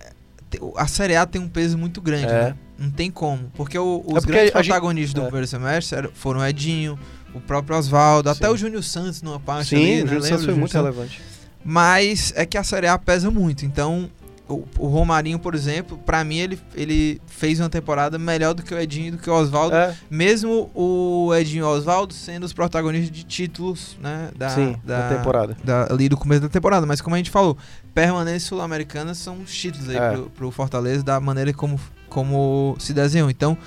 a 0.77 0.86
Série 0.88 1.15
A 1.15 1.25
tem 1.25 1.41
um 1.41 1.47
peso 1.49 1.77
muito 1.77 1.99
grande, 2.01 2.25
É. 2.25 2.43
né? 2.49 2.56
Não 2.77 2.91
tem 2.91 3.10
como. 3.10 3.51
Porque 3.56 3.77
o- 3.77 4.01
os 4.06 4.17
É 4.17 4.19
porque 4.19 4.32
grandes 4.34 4.56
a 4.56 4.58
gente- 4.62 4.65
protagonistas 4.67 5.13
do 5.13 5.21
é. 5.21 5.23
primeiro 5.25 5.47
semestre 5.47 6.10
foram 6.13 6.41
o 6.41 6.45
Edinho, 6.45 6.99
o 7.34 7.39
próprio 7.41 7.77
Oswaldo, 7.77 8.29
até 8.29 8.49
o 8.49 8.56
Júnior 8.58 8.84
Santos 8.84 9.21
numa 9.21 9.39
parte 9.39 9.69
Sim, 9.69 9.75
ali, 9.77 10.01
o 10.01 10.06
né? 10.06 10.12
Júnior 10.12 10.21
Santos 10.27 10.45
foi 10.45 10.53
muito 10.53 10.71
Santos? 10.71 10.93
relevante. 10.95 11.21
Mas 11.63 12.34
é 12.36 12.45
que 12.45 12.58
a 12.58 12.63
Série 12.63 12.88
A 12.88 12.97
pesa 12.99 13.32
muito. 13.32 13.65
Então, 13.65 14.10
o, 14.47 14.63
o 14.77 14.88
Romarinho, 14.88 15.39
por 15.39 15.56
exemplo, 15.56 15.97
pra 16.06 16.23
mim 16.23 16.38
ele, 16.38 16.60
ele 16.75 17.21
fez 17.27 17.60
uma 17.60 17.69
temporada 17.69 18.19
melhor 18.19 18.53
do 18.53 18.62
que 18.62 18.73
o 18.73 18.77
Edinho 18.79 19.08
e 19.08 19.12
do 19.12 19.17
que 19.17 19.29
o 19.29 19.34
Oswaldo. 19.34 19.75
É, 19.75 19.95
Mesmo 20.10 20.69
o 20.75 21.34
Edinho 21.34 21.62
e 21.62 21.63
o 21.63 21.69
Oswaldo 21.69 22.13
sendo 22.13 22.43
os 22.45 22.51
protagonistas 22.53 23.10
de 23.15 23.23
títulos, 23.23 23.97
né? 24.01 24.29
Da, 24.38 24.49
sim, 24.49 24.75
da, 24.84 25.10
na 25.10 25.15
temporada. 25.17 25.58
da- 25.63 25.88
ali 25.91 26.10
do 26.10 26.17
começo 26.17 26.41
da 26.41 26.49
temporada. 26.49 26.86
Mas 26.86 26.99
como 27.01 27.15
a 27.15 27.17
gente 27.17 27.32
falou, 27.32 27.58
permanência 27.93 28.49
sul-americana 28.49 29.13
são 29.13 29.38
os 29.41 29.53
títulos 29.56 29.88
aí 29.89 29.97
É. 29.97 30.12
pro, 30.12 30.29
pro 30.32 30.51
Fortaleza, 30.51 31.03
da 31.03 31.19
maneira 31.19 31.53
como, 31.53 31.79
como 32.10 32.75
se 32.79 32.93
desenhou. 32.93 33.29
Então, 33.29 33.58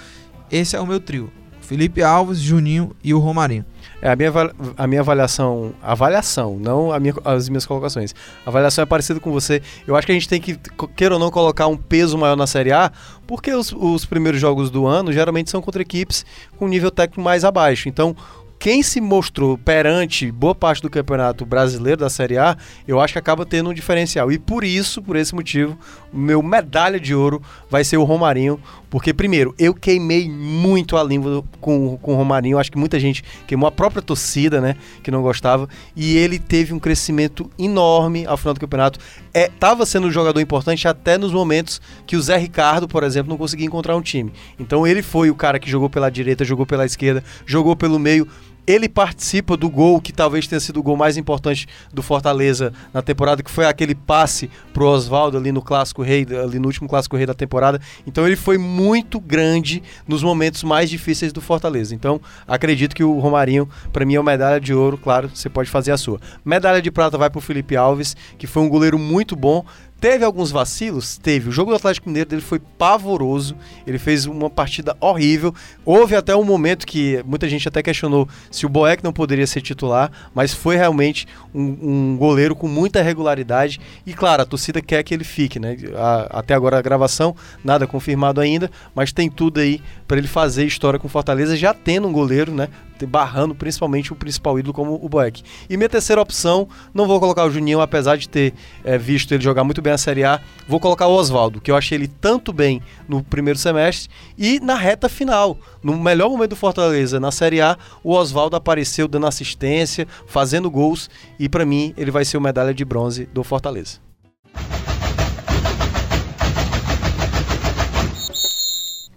esse 0.51 0.77
é 0.77 0.81
o 0.81 0.87
meu 0.87 1.01
trio. 1.01 1.33
Felipe 1.61 2.03
Alves, 2.03 2.39
Juninho 2.39 2.95
e 3.03 3.12
o 3.12 3.19
Romarinho. 3.19 3.65
É, 4.03 4.11
a 4.11 4.17
minha, 4.17 4.31
a 4.77 4.87
minha 4.87 5.01
avaliação, 5.01 5.73
avaliação, 5.83 6.59
não 6.61 6.93
a 6.93 7.01
minha- 7.01 7.15
as 7.25 7.49
minhas 7.49 7.65
colocações. 7.65 8.15
A 8.45 8.51
avaliação 8.51 8.83
é 8.83 8.87
parecida 8.87 9.19
com 9.19 9.33
você. 9.33 9.63
Eu 9.87 9.97
acho 9.97 10.07
que 10.07 10.13
a 10.13 10.15
gente 10.15 10.29
tem 10.29 10.41
que, 10.41 10.59
queira 10.95 11.15
ou 11.15 11.21
não, 11.21 11.31
colocar 11.31 11.67
um 11.67 11.77
peso 11.77 12.19
maior 12.19 12.37
na 12.37 12.47
Série 12.47 12.73
A, 12.73 12.93
porque 13.27 13.51
os, 13.53 13.73
os 13.73 14.05
primeiros 14.05 14.41
jogos 14.41 14.71
do 14.71 14.87
ano 14.87 15.13
geralmente 15.13 15.51
são 15.51 15.63
contra 15.63 15.81
equipes 15.81 16.27
com 16.59 16.69
nível 16.69 16.91
técnico 16.91 17.23
mais 17.23 17.43
abaixo. 17.45 17.89
Então, 17.89 18.15
quem 18.59 18.83
se 18.83 19.01
mostrou 19.01 19.59
perante 19.59 20.31
boa 20.31 20.55
parte 20.55 20.83
do 20.83 20.90
campeonato 20.90 21.45
brasileiro 21.45 22.01
da 22.01 22.11
Série 22.11 22.38
A, 22.38 22.57
eu 22.87 23.01
acho 23.01 23.12
que 23.12 23.19
acaba 23.19 23.47
tendo 23.47 23.71
um 23.71 23.75
diferencial. 23.75 24.33
E 24.33 24.38
por 24.38 24.64
isso, 24.64 25.03
por 25.03 25.16
esse 25.16 25.35
motivo, 25.35 25.79
o 26.12 26.16
meu 26.16 26.42
medalha 26.42 26.99
de 26.99 27.14
ouro 27.14 27.42
vai 27.71 27.85
ser 27.85 27.97
o 27.97 28.05
Romarinho. 28.05 28.61
Porque, 28.88 29.12
primeiro, 29.12 29.55
eu 29.59 29.75
queimei 29.75 30.31
muito 30.31 30.97
a 30.97 31.05
língua 31.05 31.45
com, 31.61 31.99
com 31.99 32.14
o 32.14 32.16
Romarinho. 32.16 32.59
Acho 32.59 32.73
que 32.73 32.79
muita 32.79 32.99
gente 32.99 33.23
queimou 33.47 33.69
a 33.69 33.73
própria 33.73 34.01
torcida, 34.01 34.61
né? 34.61 34.77
Que 35.03 35.11
não 35.11 35.23
gostava. 35.23 35.69
E 35.95 36.16
ele 36.16 36.38
teve 36.38 36.73
um 36.73 36.79
crescimento 36.79 37.51
enorme 37.59 38.25
ao 38.27 38.37
final 38.37 38.55
do 38.55 38.61
campeonato. 38.61 38.99
É, 39.35 39.49
tava 39.49 39.85
sendo 39.85 40.07
um 40.07 40.11
jogador 40.11 40.40
importante 40.40 40.88
até 40.88 41.19
nos 41.19 41.33
momentos 41.33 41.81
que 42.07 42.16
o 42.16 42.23
Zé 42.23 42.37
Ricardo, 42.37 42.88
por 42.88 43.03
exemplo, 43.03 43.29
não 43.29 43.37
conseguia 43.37 43.66
encontrar 43.66 43.97
um 43.97 44.03
time. 44.03 44.33
Então 44.59 44.87
ele 44.87 45.03
foi 45.03 45.31
o 45.31 45.35
cara 45.35 45.59
que 45.59 45.69
jogou 45.69 45.90
pela 45.90 46.11
direita, 46.11 46.45
jogou 46.45 46.64
pela 46.64 46.87
esquerda, 46.87 47.23
jogou 47.45 47.77
pelo 47.77 47.99
meio. 47.99 48.27
Ele 48.67 48.89
participa 48.89 49.57
do 49.57 49.71
gol 49.71 50.01
que 50.01 50.13
talvez 50.13 50.47
tenha 50.47 50.59
sido 50.59 50.81
o 50.81 50.83
gol 50.83 50.97
mais 50.97 51.17
importante 51.17 51.69
do 51.93 52.03
Fortaleza 52.03 52.73
na 52.93 53.01
temporada, 53.01 53.43
que 53.43 53.51
foi 53.51 53.67
aquele 53.67 53.95
passe 53.95 54.51
pro 54.73 54.87
Oswaldo 54.87 55.37
ali 55.37 55.53
no 55.53 55.63
Clássico 55.63 56.03
Rei, 56.03 56.27
ali 56.43 56.59
no 56.59 56.67
último 56.67 56.89
Clássico 56.89 57.17
Rei 57.17 57.27
da 57.27 57.35
temporada. 57.35 57.81
Então 58.07 58.27
ele 58.27 58.37
foi 58.37 58.59
muito 58.59 59.21
grande 59.21 59.83
nos 60.07 60.23
momentos 60.23 60.63
mais 60.65 60.91
difíceis 60.91 61.33
do 61.33 61.41
Fortaleza. 61.41 61.95
Então 61.95 62.21
acredito 62.47 62.95
que 62.95 63.05
o 63.05 63.19
Romarinho, 63.19 63.69
para 63.93 64.05
mim, 64.05 64.15
é 64.15 64.21
uma 64.21 64.33
medalha 64.33 64.61
de 64.61 64.75
ouro. 64.75 64.99
Claro, 64.99 65.31
você 65.33 65.49
pode 65.49 65.71
fazer 65.71 65.93
a 65.93 65.97
sua. 65.97 66.21
Medalha 66.45 66.83
de 66.83 66.91
prata 66.91 67.17
vai 67.17 67.31
pro 67.31 67.41
Felipe 67.41 67.77
Alves, 67.77 68.17
que 68.37 68.47
foi 68.47 68.63
um 68.63 68.69
goleiro 68.69 68.99
muito 68.99 69.37
bom. 69.37 69.65
Teve 69.99 70.25
alguns 70.25 70.51
vacilos? 70.51 71.17
Teve. 71.17 71.49
O 71.49 71.53
jogo 71.53 71.71
do 71.71 71.77
Atlético 71.77 72.09
Mineiro 72.09 72.29
dele 72.29 72.43
foi 72.43 72.59
pavoroso. 72.59 73.57
Ele 73.87 73.99
fez 73.99 74.27
uma 74.27 74.51
partida 74.51 74.95
horrível. 75.01 75.55
Houve 75.87 76.15
até 76.15 76.37
um 76.37 76.45
momento 76.45 76.87
que 76.87 77.23
muita 77.25 77.49
gente 77.49 77.67
até 77.67 77.83
questionou 77.83 78.29
se 78.51 78.67
o 78.67 78.69
Boeck 78.69 79.03
não 79.03 79.13
poderia 79.13 79.47
ser 79.47 79.63
titular, 79.63 80.11
mas 80.35 80.53
foi 80.53 80.77
realmente 80.77 81.27
um, 81.55 81.79
um 82.13 82.17
goleiro 82.19 82.55
com 82.55 82.69
muita 82.69 83.01
regularidade. 83.01 83.81
E 84.05 84.13
claro, 84.13 84.43
a 84.43 84.47
torcida 84.47 84.83
quer 84.83 85.03
que 85.03 85.15
ele 85.15 85.25
fique, 85.25 85.59
né? 85.59 85.77
A, 85.97 86.41
até 86.41 86.53
agora 86.53 86.79
a 86.79 86.83
gravação, 86.83 87.35
nada 87.65 87.87
confirmado 87.87 88.41
ainda, 88.41 88.71
mas 88.95 89.13
tem 89.13 89.31
tudo 89.31 89.61
aí 89.61 89.81
para 90.07 90.19
ele 90.19 90.29
fazer 90.29 90.67
história 90.67 90.99
com 90.99 91.09
Fortaleza, 91.09 91.57
já 91.57 91.73
tendo 91.73 92.07
um 92.07 92.13
goleiro, 92.13 92.53
né? 92.53 92.69
barrando 93.05 93.55
principalmente 93.55 94.13
o 94.13 94.17
principal 94.17 94.59
ídolo 94.59 94.73
como 94.73 94.95
o 95.03 95.09
Boeck. 95.09 95.43
E 95.69 95.77
minha 95.77 95.89
terceira 95.89 96.23
opção, 96.23 96.69
não 96.95 97.07
vou 97.07 97.21
colocar 97.21 97.45
o 97.45 97.51
Juninho, 97.51 97.81
apesar 97.81 98.17
de 98.17 98.29
ter 98.29 98.55
é, 98.85 98.97
visto 98.97 99.35
ele 99.35 99.43
jogar 99.43 99.65
muito 99.65 99.83
bem 99.87 99.92
a 99.92 99.99
Série 99.99 100.25
A, 100.25 100.40
vou 100.66 100.81
colocar 100.81 101.07
o 101.07 101.14
Oswaldo, 101.14 101.61
que 101.61 101.70
eu 101.70 101.77
achei 101.77 101.96
ele 101.96 102.09
tanto 102.09 102.53
bem 102.53 102.83
no 103.09 103.22
primeiro 103.22 103.57
semestre 103.57 104.11
e 104.37 104.59
na 104.59 104.75
reta 104.75 105.09
final. 105.09 105.57
No 105.81 105.96
melhor 105.96 106.29
momento 106.29 106.51
do 106.51 106.57
Fortaleza 106.57 107.20
na 107.20 107.31
Série 107.31 107.61
A, 107.61 107.79
o 108.03 108.12
Oswaldo 108.12 108.57
apareceu 108.57 109.07
dando 109.07 109.29
assistência, 109.29 110.09
fazendo 110.27 110.68
gols 110.68 111.09
e 111.38 111.49
para 111.49 111.64
mim 111.64 111.94
ele 111.96 112.11
vai 112.11 112.25
ser 112.25 112.37
o 112.37 112.40
medalha 112.40 112.75
de 112.75 112.85
bronze 112.85 113.27
do 113.33 113.44
Fortaleza. 113.44 114.01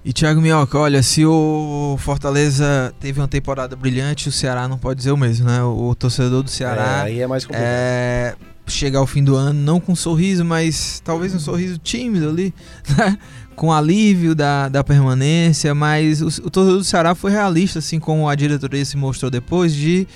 E 0.05 0.13
Thiago 0.13 0.39
Minhoca, 0.39 0.77
olha, 0.77 1.01
se 1.03 1.25
o 1.25 1.97
Fortaleza 1.99 2.93
teve 2.99 3.19
uma 3.19 3.27
temporada 3.27 3.75
brilhante, 3.75 4.29
o 4.29 4.31
Ceará 4.31 4.67
não 4.67 4.77
pode 4.77 4.99
dizer 4.99 5.11
o 5.11 5.17
mesmo, 5.17 5.47
né? 5.47 5.61
O, 5.63 5.93
torcedor 5.95 6.41
do 6.43 6.49
Ceará. 6.49 6.99
É, 6.99 7.01
aí 7.01 7.21
é 7.21 7.27
mais 7.27 7.43
complicado. 7.43 7.67
É, 7.67 8.35
chega 8.69 8.97
ao 8.97 9.07
fim 9.07 9.23
do 9.23 9.35
ano, 9.35 9.59
não 9.59 9.79
com 9.79 9.93
um 9.93 9.95
sorriso, 9.95 10.45
mas 10.45 11.01
talvez 11.03 11.33
um 11.33 11.39
sorriso 11.39 11.77
tímido 11.77 12.29
ali, 12.29 12.53
né? 12.97 13.17
com 13.55 13.73
alívio 13.73 14.33
da, 14.33 14.69
da 14.69 14.83
permanência, 14.83 15.75
mas 15.75 16.21
o, 16.21 16.27
o 16.27 16.49
torcedor 16.49 16.77
do 16.77 16.83
Ceará 16.83 17.13
foi 17.13 17.31
realista, 17.31 17.79
assim 17.79 17.99
como 17.99 18.29
a 18.29 18.35
diretoria 18.35 18.85
se 18.85 18.95
mostrou 18.95 19.29
depois, 19.29 19.73
de 19.73 20.07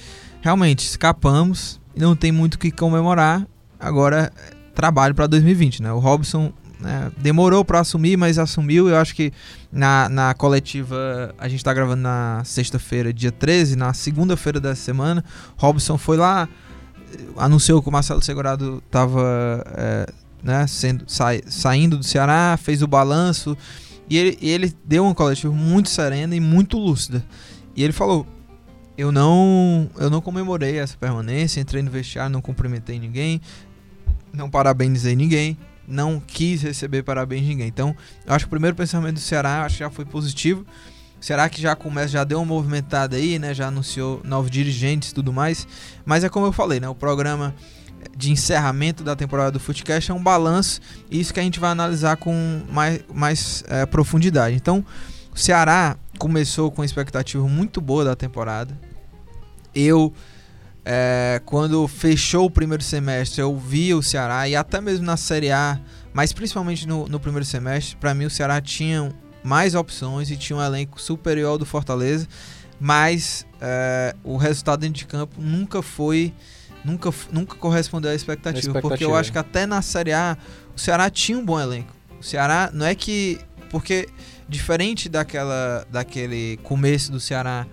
realmente 0.41 0.85
escapamos, 0.85 1.79
não 1.95 2.15
tem 2.15 2.31
muito 2.31 2.55
o 2.55 2.59
que 2.59 2.71
comemorar, 2.71 3.45
agora 3.79 4.31
trabalho 4.73 5.13
para 5.13 5.27
2020, 5.27 5.83
né? 5.83 5.91
O 5.91 5.99
Robson 5.99 6.53
né? 6.83 7.09
Demorou 7.17 7.63
para 7.63 7.79
assumir, 7.79 8.17
mas 8.17 8.37
assumiu. 8.37 8.89
Eu 8.89 8.97
acho 8.97 9.15
que 9.15 9.31
na, 9.71 10.09
na 10.09 10.33
coletiva, 10.33 11.33
a 11.37 11.47
gente 11.47 11.59
está 11.59 11.73
gravando 11.73 12.01
na 12.01 12.41
sexta-feira, 12.43 13.13
dia 13.13 13.31
13, 13.31 13.77
na 13.77 13.93
segunda-feira 13.93 14.59
dessa 14.59 14.81
semana, 14.81 15.23
Robson 15.55 15.97
foi 15.97 16.17
lá, 16.17 16.47
anunciou 17.37 17.81
que 17.81 17.89
o 17.89 17.91
Marcelo 17.91 18.21
Segurado 18.21 18.81
estava 18.85 19.63
é, 19.75 20.07
né, 20.41 20.67
sendo, 20.67 21.05
sa, 21.07 21.27
saindo 21.47 21.97
do 21.97 22.03
Ceará, 22.03 22.57
fez 22.61 22.81
o 22.81 22.87
balanço. 22.87 23.57
E 24.09 24.17
ele, 24.17 24.37
ele 24.41 24.73
deu 24.85 25.05
uma 25.05 25.15
coletiva 25.15 25.53
muito 25.53 25.89
serena 25.89 26.35
e 26.35 26.39
muito 26.39 26.77
lúcida. 26.77 27.23
E 27.75 27.83
ele 27.83 27.93
falou: 27.93 28.27
eu 28.97 29.11
não, 29.11 29.89
eu 29.97 30.09
não 30.09 30.21
comemorei 30.21 30.77
essa 30.77 30.97
permanência, 30.97 31.61
entrei 31.61 31.81
no 31.81 31.89
vestiário, 31.89 32.31
não 32.31 32.41
cumprimentei 32.41 32.99
ninguém, 32.99 33.41
não 34.33 34.49
parabenizei 34.49 35.15
ninguém 35.15 35.57
não 35.87 36.19
quis 36.19 36.61
receber 36.61 37.03
parabéns 37.03 37.43
de 37.43 37.49
ninguém. 37.49 37.67
Então, 37.67 37.95
eu 38.25 38.33
acho 38.33 38.45
que 38.45 38.47
o 38.47 38.51
primeiro 38.51 38.75
pensamento 38.75 39.15
do 39.15 39.19
Ceará 39.19 39.65
acho 39.65 39.75
que 39.75 39.79
já 39.79 39.89
foi 39.89 40.05
positivo. 40.05 40.65
Será 41.23 41.47
que 41.47 41.61
já 41.61 41.73
começa, 41.73 42.09
já 42.09 42.25
deu 42.25 42.39
uma 42.39 42.45
movimentada 42.45 43.15
aí, 43.15 43.39
né? 43.39 43.53
Já 43.53 43.69
anunciou 43.69 44.19
novos 44.25 44.51
dirigentes 44.51 45.11
e 45.11 45.13
tudo 45.13 45.31
mais. 45.31 45.65
Mas 46.03 46.25
é 46.25 46.27
como 46.27 46.47
eu 46.47 46.51
falei, 46.51 46.81
né? 46.81 46.89
O 46.89 46.93
programa 46.93 47.55
de 48.13 48.29
encerramento 48.29 49.05
da 49.05 49.15
temporada 49.15 49.51
do 49.51 49.57
Footcast 49.57 50.11
é 50.11 50.13
um 50.13 50.21
balanço. 50.21 50.81
E 51.09 51.21
isso 51.21 51.33
que 51.33 51.39
a 51.39 51.43
gente 51.43 51.61
vai 51.61 51.71
analisar 51.71 52.17
com 52.17 52.63
mais, 52.69 52.99
mais 53.13 53.63
é, 53.69 53.85
profundidade. 53.85 54.57
Então, 54.57 54.85
o 55.33 55.39
Ceará 55.39 55.95
começou 56.19 56.69
com 56.69 56.81
uma 56.81 56.85
expectativa 56.85 57.47
muito 57.47 57.79
boa 57.79 58.03
da 58.03 58.17
temporada. 58.17 58.77
Eu 59.73 60.13
é, 60.83 61.41
quando 61.45 61.87
fechou 61.87 62.47
o 62.47 62.51
primeiro 62.51 62.83
semestre, 62.83 63.39
eu 63.39 63.57
vi 63.57 63.93
o 63.93 64.03
Ceará 64.03 64.49
e 64.49 64.57
até 64.57 64.81
mesmo 64.81 65.05
na 65.05 65.15
Série 65.15 65.53
A, 65.53 65.79
mas 66.11 66.33
principalmente 66.33 66.85
no, 66.85 67.07
no 67.07 67.17
primeiro 67.17 67.45
semestre, 67.45 67.95
para 67.95 68.13
mim 68.13 68.25
o 68.25 68.29
Ceará 68.29 68.59
tinha 68.59 69.09
mais 69.43 69.75
opções 69.75 70.31
e 70.31 70.37
tinha 70.37 70.57
um 70.57 70.63
elenco 70.63 70.99
superior 71.01 71.51
ao 71.51 71.57
do 71.57 71.65
Fortaleza, 71.65 72.27
mas 72.79 73.45
é, 73.61 74.15
o 74.23 74.37
resultado 74.37 74.81
dentro 74.81 74.99
de 74.99 75.05
campo 75.05 75.35
nunca 75.39 75.81
foi, 75.81 76.33
nunca, 76.83 77.13
nunca 77.31 77.55
correspondeu 77.55 78.11
à 78.11 78.15
expectativa, 78.15 78.59
expectativa, 78.59 78.89
porque 78.89 79.05
eu 79.05 79.15
acho 79.15 79.31
que 79.31 79.37
até 79.37 79.65
na 79.65 79.81
Série 79.81 80.13
A 80.13 80.37
o 80.75 80.79
Ceará 80.79 81.09
tinha 81.09 81.37
um 81.37 81.45
bom 81.45 81.59
elenco. 81.59 81.93
O 82.19 82.23
Ceará 82.23 82.69
não 82.73 82.85
é 82.85 82.95
que 82.95 83.39
porque 83.69 84.07
diferente 84.47 85.09
daquela 85.09 85.85
daquele 85.89 86.57
começo 86.63 87.11
do 87.11 87.19
Ceará, 87.19 87.65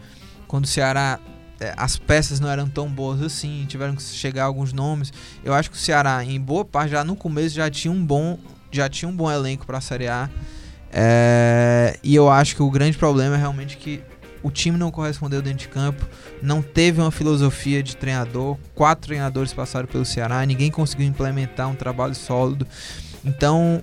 quando 0.47 0.65
o 0.65 0.69
Ceará 0.69 1.21
é, 1.61 1.75
as 1.77 1.99
peças 1.99 2.41
não 2.41 2.49
eram 2.49 2.67
tão 2.67 2.89
boas 2.89 3.21
assim, 3.21 3.67
tiveram 3.69 3.95
que 3.95 4.03
chegar 4.03 4.45
alguns 4.45 4.73
nomes. 4.73 5.13
Eu 5.45 5.53
acho 5.53 5.71
que 5.71 5.77
o 5.77 5.79
Ceará, 5.79 6.25
em 6.25 6.41
boa 6.41 6.65
parte, 6.65 6.93
já 6.93 7.05
no 7.05 7.15
começo 7.15 7.55
já 7.55 7.71
tinha 7.71 7.93
um 7.93 8.05
bom, 8.05 8.39
já 8.73 8.89
tinha 8.89 9.09
um 9.09 9.15
bom 9.15 9.31
elenco 9.31 9.67
para 9.67 9.77
a 9.77 9.81
Série 9.81 10.09
A. 10.09 10.31
É, 10.93 11.97
e 12.03 12.15
eu 12.15 12.29
acho 12.29 12.57
que 12.57 12.63
o 12.63 12.71
grande 12.71 12.99
problema 12.99 13.37
é 13.37 13.39
realmente 13.39 13.77
que 13.77 14.03
o 14.43 14.51
time 14.51 14.77
não 14.77 14.91
correspondeu 14.91 15.43
dentro 15.43 15.59
de 15.59 15.69
campo, 15.69 16.07
não 16.43 16.63
teve 16.63 17.01
uma 17.01 17.11
filosofia 17.11 17.83
de 17.83 17.97
treinador. 17.97 18.57
Quatro 18.75 19.07
treinadores 19.07 19.53
passaram 19.53 19.87
pelo 19.87 20.05
Ceará, 20.05 20.45
ninguém 20.45 20.71
conseguiu 20.71 21.07
implementar 21.07 21.69
um 21.69 21.75
trabalho 21.75 22.15
sólido. 22.15 22.67
Então, 23.25 23.83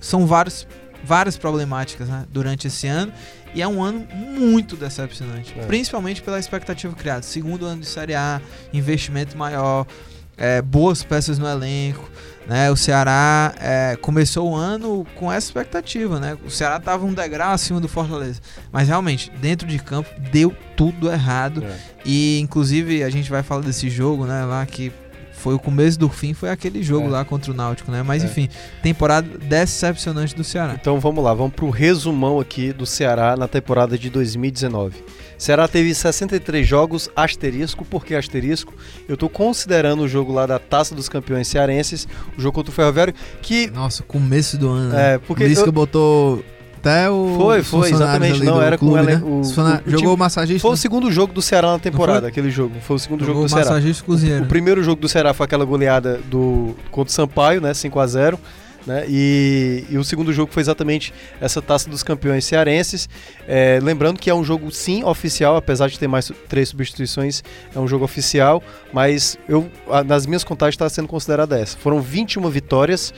são 0.00 0.26
vários, 0.26 0.66
várias 1.02 1.36
problemáticas 1.36 2.08
né, 2.08 2.26
durante 2.30 2.66
esse 2.66 2.86
ano. 2.86 3.12
E 3.54 3.62
é 3.62 3.66
um 3.66 3.82
ano 3.82 4.06
muito 4.12 4.76
decepcionante, 4.76 5.54
é. 5.58 5.64
principalmente 5.64 6.20
pela 6.20 6.38
expectativa 6.38 6.94
criada. 6.94 7.22
Segundo 7.22 7.64
ano 7.64 7.80
de 7.80 7.86
Série 7.86 8.14
A, 8.14 8.38
investimento 8.70 9.36
maior, 9.36 9.86
é, 10.36 10.60
boas 10.60 11.02
peças 11.02 11.38
no 11.38 11.46
elenco. 11.46 12.08
Né? 12.46 12.70
O 12.70 12.76
Ceará 12.76 13.54
é, 13.60 13.96
começou 14.00 14.52
o 14.52 14.54
ano 14.54 15.04
com 15.16 15.32
essa 15.32 15.48
expectativa. 15.48 16.20
Né? 16.20 16.36
O 16.44 16.50
Ceará 16.50 16.76
estava 16.76 17.04
um 17.04 17.12
degrau 17.12 17.52
acima 17.52 17.80
do 17.80 17.88
Fortaleza. 17.88 18.40
Mas 18.70 18.88
realmente, 18.88 19.30
dentro 19.40 19.66
de 19.66 19.78
campo, 19.78 20.08
deu 20.30 20.54
tudo 20.76 21.10
errado. 21.10 21.64
É. 21.64 21.76
E 22.04 22.38
inclusive 22.40 23.02
a 23.02 23.10
gente 23.10 23.30
vai 23.30 23.42
falar 23.42 23.62
desse 23.62 23.90
jogo 23.90 24.26
né, 24.26 24.44
lá 24.44 24.64
que 24.64 24.92
foi 25.32 25.54
o 25.54 25.58
começo 25.58 25.98
do 25.98 26.08
fim, 26.08 26.32
foi 26.32 26.50
aquele 26.50 26.82
jogo 26.82 27.06
é. 27.08 27.10
lá 27.10 27.24
contra 27.24 27.52
o 27.52 27.54
Náutico, 27.54 27.92
né? 27.92 28.02
Mas 28.02 28.24
é. 28.24 28.26
enfim, 28.26 28.48
temporada 28.82 29.28
decepcionante 29.38 30.34
do 30.34 30.42
Ceará. 30.42 30.74
Então 30.80 30.98
vamos 30.98 31.22
lá, 31.22 31.34
vamos 31.34 31.54
pro 31.54 31.68
resumão 31.70 32.40
aqui 32.40 32.72
do 32.72 32.86
Ceará 32.86 33.36
na 33.36 33.46
temporada 33.46 33.98
de 33.98 34.08
2019. 34.10 35.04
Ceará 35.38 35.68
teve 35.68 35.94
63 35.94 36.66
jogos, 36.66 37.10
asterisco, 37.14 37.84
por 37.84 38.04
que 38.04 38.14
asterisco? 38.14 38.72
Eu 39.08 39.16
tô 39.16 39.28
considerando 39.28 40.02
o 40.02 40.08
jogo 40.08 40.32
lá 40.32 40.46
da 40.46 40.58
Taça 40.58 40.94
dos 40.94 41.08
Campeões 41.08 41.48
Cearenses, 41.48 42.08
o 42.36 42.40
jogo 42.40 42.54
contra 42.54 42.70
o 42.70 42.74
Ferroviário, 42.74 43.14
que... 43.42 43.68
Nossa, 43.70 44.02
começo 44.02 44.56
do 44.56 44.68
ano. 44.68 44.90
Né? 44.90 45.14
É, 45.14 45.18
porque... 45.18 45.44
Por 45.44 45.50
isso 45.50 45.60
eu... 45.60 45.64
que 45.66 45.70
botou 45.70 46.44
até 46.86 47.10
o. 47.10 47.34
Foi, 47.36 47.62
foi, 47.64 47.90
exatamente. 47.90 48.44
Não, 48.44 48.62
era 48.62 48.78
clube, 48.78 48.98
com 48.98 49.02
né? 49.02 49.20
o, 49.24 49.40
o, 49.40 49.90
Jogou 49.90 50.14
o 50.14 50.16
massagista. 50.16 50.60
Foi 50.60 50.70
o 50.70 50.76
segundo 50.76 51.10
jogo 51.10 51.32
do 51.32 51.42
Ceará 51.42 51.72
na 51.72 51.78
temporada, 51.80 52.28
aquele 52.28 52.48
jogo. 52.48 52.74
Foi 52.80 52.96
o 52.96 52.98
segundo 52.98 53.24
jogou 53.24 53.48
jogo 53.48 53.60
do 53.60 53.64
Ceará. 53.64 54.04
cozinheiro. 54.04 54.42
O, 54.42 54.46
o, 54.46 54.48
primeiro 54.48 54.82
jogo 54.84 55.00
do 55.00 55.08
Ceará 55.08 55.34
foi 55.34 55.44
aquela 55.44 55.64
goleada 55.64 56.20
do 56.30 56.76
contra 56.90 57.10
o 57.10 57.12
Sampaio, 57.12 57.60
né? 57.60 57.74
5 57.74 57.98
a 57.98 58.06
0 58.06 58.38
né? 58.86 59.04
E, 59.08 59.84
e, 59.90 59.98
o 59.98 60.04
segundo 60.04 60.32
jogo 60.32 60.52
foi 60.52 60.62
exatamente 60.62 61.12
essa 61.40 61.60
taça 61.60 61.90
dos 61.90 62.02
campeões 62.02 62.44
cearenses. 62.44 63.08
É, 63.46 63.80
lembrando 63.82 64.18
que 64.20 64.30
é 64.30 64.34
um 64.34 64.44
jogo 64.44 64.70
sim 64.70 65.02
oficial, 65.02 65.56
apesar 65.56 65.88
de 65.88 65.98
ter 65.98 66.06
mais 66.06 66.30
três 66.48 66.68
substituições, 66.68 67.42
é 67.74 67.78
um 67.78 67.88
jogo 67.88 68.04
oficial, 68.04 68.62
mas 68.92 69.38
eu 69.48 69.68
nas 70.06 70.26
minhas 70.26 70.44
contagens 70.44 70.74
está 70.74 70.88
sendo 70.88 71.08
considerada 71.08 71.58
essa. 71.58 71.76
Foram 71.76 72.00
21 72.00 72.48
vitórias 72.48 73.12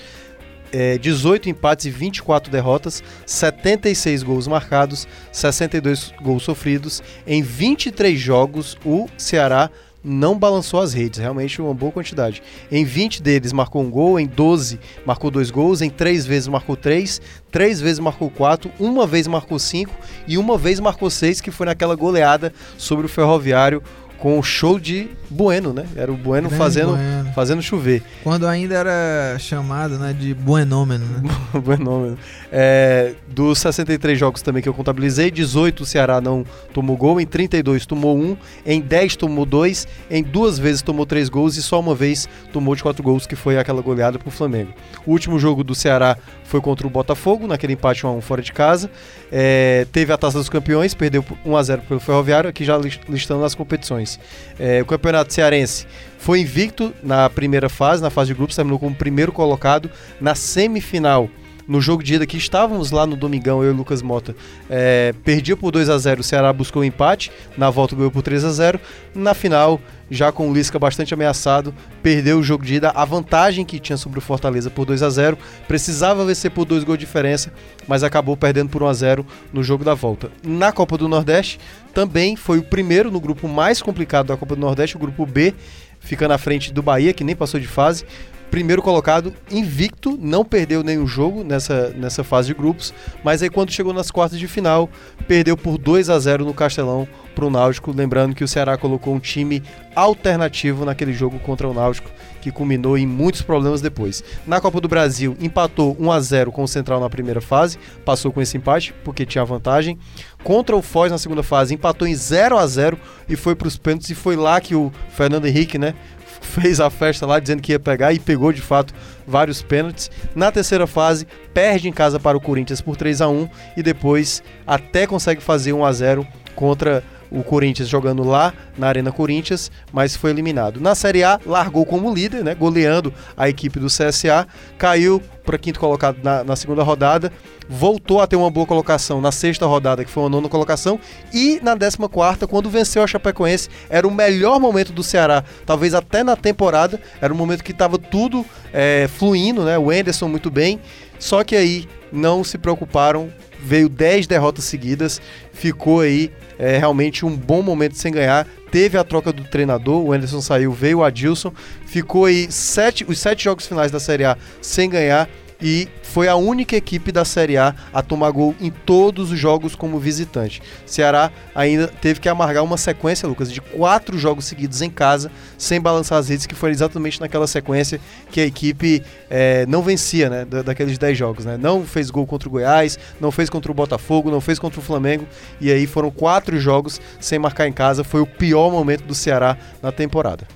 é, 0.73 0.99
18 0.99 1.49
empates 1.49 1.87
e 1.87 1.91
24 1.91 2.51
derrotas, 2.51 3.03
76 3.27 4.23
gols 4.23 4.47
marcados, 4.47 5.07
62 5.33 6.13
gols 6.23 6.43
sofridos. 6.43 7.03
Em 7.27 7.43
23 7.43 8.19
jogos, 8.19 8.77
o 8.85 9.09
Ceará 9.17 9.71
não 10.03 10.39
balançou 10.39 10.81
as 10.81 10.93
redes, 10.93 11.19
realmente 11.19 11.61
uma 11.61 11.75
boa 11.75 11.93
quantidade. 11.93 12.43
Em 12.71 12.85
20 12.85 13.23
deles 13.23 13.53
marcou 13.53 13.83
um 13.83 13.91
gol, 13.91 14.19
em 14.19 14.27
12 14.27 14.79
marcou 15.05 15.31
dois 15.31 15.51
gols, 15.51 15.83
em 15.83 15.91
3 15.91 16.25
vezes 16.27 16.49
marcou 16.49 16.77
3, 16.77 17.21
3 17.51 17.81
vezes 17.81 17.99
marcou 17.99 18.31
4, 18.31 18.71
uma 18.79 19.07
vez 19.07 19.27
marcou 19.27 19.59
5 19.59 19.93
e 20.27 20.39
uma 20.39 20.57
vez 20.57 20.81
marcou 20.81 21.11
6, 21.11 21.41
que 21.41 21.51
foi 21.51 21.67
naquela 21.67 21.95
goleada 21.95 22.53
sobre 22.77 23.07
o 23.07 23.09
Ferroviário 23.09 23.83
com 24.19 24.39
o 24.39 24.43
show 24.43 24.79
de 24.79 25.09
Bueno, 25.31 25.73
né? 25.73 25.87
Era 25.95 26.11
o 26.11 26.17
Bueno 26.17 26.51
fazendo, 26.51 26.97
Bueno. 26.97 27.33
fazendo 27.35 27.63
chover. 27.63 28.03
Quando 28.25 28.47
ainda 28.47 28.75
era 28.75 29.39
chamado 29.39 29.97
né, 29.99 30.13
de 30.13 30.35
buenômeno, 30.35 31.05
né? 31.07 31.23
Buenômeno. 31.61 32.19
É, 32.51 33.15
dos 33.29 33.59
63 33.59 34.19
jogos 34.19 34.41
também 34.41 34.63
que 34.63 34.69
eu 34.69 34.73
contabilizei, 34.75 35.31
18 35.31 35.83
o 35.83 35.87
Ceará 35.87 36.21
não 36.21 36.45
tomou 36.73 36.97
gol, 36.97 37.21
em 37.21 37.27
32 37.27 37.85
tomou 37.85 38.17
um, 38.17 38.37
em 38.65 38.81
10 38.81 39.17
tomou 39.17 39.45
dois, 39.45 39.87
em 40.11 40.23
duas 40.23 40.59
vezes 40.59 40.81
tomou 40.81 41.05
três 41.05 41.29
gols 41.29 41.57
e 41.57 41.63
só 41.63 41.79
uma 41.79 41.95
vez 41.95 42.27
tomou 42.53 42.75
de 42.75 42.83
quatro 42.83 43.03
gols, 43.03 43.27
que 43.27 43.37
foi 43.37 43.59
aquela 43.59 43.83
goleada 43.83 44.19
pro 44.19 44.31
Flamengo. 44.31 44.73
O 45.05 45.13
último 45.13 45.39
jogo 45.39 45.63
do 45.63 45.75
Ceará 45.75 46.17
foi 46.45 46.61
contra 46.61 46.87
o 46.87 46.91
Botafogo, 46.91 47.47
naquele 47.47 47.75
empate 47.75 48.07
1 48.07 48.09
a 48.09 48.13
1 48.13 48.21
fora 48.23 48.41
de 48.41 48.53
casa. 48.53 48.91
É, 49.31 49.87
teve 49.93 50.11
a 50.13 50.17
Taça 50.17 50.39
dos 50.39 50.49
Campeões, 50.49 50.95
perdeu 50.95 51.23
por 51.23 51.37
1 51.45 51.57
a 51.57 51.63
0 51.63 51.83
pelo 51.83 52.01
Ferroviário, 52.01 52.49
aqui 52.49 52.65
já 52.65 52.79
lis- 52.79 52.99
listando 53.09 53.45
as 53.45 53.55
competições. 53.55 54.19
É, 54.59 54.81
o 54.81 54.87
Campeonato 54.87 55.35
Cearense 55.35 55.87
foi 56.19 56.41
invicto 56.41 56.95
na 57.03 57.29
primeira 57.29 57.69
fase, 57.69 58.03
na 58.03 58.09
fase 58.09 58.29
de 58.29 58.35
grupos, 58.35 58.57
terminou 58.57 58.79
como 58.79 58.95
primeiro 58.95 59.33
colocado. 59.33 59.91
Na 60.19 60.35
semifinal, 60.35 61.29
no 61.69 61.83
jogo 61.83 62.03
de 62.03 62.15
ida 62.15 62.27
que 62.27 62.39
estávamos 62.39 62.91
lá 62.91 63.07
no 63.07 63.15
Domingão, 63.15 63.63
eu 63.63 63.71
e 63.71 63.77
Lucas 63.77 64.01
Mota, 64.01 64.35
é, 64.71 65.15
perdia 65.23 65.55
por 65.55 65.71
2 65.71 65.91
a 65.91 65.99
0 65.99 66.23
o 66.23 66.25
Ceará 66.25 66.51
buscou 66.51 66.81
o 66.81 66.85
empate, 66.85 67.31
na 67.59 67.69
volta 67.69 67.95
ganhou 67.95 68.11
por 68.11 68.23
3 68.23 68.43
a 68.47 68.51
0 68.51 68.81
Na 69.15 69.35
final, 69.35 69.79
já 70.11 70.33
com 70.33 70.51
o 70.51 70.55
Lisca 70.55 70.79
bastante 70.79 71.13
ameaçado, 71.13 71.75
perdeu 72.03 72.39
o 72.39 72.43
jogo 72.43 72.65
de 72.65 72.77
ida, 72.77 72.91
a 72.95 73.05
vantagem 73.05 73.67
que 73.67 73.79
tinha 73.79 73.99
sobre 73.99 74.19
o 74.19 74.23
Fortaleza 74.23 74.71
por 74.71 74.87
2 74.87 75.03
a 75.03 75.11
0 75.11 75.37
precisava 75.69 76.25
vencer 76.25 76.51
por 76.51 76.65
dois 76.65 76.85
gols 76.85 76.99
de 76.99 77.05
diferença, 77.05 77.53
mas 77.87 78.03
acabou 78.03 78.35
perdendo 78.35 78.71
por 78.71 78.83
1 78.83 78.87
a 78.87 78.93
0 78.95 79.27
no 79.53 79.63
jogo 79.63 79.85
da 79.85 79.93
volta. 79.93 80.31
Na 80.43 80.73
Copa 80.73 80.97
do 80.97 81.07
Nordeste, 81.07 81.61
também 81.93 82.35
foi 82.35 82.59
o 82.59 82.63
primeiro 82.63 83.11
no 83.11 83.21
grupo 83.21 83.47
mais 83.47 83.83
complicado 83.83 84.29
da 84.29 84.37
Copa 84.39 84.55
do 84.55 84.61
Nordeste, 84.61 84.97
o 84.97 85.01
grupo 85.01 85.27
B, 85.27 85.55
ficando 86.01 86.33
à 86.33 86.39
frente 86.39 86.73
do 86.73 86.83
Bahia, 86.83 87.13
que 87.13 87.25
nem 87.25 87.37
passou 87.37 87.61
de 87.61 87.67
fase. 87.67 88.07
Primeiro 88.51 88.81
colocado, 88.83 89.35
invicto, 89.51 90.19
não 90.21 90.45
perdeu 90.45 90.83
nenhum 90.83 91.07
jogo 91.07 91.45
nessa, 91.45 91.91
nessa 91.91 92.25
fase 92.25 92.49
de 92.49 92.55
grupos, 92.55 92.95
mas 93.23 93.43
aí 93.43 93.51
quando 93.51 93.71
chegou 93.71 93.93
nas 93.93 94.11
quartas 94.11 94.39
de 94.39 94.49
final, 94.49 94.89
perdeu 95.27 95.57
por 95.57 95.77
2 95.77 96.09
a 96.09 96.19
0 96.19 96.47
no 96.47 96.55
Castelão 96.55 97.07
para 97.35 97.45
o 97.45 97.51
Náutico. 97.51 97.93
Lembrando 97.93 98.35
que 98.35 98.43
o 98.43 98.49
Ceará 98.49 98.77
colocou 98.77 99.15
um 99.15 99.21
time 99.21 99.63
alternativo 99.95 100.85
naquele 100.85 101.13
jogo 101.13 101.39
contra 101.39 101.69
o 101.69 101.75
Náutico, 101.75 102.11
que 102.41 102.51
culminou 102.51 102.97
em 102.97 103.07
muitos 103.07 103.43
problemas 103.43 103.81
depois. 103.81 104.25
Na 104.47 104.61
Copa 104.61 104.81
do 104.81 104.89
Brasil, 104.89 105.37
empatou 105.41 105.97
1 106.01 106.11
a 106.11 106.21
0 106.21 106.53
com 106.53 106.63
o 106.63 106.69
Central 106.69 107.01
na 107.01 107.11
primeira 107.11 107.41
fase, 107.41 107.79
passou 108.05 108.33
com 108.33 108.41
esse 108.41 108.57
empate 108.57 108.95
porque 109.05 109.27
tinha 109.27 109.45
vantagem. 109.45 109.99
Contra 110.43 110.75
o 110.75 110.83
Foz 110.83 111.13
na 111.13 111.19
segunda 111.19 111.43
fase, 111.43 111.75
empatou 111.75 112.09
em 112.09 112.15
0 112.15 112.57
a 112.57 112.67
0 112.67 112.99
e 113.29 113.37
foi 113.37 113.55
para 113.55 113.69
os 113.69 113.77
pênaltis 113.77 114.11
e 114.11 114.15
foi 114.15 114.35
lá 114.35 114.61
que 114.61 114.75
o 114.75 114.91
Fernando 115.11 115.47
Henrique, 115.47 115.79
né, 115.79 115.95
fez 116.41 116.81
a 116.81 116.91
festa 116.91 117.27
lá 117.27 117.39
dizendo 117.39 117.63
que 117.63 117.73
ia 117.73 117.81
pegar 117.81 118.13
e 118.13 118.19
pegou 118.19 118.53
de 118.53 118.61
fato 118.61 118.95
vários 119.27 119.63
pênaltis. 119.63 120.11
Na 120.35 120.51
terceira 120.51 120.87
fase, 120.87 121.27
perde 121.53 121.89
em 121.89 121.93
casa 121.93 122.19
para 122.19 122.37
o 122.37 122.41
Corinthians 122.41 122.81
por 122.81 122.97
3 122.97 123.21
a 123.21 123.29
1 123.29 123.49
e 123.77 123.83
depois 123.83 124.43
até 124.67 125.07
consegue 125.07 125.43
fazer 125.43 125.73
1 125.73 125.85
a 125.85 125.93
0 125.93 126.27
contra 126.55 127.03
o 127.31 127.43
Corinthians 127.43 127.89
jogando 127.89 128.23
lá 128.23 128.53
na 128.77 128.89
Arena 128.89 129.13
Corinthians, 129.13 129.71
mas 129.93 130.17
foi 130.17 130.31
eliminado. 130.31 130.81
Na 130.81 130.95
Série 130.95 131.23
A, 131.25 131.39
largou 131.45 131.85
como 131.85 132.13
líder, 132.13 132.43
né, 132.45 132.55
goleando 132.55 133.13
a 133.37 133.49
equipe 133.49 133.79
do 133.79 133.87
CSA, 133.87 134.47
caiu 134.77 135.23
para 135.45 135.57
quinto 135.57 135.81
colocado 135.81 136.19
na, 136.23 136.45
na 136.45 136.57
segunda 136.57 136.83
rodada, 136.83 137.33
voltou 137.69 138.21
a 138.21 138.27
ter 138.27 138.37
uma 138.37 138.51
boa 138.51 138.67
colocação 138.67 139.21
na 139.21 139.33
sexta 139.33 139.67
rodada, 139.67 140.05
que 140.05 140.11
foi 140.11 140.23
uma 140.23 140.29
nona 140.29 140.49
colocação, 140.49 141.01
e 141.33 141.59
na 141.63 141.75
décima 141.75 142.09
quarta, 142.09 142.47
quando 142.47 142.69
venceu 142.69 143.03
a 143.03 143.07
Chapecoense, 143.07 143.69
era 143.89 144.07
o 144.07 144.11
melhor 144.11 144.61
momento 144.61 144.93
do 144.93 145.03
Ceará, 145.03 145.45
talvez 145.65 145.95
até 145.95 146.23
na 146.23 146.37
temporada, 146.37 147.01
era 147.21 147.33
um 147.33 147.37
momento 147.37 147.65
que 147.65 147.73
estava 147.73 147.99
tudo 147.99 148.45
é, 148.73 149.09
fluindo, 149.09 149.65
né, 149.65 149.79
o 149.79 149.93
Enderson 149.93 150.29
muito 150.29 150.51
bem, 150.51 150.81
só 151.19 151.43
que 151.43 151.57
aí 151.57 151.89
não 152.13 152.45
se 152.45 152.59
preocuparam, 152.59 153.31
veio 153.61 153.89
10 153.89 154.27
derrotas 154.27 154.65
seguidas, 154.65 155.21
ficou 155.53 156.01
aí 156.01 156.31
é, 156.59 156.79
realmente 156.79 157.25
um 157.25 157.37
bom 157.37 157.63
momento 157.63 157.97
sem 157.97 158.13
ganhar. 158.13 158.47
Teve 158.71 158.99
a 158.99 159.05
troca 159.05 159.33
do 159.33 159.45
treinador, 159.45 160.03
o 160.03 160.13
Anderson 160.13 160.41
saiu, 160.41 160.73
veio 160.73 160.99
o 160.99 161.05
Adilson, 161.05 161.53
ficou 161.87 162.27
aí 162.27 162.51
sete, 162.51 163.05
os 163.09 163.19
sete 163.19 163.45
jogos 163.45 163.67
finais 163.67 163.91
da 163.91 163.99
Série 163.99 164.25
A 164.25 164.37
sem 164.61 164.91
ganhar 164.91 165.29
e 165.61 165.89
foi 166.03 166.29
a 166.29 166.37
única 166.37 166.77
equipe 166.77 167.13
da 167.13 167.25
Série 167.25 167.57
A 167.57 167.75
a 167.93 168.03
tomar 168.03 168.31
gol 168.31 168.55
em 168.61 168.71
todos 168.71 169.33
os 169.33 169.39
jogos 169.39 169.75
como 169.75 169.99
visitante. 169.99 170.63
Ceará 170.87 171.31
ainda 171.55 171.89
teve 171.89 172.21
que 172.21 172.29
amargar 172.29 172.63
uma 172.65 172.77
sequência, 172.77 173.29
Lucas, 173.29 173.53
de 173.53 173.61
quatro 173.61 174.19
jogos 174.19 174.45
seguidos 174.45 174.81
em 174.83 174.91
casa, 174.91 175.31
sem 175.57 175.81
balançar 175.81 176.19
as 176.19 176.29
redes, 176.29 176.47
que 176.47 176.55
foi 176.55 176.71
exatamente 176.71 177.21
naquela 177.21 177.47
sequência 177.47 178.01
que 178.31 178.41
a 178.41 178.47
equipe 178.47 179.03
é, 179.29 179.67
não 179.67 179.83
vencia, 179.83 180.31
né, 180.31 180.45
da, 180.45 180.63
daqueles 180.63 180.97
10 180.97 181.19
jogos, 181.19 181.45
né? 181.45 181.57
Não 181.57 181.85
fez 181.85 182.11
gol 182.11 182.27
contra 182.27 182.49
o 182.49 182.53
Goiás, 182.53 182.99
não 183.21 183.31
fez 183.31 183.51
contra 183.51 183.71
o 183.71 183.75
Botafogo, 183.75 184.31
não 184.31 184.41
fez 184.41 184.59
contra 184.59 184.81
o 184.81 184.83
Flamengo, 184.83 185.27
e 185.61 185.71
aí 185.71 185.87
foram 185.87 186.11
quatro 186.11 186.59
jogos 186.59 187.01
sem 187.21 187.39
marcar 187.39 187.67
em 187.67 187.73
casa. 187.73 188.05
Foi 188.05 188.21
o 188.21 188.27
pior 188.27 188.71
momento 188.71 189.05
do 189.05 189.15
Ceará 189.15 189.57
na 189.83 189.93
temporada. 189.93 190.47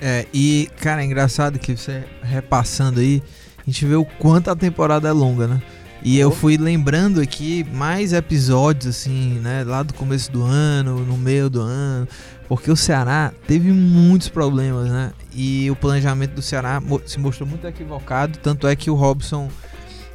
É, 0.00 0.26
e, 0.32 0.68
cara, 0.80 1.02
é 1.02 1.04
engraçado 1.04 1.58
que 1.58 1.76
você 1.76 2.04
repassando 2.22 3.00
aí, 3.00 3.22
a 3.66 3.70
gente 3.70 3.84
vê 3.84 3.96
o 3.96 4.04
quanto 4.04 4.50
a 4.50 4.56
temporada 4.56 5.08
é 5.08 5.12
longa, 5.12 5.46
né? 5.48 5.60
E 6.02 6.18
eu 6.18 6.30
fui 6.30 6.56
lembrando 6.56 7.20
aqui 7.20 7.66
mais 7.72 8.12
episódios, 8.12 8.86
assim, 8.86 9.40
né? 9.40 9.64
Lá 9.64 9.82
do 9.82 9.92
começo 9.92 10.30
do 10.30 10.44
ano, 10.44 11.00
no 11.04 11.16
meio 11.16 11.50
do 11.50 11.60
ano. 11.60 12.06
Porque 12.48 12.70
o 12.70 12.76
Ceará 12.76 13.32
teve 13.48 13.72
muitos 13.72 14.28
problemas, 14.28 14.88
né? 14.88 15.12
E 15.34 15.68
o 15.68 15.74
planejamento 15.74 16.32
do 16.32 16.42
Ceará 16.42 16.80
se 17.06 17.18
mostrou 17.18 17.48
muito 17.48 17.66
equivocado. 17.66 18.38
Tanto 18.38 18.68
é 18.68 18.76
que 18.76 18.88
o 18.88 18.94
Robson 18.94 19.50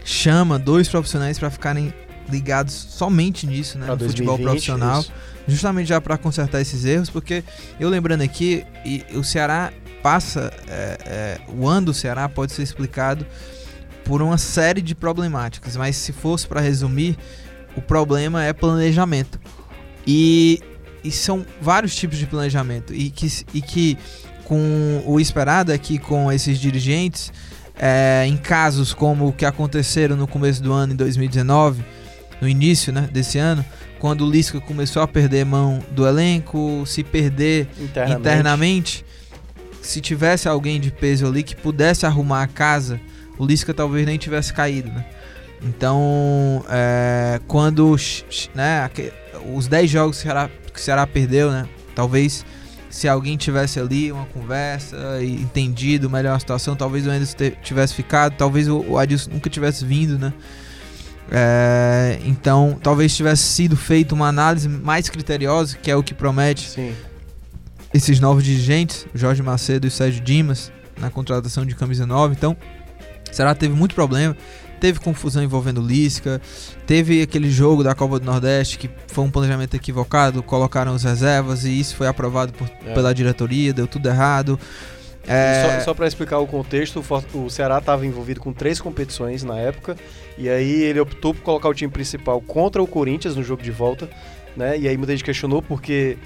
chama 0.06 0.58
dois 0.58 0.88
profissionais 0.88 1.38
para 1.38 1.50
ficarem 1.50 1.94
ligados 2.30 2.74
somente 2.74 3.46
nisso, 3.46 3.78
né? 3.78 3.86
Pra 3.86 3.96
no 3.96 4.08
futebol 4.08 4.38
2020, 4.38 4.44
profissional 4.46 5.02
isso. 5.02 5.12
justamente 5.46 5.88
já 5.88 6.00
para 6.00 6.18
consertar 6.18 6.62
esses 6.62 6.86
erros, 6.86 7.10
porque 7.10 7.44
eu 7.78 7.90
lembrando 7.90 8.22
aqui, 8.22 8.64
e 8.86 9.04
o 9.14 9.24
Ceará 9.24 9.74
passa, 10.02 10.52
é, 10.68 10.98
é, 11.06 11.38
o 11.50 11.68
ano 11.68 11.88
do 11.88 11.94
Ceará 11.94 12.28
pode 12.28 12.52
ser 12.52 12.64
explicado 12.64 13.26
por 14.04 14.22
uma 14.22 14.38
série 14.38 14.82
de 14.82 14.96
problemáticas, 14.96 15.76
mas 15.76 15.96
se 15.96 16.12
fosse 16.12 16.48
para 16.48 16.60
resumir, 16.60 17.18
o 17.76 17.82
problema 17.82 18.44
é 18.44 18.52
planejamento. 18.52 19.40
E, 20.06 20.60
e 21.04 21.12
são 21.12 21.46
vários 21.62 21.96
tipos 21.96 22.18
de 22.18 22.26
planejamento, 22.26 22.94
e 22.94 23.10
que, 23.10 23.28
e 23.54 23.62
que 23.62 23.98
com 24.44 25.04
o 25.06 25.20
esperado 25.20 25.72
é 25.72 25.78
que 25.78 25.98
com 25.98 26.32
esses 26.32 26.60
dirigentes, 26.60 27.32
é, 27.78 28.26
em 28.28 28.36
casos 28.38 28.94
como 28.94 29.28
o 29.28 29.34
que 29.34 29.46
aconteceram 29.46 30.16
no 30.16 30.28
começo 30.28 30.62
do 30.62 30.74
ano, 30.74 30.94
em 30.94 30.96
2019, 30.96 31.84
no 32.42 32.50
início 32.50 32.92
né, 32.92 33.08
desse 33.12 33.38
ano, 33.38 33.64
quando 34.00 34.26
o 34.26 34.30
Lisca 34.30 34.60
começou 34.60 35.04
a 35.04 35.08
perder 35.08 35.46
mão 35.46 35.80
do 35.92 36.08
elenco, 36.08 36.84
se 36.88 37.04
perder 37.04 37.68
Internamente. 37.80 38.20
internamente, 38.20 39.06
se 39.82 40.00
tivesse 40.02 40.48
alguém 40.48 40.80
de 40.80 40.92
peso 40.92 41.26
ali 41.26 41.44
que 41.44 41.56
pudesse 41.56 42.06
arrumar 42.06 42.44
a 42.44 42.48
casa, 42.48 43.00
o 43.38 43.46
Lisca 43.46 43.74
talvez 43.74 44.06
nem 44.06 44.18
tivesse 44.18 44.54
caído, 44.54 44.90
né? 44.90 45.06
Então, 45.64 46.66
é, 46.70 47.40
quando 47.48 47.96
né, 48.56 48.90
os 49.54 49.68
10 49.68 49.90
jogos 49.90 50.18
que 50.18 50.22
o, 50.22 50.24
Ceará, 50.24 50.50
que 50.74 50.80
o 50.80 50.82
Ceará 50.82 51.06
perdeu, 51.06 51.52
né? 51.52 51.68
Talvez 51.94 52.46
se 52.90 53.08
alguém 53.08 53.38
tivesse 53.38 53.80
ali 53.80 54.12
uma 54.12 54.26
conversa 54.26 54.98
e 55.22 55.36
entendido 55.36 56.10
melhor 56.10 56.36
a 56.36 56.40
situação, 56.40 56.76
talvez 56.76 57.08
o 57.08 57.10
Anderson 57.10 57.52
tivesse 57.62 57.94
ficado, 57.94 58.36
talvez 58.38 58.68
o, 58.68 58.80
o 58.80 58.98
Adilson 58.98 59.32
nunca 59.32 59.50
tivesse 59.50 59.86
vindo, 59.86 60.18
né? 60.18 60.34
É, 61.32 62.20
então, 62.26 62.78
talvez 62.84 63.16
tivesse 63.16 63.44
sido 63.44 63.78
feita 63.78 64.14
uma 64.14 64.28
análise 64.28 64.68
mais 64.68 65.10
criteriosa, 65.10 65.78
que 65.78 65.90
é 65.90 65.96
o 65.96 66.04
que 66.04 66.14
promete 66.14 66.70
Sim. 66.70 66.94
Esses 67.94 68.20
novos 68.20 68.44
dirigentes, 68.44 69.06
Jorge 69.14 69.42
Macedo 69.42 69.88
e 69.88 69.92
Sérgio 69.92 70.22
Dimas, 70.22 70.72
na 71.00 71.10
contratação 71.10 71.66
de 71.66 71.76
camisa 71.76 72.06
9. 72.06 72.34
Então, 72.38 72.56
o 73.30 73.36
Ceará 73.36 73.54
teve 73.56 73.74
muito 73.74 73.96
problema. 73.96 74.36
Teve 74.80 75.00
confusão 75.00 75.44
envolvendo 75.44 75.80
o 75.80 75.86
Lisca. 75.86 76.42
Teve 76.88 77.22
aquele 77.22 77.52
jogo 77.52 77.84
da 77.84 77.94
Copa 77.94 78.20
do 78.20 78.26
Nordeste 78.26 78.80
que 78.80 78.90
foi 79.08 79.24
um 79.24 79.30
planejamento 79.30 79.76
equivocado. 79.76 80.42
Colocaram 80.42 80.96
os 80.96 81.04
reservas 81.04 81.66
e 81.66 81.80
isso 81.80 81.96
foi 81.96 82.08
aprovado 82.08 82.52
por- 82.54 82.68
É. 82.86 82.94
pela 82.94 83.14
diretoria. 83.14 83.72
Deu 83.74 83.86
tudo 83.86 84.10
errado. 84.10 84.60
É, 85.28 85.78
Só, 85.80 85.86
só 85.86 85.94
para 85.94 86.08
explicar 86.08 86.40
o 86.40 86.48
contexto, 86.48 87.04
o 87.36 87.48
Ceará 87.48 87.78
estava 87.78 88.08
envolvido 88.08 88.40
com 88.40 88.52
três 88.52 88.82
competições 88.82 89.44
na 89.44 89.56
época, 89.56 89.96
e 90.36 90.50
aí 90.50 90.82
ele 90.82 91.00
optou 91.00 91.32
por 91.32 91.44
colocar 91.44 91.70
o 91.70 91.76
time 91.76 91.92
principal 91.92 92.42
contra 92.42 92.82
o 92.82 92.88
Corinthians 92.88 93.36
no 93.36 93.44
jogo 93.44 93.62
de 93.62 93.70
volta, 93.70 94.10
né? 94.58 94.80
E 94.80 94.88
aí 94.88 94.98
muita 94.98 95.12
gente 95.14 95.24
questionou 95.24 95.62
porque 95.62 96.18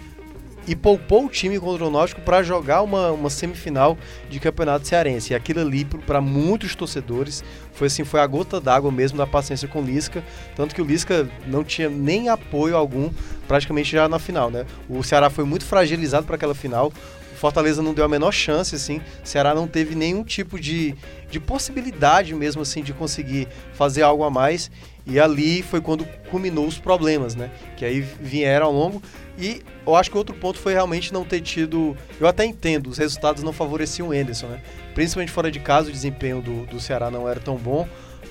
e 0.68 0.76
poupou 0.76 1.26
o 1.26 1.30
time 1.30 1.60
contra 1.60 1.86
o 1.86 1.92
Náutico 1.92 2.22
para 2.22 2.42
jogar 2.42 2.82
uma, 2.82 3.12
uma 3.12 3.30
semifinal 3.30 3.98
de 4.30 4.40
campeonato 4.40 4.88
cearense. 4.88 5.34
E 5.34 5.36
aquilo 5.36 5.62
ali, 5.62 5.86
para 5.86 6.20
muitos 6.22 6.76
torcedores, 6.76 7.44
foi 7.74 7.88
assim, 7.88 8.04
foi 8.04 8.20
a 8.20 8.28
gota 8.28 8.60
d'água 8.60 8.92
mesmo 8.92 9.18
da 9.18 9.28
paciência 9.28 9.68
com 9.68 9.82
o 9.82 9.86
Lisca, 9.86 10.24
tanto 10.56 10.74
que 10.74 10.82
o 10.82 10.86
Lisca 10.86 11.30
não 11.46 11.64
tinha 11.64 11.90
nem 11.90 12.30
apoio 12.30 12.76
algum 12.76 13.10
praticamente 13.48 13.92
já 13.92 14.10
na 14.10 14.20
final, 14.20 14.50
né? 14.50 14.66
O 14.90 15.04
Ceará 15.04 15.30
foi 15.30 15.46
muito 15.46 15.66
fragilizado 15.66 16.26
para 16.26 16.36
aquela 16.36 16.56
final. 16.56 16.92
O 17.34 17.38
Fortaleza 17.38 17.82
não 17.82 17.94
deu 17.94 18.06
a 18.06 18.08
menor 18.08 18.32
chance, 18.32 18.74
assim. 18.74 19.02
O 19.24 19.28
Ceará 19.28 19.54
não 19.54 19.68
teve 19.68 19.94
nenhum 19.94 20.24
tipo 20.24 20.60
de, 20.60 20.96
de 21.30 21.40
possibilidade 21.40 22.34
mesmo, 22.34 22.62
assim, 22.62 22.82
de 22.82 22.94
conseguir 22.94 23.48
fazer 23.74 24.04
algo 24.04 24.24
a 24.24 24.30
mais. 24.30 24.72
E 25.06 25.20
ali 25.20 25.62
foi 25.62 25.82
quando 25.82 26.06
culminou 26.32 26.66
os 26.66 26.80
problemas, 26.80 27.36
né? 27.36 27.52
Que 27.76 27.86
aí 27.86 28.00
vieram 28.00 28.68
ao 28.68 28.74
longo. 28.74 29.02
E 29.38 29.62
eu 29.86 29.96
acho 29.96 30.10
que 30.10 30.18
outro 30.18 30.36
ponto 30.36 30.58
foi 30.58 30.74
realmente 30.74 31.14
não 31.14 31.26
ter 31.26 31.42
tido. 31.42 31.96
Eu 32.20 32.28
até 32.28 32.46
entendo, 32.46 32.88
os 32.88 32.98
resultados 32.98 33.44
não 33.44 33.52
favoreciam 33.52 34.10
o 34.10 34.14
Enderson, 34.14 34.48
né? 34.48 34.62
Principalmente 34.94 35.32
fora 35.32 35.52
de 35.52 35.60
casa, 35.60 35.90
o 35.90 35.92
desempenho 35.92 36.42
do, 36.42 36.66
do 36.66 36.80
Ceará 36.80 37.12
não 37.12 37.28
era 37.28 37.40
tão 37.40 37.56
bom. 37.58 37.88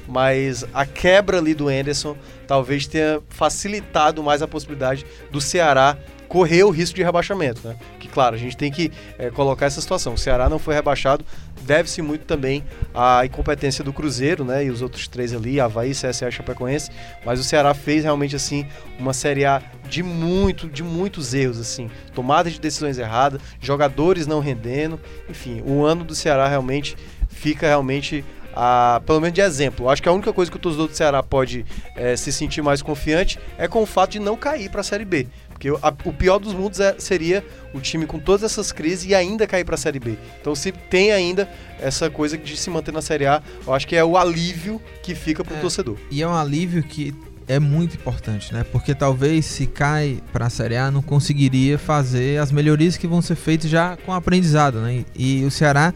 Mas 0.06 0.66
a 0.74 0.84
quebra 0.84 1.38
ali 1.38 1.54
do 1.54 1.70
Enderson 1.70 2.16
talvez 2.46 2.86
tenha 2.86 3.22
facilitado 3.28 4.22
mais 4.22 4.42
a 4.42 4.48
possibilidade 4.48 5.06
do 5.30 5.40
Ceará 5.40 5.96
correr 6.28 6.64
o 6.64 6.70
risco 6.70 6.96
de 6.96 7.02
rebaixamento, 7.02 7.66
né? 7.66 7.76
Que 8.00 8.08
claro, 8.08 8.34
a 8.34 8.38
gente 8.38 8.56
tem 8.56 8.70
que 8.70 8.90
é, 9.18 9.30
colocar 9.30 9.66
essa 9.66 9.80
situação. 9.80 10.14
O 10.14 10.18
Ceará 10.18 10.48
não 10.48 10.58
foi 10.58 10.74
rebaixado, 10.74 11.24
deve-se 11.64 12.00
muito 12.02 12.24
também 12.24 12.62
à 12.94 13.24
incompetência 13.24 13.82
do 13.82 13.92
Cruzeiro, 13.92 14.44
né? 14.44 14.64
E 14.64 14.70
os 14.70 14.82
outros 14.82 15.08
três 15.08 15.34
ali, 15.34 15.60
Havaí, 15.60 15.90
CSA 15.90 16.28
e 16.28 16.32
Chapecoense. 16.32 16.90
Mas 17.24 17.40
o 17.40 17.44
Ceará 17.44 17.74
fez 17.74 18.04
realmente 18.04 18.36
assim 18.36 18.66
uma 18.98 19.12
Série 19.12 19.44
A 19.44 19.62
de 19.88 20.02
muito, 20.02 20.68
de 20.68 20.82
muitos 20.82 21.34
erros, 21.34 21.60
assim, 21.60 21.90
tomada 22.14 22.50
de 22.50 22.58
decisões 22.58 22.98
erradas, 22.98 23.40
jogadores 23.60 24.26
não 24.26 24.40
rendendo, 24.40 24.98
enfim, 25.28 25.62
o 25.66 25.84
ano 25.84 26.04
do 26.04 26.14
Ceará 26.14 26.48
realmente 26.48 26.96
fica 27.28 27.66
realmente 27.66 28.24
a, 28.54 29.02
pelo 29.04 29.20
menos 29.20 29.34
de 29.34 29.40
exemplo. 29.40 29.88
Acho 29.88 30.02
que 30.02 30.08
a 30.08 30.12
única 30.12 30.32
coisa 30.32 30.50
que 30.50 30.56
o 30.56 30.60
torcedor 30.60 30.88
do 30.88 30.94
Ceará 30.94 31.22
pode 31.22 31.66
é, 31.96 32.16
se 32.16 32.32
sentir 32.32 32.62
mais 32.62 32.80
confiante 32.80 33.38
é 33.58 33.66
com 33.66 33.82
o 33.82 33.86
fato 33.86 34.12
de 34.12 34.20
não 34.20 34.36
cair 34.36 34.70
para 34.70 34.80
a 34.80 34.84
Série 34.84 35.04
B. 35.04 35.26
Porque 35.64 35.78
a, 35.82 36.08
o 36.08 36.12
pior 36.12 36.38
dos 36.38 36.52
mundos 36.52 36.80
é, 36.80 36.96
seria 36.98 37.44
o 37.72 37.80
time 37.80 38.06
com 38.06 38.18
todas 38.18 38.42
essas 38.42 38.70
crises 38.70 39.06
e 39.06 39.14
ainda 39.14 39.46
cair 39.46 39.64
para 39.64 39.74
a 39.74 39.78
Série 39.78 39.98
B. 39.98 40.18
Então, 40.40 40.54
se 40.54 40.70
tem 40.70 41.12
ainda 41.12 41.48
essa 41.80 42.10
coisa 42.10 42.36
de 42.36 42.56
se 42.56 42.68
manter 42.68 42.92
na 42.92 43.00
Série 43.00 43.26
A, 43.26 43.42
eu 43.66 43.72
acho 43.72 43.86
que 43.86 43.96
é 43.96 44.04
o 44.04 44.16
alívio 44.16 44.80
que 45.02 45.14
fica 45.14 45.42
para 45.42 45.54
o 45.54 45.56
é, 45.56 45.60
torcedor. 45.60 45.96
E 46.10 46.22
é 46.22 46.28
um 46.28 46.34
alívio 46.34 46.82
que 46.82 47.14
é 47.48 47.58
muito 47.58 47.96
importante, 47.96 48.52
né? 48.52 48.64
Porque 48.70 48.94
talvez 48.94 49.46
se 49.46 49.66
cai 49.66 50.18
para 50.32 50.46
a 50.46 50.50
Série 50.50 50.76
A 50.76 50.90
não 50.90 51.02
conseguiria 51.02 51.78
fazer 51.78 52.40
as 52.40 52.52
melhorias 52.52 52.96
que 52.96 53.06
vão 53.06 53.22
ser 53.22 53.34
feitas 53.34 53.70
já 53.70 53.96
com 54.04 54.12
aprendizado, 54.12 54.80
né? 54.80 55.04
E, 55.14 55.40
e 55.40 55.44
o 55.44 55.50
Ceará 55.50 55.94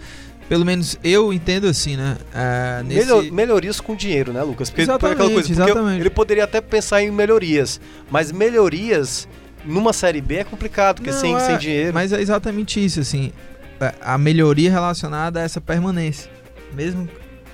pelo 0.48 0.64
menos 0.64 0.98
eu 1.04 1.30
entendo 1.30 1.66
assim, 1.66 1.94
né? 1.94 2.16
Uh, 2.32 2.84
nesse... 2.84 3.00
Melhor, 3.00 3.24
melhorias 3.24 3.80
com 3.82 3.94
dinheiro, 3.94 4.32
né, 4.32 4.42
Lucas? 4.42 4.70
Porque 4.70 4.80
exatamente, 4.80 5.14
aquela 5.14 5.30
coisa, 5.30 5.52
exatamente. 5.52 6.00
ele 6.00 6.08
poderia 6.08 6.44
até 6.44 6.58
pensar 6.62 7.02
em 7.02 7.10
melhorias, 7.10 7.78
mas 8.10 8.32
melhorias 8.32 9.28
numa 9.64 9.92
série 9.92 10.20
B 10.20 10.36
é 10.36 10.44
complicado, 10.44 10.96
porque 10.96 11.10
Não, 11.10 11.18
sem, 11.18 11.34
é, 11.34 11.40
sem 11.40 11.58
dinheiro. 11.58 11.94
Mas 11.94 12.12
é 12.12 12.20
exatamente 12.20 12.84
isso, 12.84 13.00
assim. 13.00 13.32
É, 13.80 13.94
a 14.00 14.18
melhoria 14.18 14.70
relacionada 14.70 15.40
a 15.40 15.42
essa 15.42 15.60
permanência. 15.60 16.30
Mesmo 16.72 17.08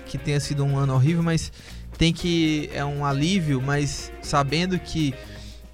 que 0.07 0.19
tenha 0.19 0.41
sido 0.41 0.65
um 0.65 0.77
ano 0.79 0.95
horrível, 0.95 1.23
mas 1.23 1.53
tem 1.99 2.13
que. 2.13 2.71
É 2.73 2.85
um 2.85 3.05
alívio, 3.05 3.63
mas 3.63 4.13
sabendo 4.23 4.79
que 4.79 5.15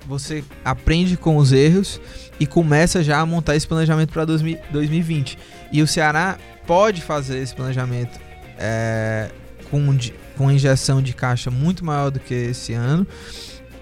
você 0.07 0.43
aprende 0.65 1.17
com 1.17 1.37
os 1.37 1.53
erros 1.53 2.01
e 2.39 2.47
começa 2.47 3.03
já 3.03 3.21
a 3.21 3.27
montar 3.27 3.55
esse 3.57 3.67
planejamento 3.67 4.13
para 4.13 4.25
2020. 4.25 5.39
E 5.71 5.83
o 5.83 5.87
Ceará 5.87 6.39
pode 6.67 7.03
fazer 7.03 7.39
esse 7.39 7.55
planejamento 7.55 8.19
é, 8.59 9.31
com, 9.71 9.97
com 10.37 10.51
injeção 10.51 11.03
de 11.03 11.13
caixa 11.13 11.51
muito 11.51 11.85
maior 11.85 12.11
do 12.11 12.19
que 12.19 12.35
esse 12.35 12.73
ano 12.73 13.07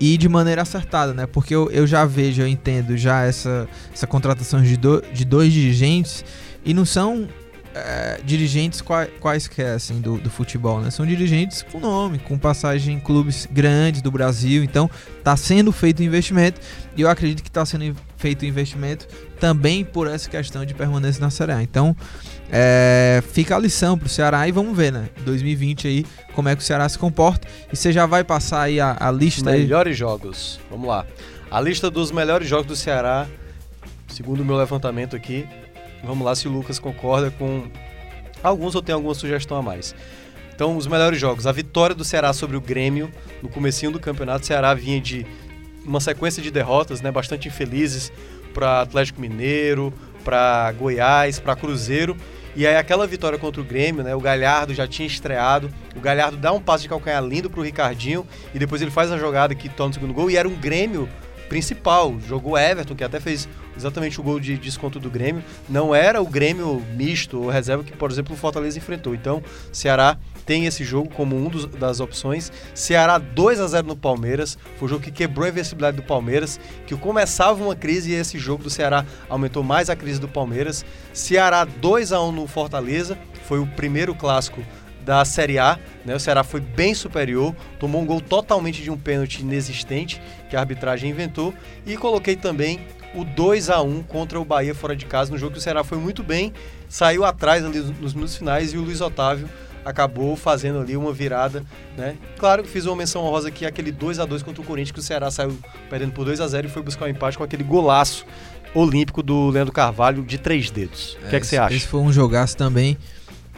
e 0.00 0.16
de 0.16 0.28
maneira 0.28 0.62
acertada, 0.62 1.12
né? 1.12 1.26
Porque 1.26 1.54
eu, 1.54 1.70
eu 1.70 1.86
já 1.86 2.04
vejo, 2.04 2.42
eu 2.42 2.48
entendo 2.48 2.96
já 2.96 3.24
essa, 3.24 3.68
essa 3.92 4.06
contratação 4.06 4.62
de, 4.62 4.76
do, 4.76 5.02
de 5.12 5.24
dois 5.24 5.52
dirigentes 5.52 6.24
e 6.64 6.72
não 6.72 6.84
são 6.84 7.28
é, 7.74 8.20
dirigentes 8.24 8.80
quais, 8.80 9.10
quaisquer 9.20 9.74
assim, 9.74 10.00
do, 10.00 10.18
do 10.18 10.30
futebol, 10.30 10.80
né? 10.80 10.90
São 10.90 11.06
dirigentes 11.06 11.62
com 11.62 11.78
nome, 11.78 12.18
com 12.18 12.38
passagem 12.38 12.96
em 12.96 13.00
clubes 13.00 13.46
grandes 13.50 14.02
do 14.02 14.10
Brasil. 14.10 14.62
Então, 14.64 14.90
está 15.18 15.36
sendo 15.36 15.72
feito 15.72 16.02
investimento 16.02 16.60
e 16.96 17.02
eu 17.02 17.08
acredito 17.08 17.42
que 17.42 17.48
está 17.48 17.64
sendo 17.64 17.94
feito 18.16 18.44
investimento 18.44 19.06
também 19.38 19.84
por 19.84 20.06
essa 20.06 20.28
questão 20.28 20.64
de 20.64 20.74
permanência 20.74 21.20
na 21.20 21.30
Série 21.30 21.52
A. 21.52 21.62
Então, 21.62 21.96
é, 22.50 23.22
fica 23.32 23.56
a 23.56 23.58
lição 23.58 23.98
para 23.98 24.06
o 24.06 24.08
Ceará 24.08 24.46
e 24.48 24.52
vamos 24.52 24.76
ver, 24.76 24.92
né? 24.92 25.08
2020 25.24 25.88
aí, 25.88 26.06
como 26.34 26.48
é 26.48 26.56
que 26.56 26.62
o 26.62 26.64
Ceará 26.64 26.88
se 26.88 26.98
comporta. 26.98 27.46
E 27.72 27.76
você 27.76 27.92
já 27.92 28.06
vai 28.06 28.24
passar 28.24 28.62
aí 28.62 28.80
a, 28.80 28.96
a 28.98 29.10
lista 29.10 29.50
Melhores 29.50 29.92
aí. 29.92 29.98
jogos. 29.98 30.60
Vamos 30.70 30.88
lá. 30.88 31.06
A 31.50 31.60
lista 31.60 31.90
dos 31.90 32.10
melhores 32.10 32.48
jogos 32.48 32.66
do 32.66 32.76
Ceará, 32.76 33.26
segundo 34.08 34.40
o 34.40 34.44
meu 34.44 34.56
levantamento 34.56 35.16
aqui, 35.16 35.46
Vamos 36.02 36.24
lá 36.24 36.34
se 36.34 36.46
o 36.46 36.50
Lucas 36.50 36.78
concorda 36.78 37.30
com 37.30 37.64
alguns 38.42 38.74
ou 38.74 38.82
tem 38.82 38.94
alguma 38.94 39.14
sugestão 39.14 39.56
a 39.56 39.62
mais. 39.62 39.94
Então, 40.54 40.76
os 40.76 40.86
melhores 40.86 41.20
jogos. 41.20 41.46
A 41.46 41.52
vitória 41.52 41.94
do 41.94 42.04
Ceará 42.04 42.32
sobre 42.32 42.56
o 42.56 42.60
Grêmio 42.60 43.10
no 43.42 43.48
comecinho 43.48 43.92
do 43.92 44.00
campeonato. 44.00 44.42
O 44.42 44.46
Ceará 44.46 44.74
vinha 44.74 45.00
de 45.00 45.26
uma 45.84 46.00
sequência 46.00 46.42
de 46.42 46.50
derrotas, 46.50 47.00
né, 47.00 47.10
bastante 47.10 47.48
infelizes 47.48 48.12
para 48.52 48.82
Atlético 48.82 49.20
Mineiro, 49.20 49.92
para 50.24 50.72
Goiás, 50.72 51.38
para 51.38 51.56
Cruzeiro. 51.56 52.16
E 52.56 52.66
aí 52.66 52.76
aquela 52.76 53.06
vitória 53.06 53.38
contra 53.38 53.60
o 53.60 53.64
Grêmio, 53.64 54.02
né? 54.02 54.14
O 54.14 54.20
Galhardo 54.20 54.74
já 54.74 54.86
tinha 54.86 55.06
estreado. 55.06 55.70
O 55.94 56.00
Galhardo 56.00 56.36
dá 56.36 56.52
um 56.52 56.60
passo 56.60 56.82
de 56.82 56.88
calcanhar 56.88 57.24
lindo 57.24 57.48
pro 57.48 57.62
Ricardinho 57.62 58.26
e 58.52 58.58
depois 58.58 58.82
ele 58.82 58.90
faz 58.90 59.12
a 59.12 59.18
jogada 59.18 59.54
que 59.54 59.68
toma 59.68 59.90
o 59.90 59.94
segundo 59.94 60.12
gol 60.12 60.30
e 60.30 60.36
era 60.36 60.48
um 60.48 60.54
Grêmio 60.54 61.08
principal. 61.48 62.14
Jogou 62.20 62.56
Everton, 62.56 62.94
que 62.94 63.04
até 63.04 63.18
fez 63.18 63.48
exatamente 63.76 64.20
o 64.20 64.22
gol 64.22 64.38
de 64.38 64.56
desconto 64.58 64.98
do 64.98 65.10
Grêmio. 65.10 65.42
Não 65.68 65.94
era 65.94 66.20
o 66.20 66.26
Grêmio 66.26 66.82
misto 66.94 67.40
ou 67.40 67.48
reserva 67.48 67.82
que, 67.82 67.92
por 67.92 68.10
exemplo, 68.10 68.34
o 68.34 68.36
Fortaleza 68.36 68.78
enfrentou. 68.78 69.14
Então, 69.14 69.42
Ceará 69.72 70.18
tem 70.44 70.66
esse 70.66 70.82
jogo 70.82 71.10
como 71.10 71.36
um 71.36 71.48
dos, 71.48 71.66
das 71.66 72.00
opções. 72.00 72.50
Ceará 72.74 73.18
2 73.18 73.60
a 73.60 73.66
0 73.66 73.86
no 73.86 73.96
Palmeiras, 73.96 74.56
foi 74.78 74.86
o 74.86 74.88
jogo 74.88 75.02
que 75.02 75.10
quebrou 75.10 75.46
a 75.46 75.48
invencibilidade 75.50 75.96
do 75.96 76.02
Palmeiras, 76.02 76.58
que 76.86 76.96
começava 76.96 77.62
uma 77.62 77.76
crise 77.76 78.10
e 78.10 78.14
esse 78.14 78.38
jogo 78.38 78.62
do 78.62 78.70
Ceará 78.70 79.04
aumentou 79.28 79.62
mais 79.62 79.90
a 79.90 79.96
crise 79.96 80.20
do 80.20 80.28
Palmeiras. 80.28 80.84
Ceará 81.12 81.64
2 81.64 82.12
a 82.12 82.22
1 82.22 82.32
no 82.32 82.46
Fortaleza, 82.46 83.18
foi 83.46 83.58
o 83.58 83.66
primeiro 83.66 84.14
clássico 84.14 84.62
da 85.08 85.24
Série 85.24 85.58
A. 85.58 85.78
Né? 86.04 86.14
O 86.14 86.20
Ceará 86.20 86.44
foi 86.44 86.60
bem 86.60 86.94
superior, 86.94 87.56
tomou 87.80 88.02
um 88.02 88.04
gol 88.04 88.20
totalmente 88.20 88.82
de 88.82 88.90
um 88.90 88.98
pênalti 88.98 89.40
inexistente 89.40 90.20
que 90.50 90.54
a 90.54 90.60
arbitragem 90.60 91.08
inventou. 91.08 91.54
E 91.86 91.96
coloquei 91.96 92.36
também 92.36 92.80
o 93.14 93.24
2 93.24 93.70
a 93.70 93.80
1 93.80 94.02
contra 94.02 94.38
o 94.38 94.44
Bahia 94.44 94.74
fora 94.74 94.94
de 94.94 95.06
casa, 95.06 95.30
no 95.30 95.38
jogo 95.38 95.52
que 95.52 95.58
o 95.58 95.62
Ceará 95.62 95.82
foi 95.82 95.96
muito 95.96 96.22
bem, 96.22 96.52
saiu 96.90 97.24
atrás 97.24 97.64
ali 97.64 97.78
nos 97.78 98.12
minutos 98.12 98.36
finais 98.36 98.74
e 98.74 98.76
o 98.76 98.82
Luiz 98.82 99.00
Otávio 99.00 99.48
acabou 99.82 100.36
fazendo 100.36 100.78
ali 100.78 100.94
uma 100.94 101.10
virada, 101.10 101.64
né? 101.96 102.14
Claro 102.36 102.62
que 102.62 102.68
fiz 102.68 102.84
uma 102.84 102.94
menção 102.94 103.24
honrosa 103.24 103.48
aqui, 103.48 103.64
aquele 103.64 103.90
2 103.90 104.18
a 104.18 104.26
2 104.26 104.42
contra 104.42 104.60
o 104.60 104.64
Corinthians, 104.64 104.92
que 104.92 104.98
o 104.98 105.02
Ceará 105.02 105.30
saiu 105.30 105.58
perdendo 105.88 106.12
por 106.12 106.26
2 106.26 106.38
a 106.38 106.46
0 106.46 106.66
e 106.66 106.70
foi 106.70 106.82
buscar 106.82 107.06
o 107.06 107.08
um 107.08 107.10
empate 107.10 107.38
com 107.38 107.44
aquele 107.44 107.64
golaço 107.64 108.26
olímpico 108.74 109.22
do 109.22 109.48
Leandro 109.48 109.72
Carvalho 109.72 110.22
de 110.22 110.36
três 110.36 110.70
dedos. 110.70 111.16
O 111.24 111.30
que 111.30 111.36
é 111.36 111.40
que 111.40 111.46
você 111.46 111.56
acha? 111.56 111.74
Esse 111.74 111.86
foi 111.86 112.00
um 112.00 112.12
jogaço 112.12 112.54
também. 112.54 112.98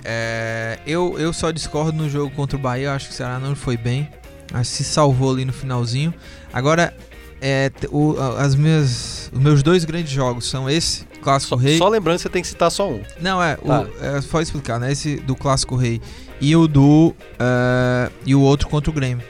É, 0.05 0.79
eu, 0.87 1.19
eu 1.19 1.33
só 1.33 1.51
discordo 1.51 1.93
no 1.93 2.09
jogo 2.09 2.35
contra 2.35 2.57
o 2.57 2.61
Bahia. 2.61 2.87
Eu 2.87 2.93
acho 2.93 3.09
que 3.09 3.15
o 3.15 3.17
Ceará 3.17 3.39
não 3.39 3.55
foi 3.55 3.77
bem. 3.77 4.09
Que 4.49 4.65
se 4.65 4.83
salvou 4.83 5.33
ali 5.33 5.45
no 5.45 5.53
finalzinho. 5.53 6.13
Agora, 6.53 6.93
é, 7.41 7.71
o, 7.91 8.17
as 8.39 8.55
minhas, 8.55 9.31
os 9.33 9.39
meus 9.39 9.63
dois 9.63 9.85
grandes 9.85 10.11
jogos 10.11 10.49
são 10.49 10.69
esse, 10.69 11.07
Clássico 11.21 11.51
só, 11.51 11.57
Rei. 11.57 11.79
Só 11.79 11.89
lembrando 11.89 12.17
que 12.17 12.23
você 12.23 12.29
tem 12.29 12.43
que 12.43 12.49
citar 12.49 12.71
só 12.71 12.91
um. 12.91 13.03
Não, 13.21 13.43
é, 13.43 13.57
tá. 13.57 13.83
o, 13.83 14.05
é 14.05 14.21
pode 14.23 14.45
explicar, 14.45 14.81
né? 14.81 14.91
Esse 14.91 15.17
do 15.17 15.37
Clássico 15.37 15.77
Rei 15.77 16.01
e 16.41 16.55
o 16.57 16.67
do. 16.67 17.15
Uh, 17.15 18.13
e 18.25 18.35
o 18.35 18.41
outro 18.41 18.69
contra 18.69 18.91
o 18.91 18.93
Grêmio. 18.93 19.25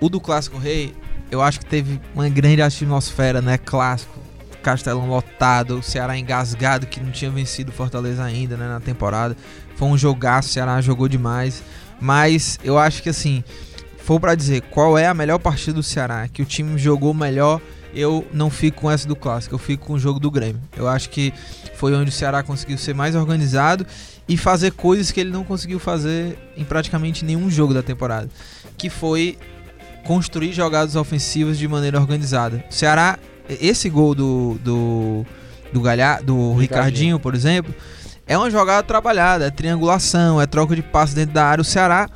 O 0.00 0.08
do 0.08 0.20
Clássico 0.20 0.58
Rei, 0.58 0.94
eu 1.30 1.42
acho 1.42 1.58
que 1.58 1.66
teve 1.66 2.00
uma 2.14 2.28
grande 2.28 2.62
atmosfera, 2.62 3.40
né? 3.42 3.58
Clássico, 3.58 4.18
Castelão 4.62 5.08
lotado, 5.08 5.78
o 5.78 5.82
Ceará 5.82 6.18
engasgado 6.18 6.86
que 6.86 7.00
não 7.00 7.10
tinha 7.10 7.30
vencido 7.30 7.70
o 7.70 7.74
Fortaleza 7.74 8.22
ainda, 8.22 8.56
né? 8.56 8.68
Na 8.68 8.80
temporada. 8.80 9.36
Foi 9.80 9.88
um 9.88 9.96
jogaço, 9.96 10.50
o 10.50 10.52
Ceará 10.52 10.78
jogou 10.82 11.08
demais. 11.08 11.62
Mas 11.98 12.58
eu 12.62 12.78
acho 12.78 13.02
que 13.02 13.08
assim, 13.08 13.42
for 13.96 14.20
para 14.20 14.34
dizer 14.34 14.60
qual 14.60 14.98
é 14.98 15.06
a 15.06 15.14
melhor 15.14 15.38
partida 15.38 15.72
do 15.72 15.82
Ceará, 15.82 16.28
que 16.28 16.42
o 16.42 16.44
time 16.44 16.76
jogou 16.76 17.14
melhor, 17.14 17.62
eu 17.94 18.26
não 18.30 18.50
fico 18.50 18.82
com 18.82 18.90
essa 18.90 19.08
do 19.08 19.16
clássico, 19.16 19.54
eu 19.54 19.58
fico 19.58 19.86
com 19.86 19.94
o 19.94 19.98
jogo 19.98 20.20
do 20.20 20.30
Grêmio. 20.30 20.60
Eu 20.76 20.86
acho 20.86 21.08
que 21.08 21.32
foi 21.76 21.94
onde 21.94 22.10
o 22.10 22.12
Ceará 22.12 22.42
conseguiu 22.42 22.76
ser 22.76 22.94
mais 22.94 23.14
organizado 23.14 23.86
e 24.28 24.36
fazer 24.36 24.72
coisas 24.72 25.10
que 25.10 25.18
ele 25.18 25.30
não 25.30 25.44
conseguiu 25.44 25.78
fazer 25.78 26.36
em 26.58 26.64
praticamente 26.64 27.24
nenhum 27.24 27.50
jogo 27.50 27.72
da 27.72 27.82
temporada, 27.82 28.28
que 28.76 28.90
foi 28.90 29.38
construir 30.04 30.52
jogadas 30.52 30.94
ofensivas 30.94 31.56
de 31.56 31.66
maneira 31.66 31.98
organizada. 31.98 32.62
O 32.70 32.74
Ceará, 32.74 33.18
esse 33.48 33.88
gol 33.88 34.14
do, 34.14 34.58
do 34.62 35.26
do, 35.72 35.80
Galha, 35.80 36.20
do 36.22 36.52
Ricardinho. 36.52 36.60
Ricardinho. 36.60 37.18
por 37.18 37.34
exemplo, 37.34 37.74
é 38.30 38.38
uma 38.38 38.48
jogada 38.48 38.82
trabalhada, 38.84 39.46
é 39.46 39.50
triangulação, 39.50 40.40
é 40.40 40.46
troca 40.46 40.76
de 40.76 40.82
passes 40.82 41.16
dentro 41.16 41.34
da 41.34 41.44
área. 41.44 41.60
O 41.62 41.64
Ceará 41.64 42.08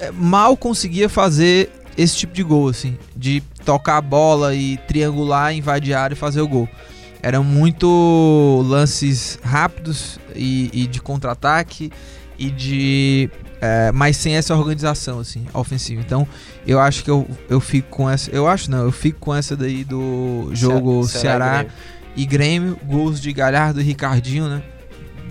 é, 0.00 0.10
mal 0.10 0.56
conseguia 0.56 1.08
fazer 1.08 1.70
esse 1.96 2.16
tipo 2.16 2.32
de 2.34 2.42
gol, 2.42 2.68
assim, 2.68 2.98
de 3.14 3.40
tocar 3.64 3.98
a 3.98 4.00
bola 4.00 4.52
e 4.52 4.76
triangular, 4.88 5.54
invadir 5.54 5.94
a 5.94 6.02
área 6.02 6.14
e 6.14 6.18
fazer 6.18 6.40
o 6.40 6.48
gol. 6.48 6.68
Eram 7.22 7.44
muito 7.44 8.64
lances 8.66 9.38
rápidos 9.42 10.18
e, 10.34 10.70
e 10.72 10.86
de 10.88 11.00
contra-ataque 11.00 11.92
e 12.36 12.50
de. 12.50 13.30
é, 13.60 13.92
mas 13.92 14.16
sem 14.16 14.34
essa 14.36 14.56
organização, 14.56 15.20
assim, 15.20 15.46
ofensiva. 15.54 16.00
Então, 16.00 16.26
eu 16.66 16.80
acho 16.80 17.04
que 17.04 17.10
eu, 17.10 17.28
eu 17.48 17.60
fico 17.60 17.88
com 17.90 18.10
essa. 18.10 18.28
Eu 18.32 18.48
acho 18.48 18.70
não, 18.70 18.82
eu 18.84 18.92
fico 18.92 19.20
com 19.20 19.34
essa 19.34 19.56
daí 19.56 19.84
do 19.84 20.50
jogo 20.52 21.04
Ce- 21.04 21.18
Ceará, 21.20 21.64
e 22.16 22.22
e 22.22 22.26
Grêmio, 22.26 22.76
gols 22.84 23.20
de 23.20 23.32
Galhardo 23.32 23.80
e 23.80 23.84
Ricardinho, 23.84 24.48
né? 24.48 24.62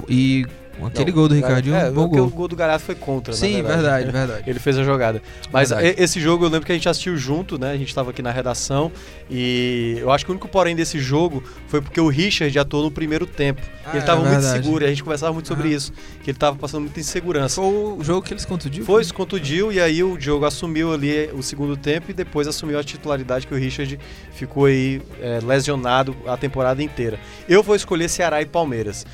E 0.09 0.45
aquele 0.85 1.11
Não, 1.11 1.15
gol 1.17 1.27
do. 1.27 1.33
Ricardinho, 1.35 1.75
é, 1.75 1.89
bom 1.89 2.03
porque 2.03 2.17
gol. 2.19 2.27
o 2.27 2.29
gol 2.29 2.47
do 2.47 2.55
Galhardo 2.55 2.83
foi 2.83 2.93
contra, 2.95 3.33
Sim, 3.33 3.63
verdade, 3.63 4.11
verdade. 4.11 4.43
Ele 4.47 4.59
fez 4.59 4.77
a 4.77 4.83
jogada. 4.83 5.21
Mas 5.51 5.69
Verdade. 5.69 5.99
e- 5.99 6.03
esse 6.03 6.19
jogo 6.19 6.45
eu 6.45 6.49
lembro 6.49 6.65
que 6.65 6.71
a 6.71 6.75
gente 6.75 6.87
assistiu 6.87 7.17
junto, 7.17 7.57
né? 7.57 7.71
A 7.71 7.77
gente 7.77 7.87
estava 7.89 8.11
aqui 8.11 8.21
na 8.21 8.31
redação 8.31 8.91
e 9.29 9.97
eu 9.99 10.11
acho 10.11 10.23
que 10.25 10.31
o 10.31 10.33
único 10.33 10.47
porém 10.47 10.75
desse 10.75 10.99
jogo 10.99 11.43
foi 11.67 11.81
porque 11.81 11.99
o 11.99 12.07
Richard 12.07 12.57
atuou 12.59 12.83
no 12.83 12.91
primeiro 12.91 13.25
tempo. 13.25 13.61
Ah, 13.85 13.89
ele 13.91 13.99
estava 13.99 14.19
é 14.21 14.25
muito 14.25 14.39
verdade. 14.41 14.63
seguro 14.63 14.83
e 14.83 14.85
a 14.85 14.89
gente 14.89 15.03
conversava 15.03 15.33
muito 15.33 15.47
sobre 15.47 15.67
Aham. 15.69 15.77
isso, 15.77 15.91
que 16.23 16.29
ele 16.29 16.37
estava 16.37 16.55
passando 16.57 16.81
muita 16.81 16.99
insegurança. 16.99 17.55
Foi 17.55 17.65
o 17.65 18.03
jogo 18.03 18.21
que 18.21 18.33
eles 18.33 18.45
contundiu? 18.45 18.85
Foi, 18.85 19.03
se 19.03 19.13
contundiu 19.13 19.71
e 19.71 19.79
aí 19.79 20.03
o 20.03 20.17
Diogo 20.17 20.45
assumiu 20.45 20.93
ali 20.93 21.29
o 21.33 21.41
segundo 21.41 21.75
tempo 21.77 22.11
e 22.11 22.13
depois 22.13 22.47
assumiu 22.47 22.77
a 22.77 22.83
titularidade 22.83 23.47
que 23.47 23.53
o 23.53 23.57
Richard 23.57 23.97
ficou 24.33 24.65
aí 24.65 25.01
é, 25.21 25.39
lesionado 25.43 26.15
a 26.27 26.35
temporada 26.37 26.83
inteira. 26.83 27.17
Eu 27.47 27.63
vou 27.63 27.75
escolher 27.75 28.09
Ceará 28.09 28.41
e 28.41 28.45
Palmeiras. 28.45 29.05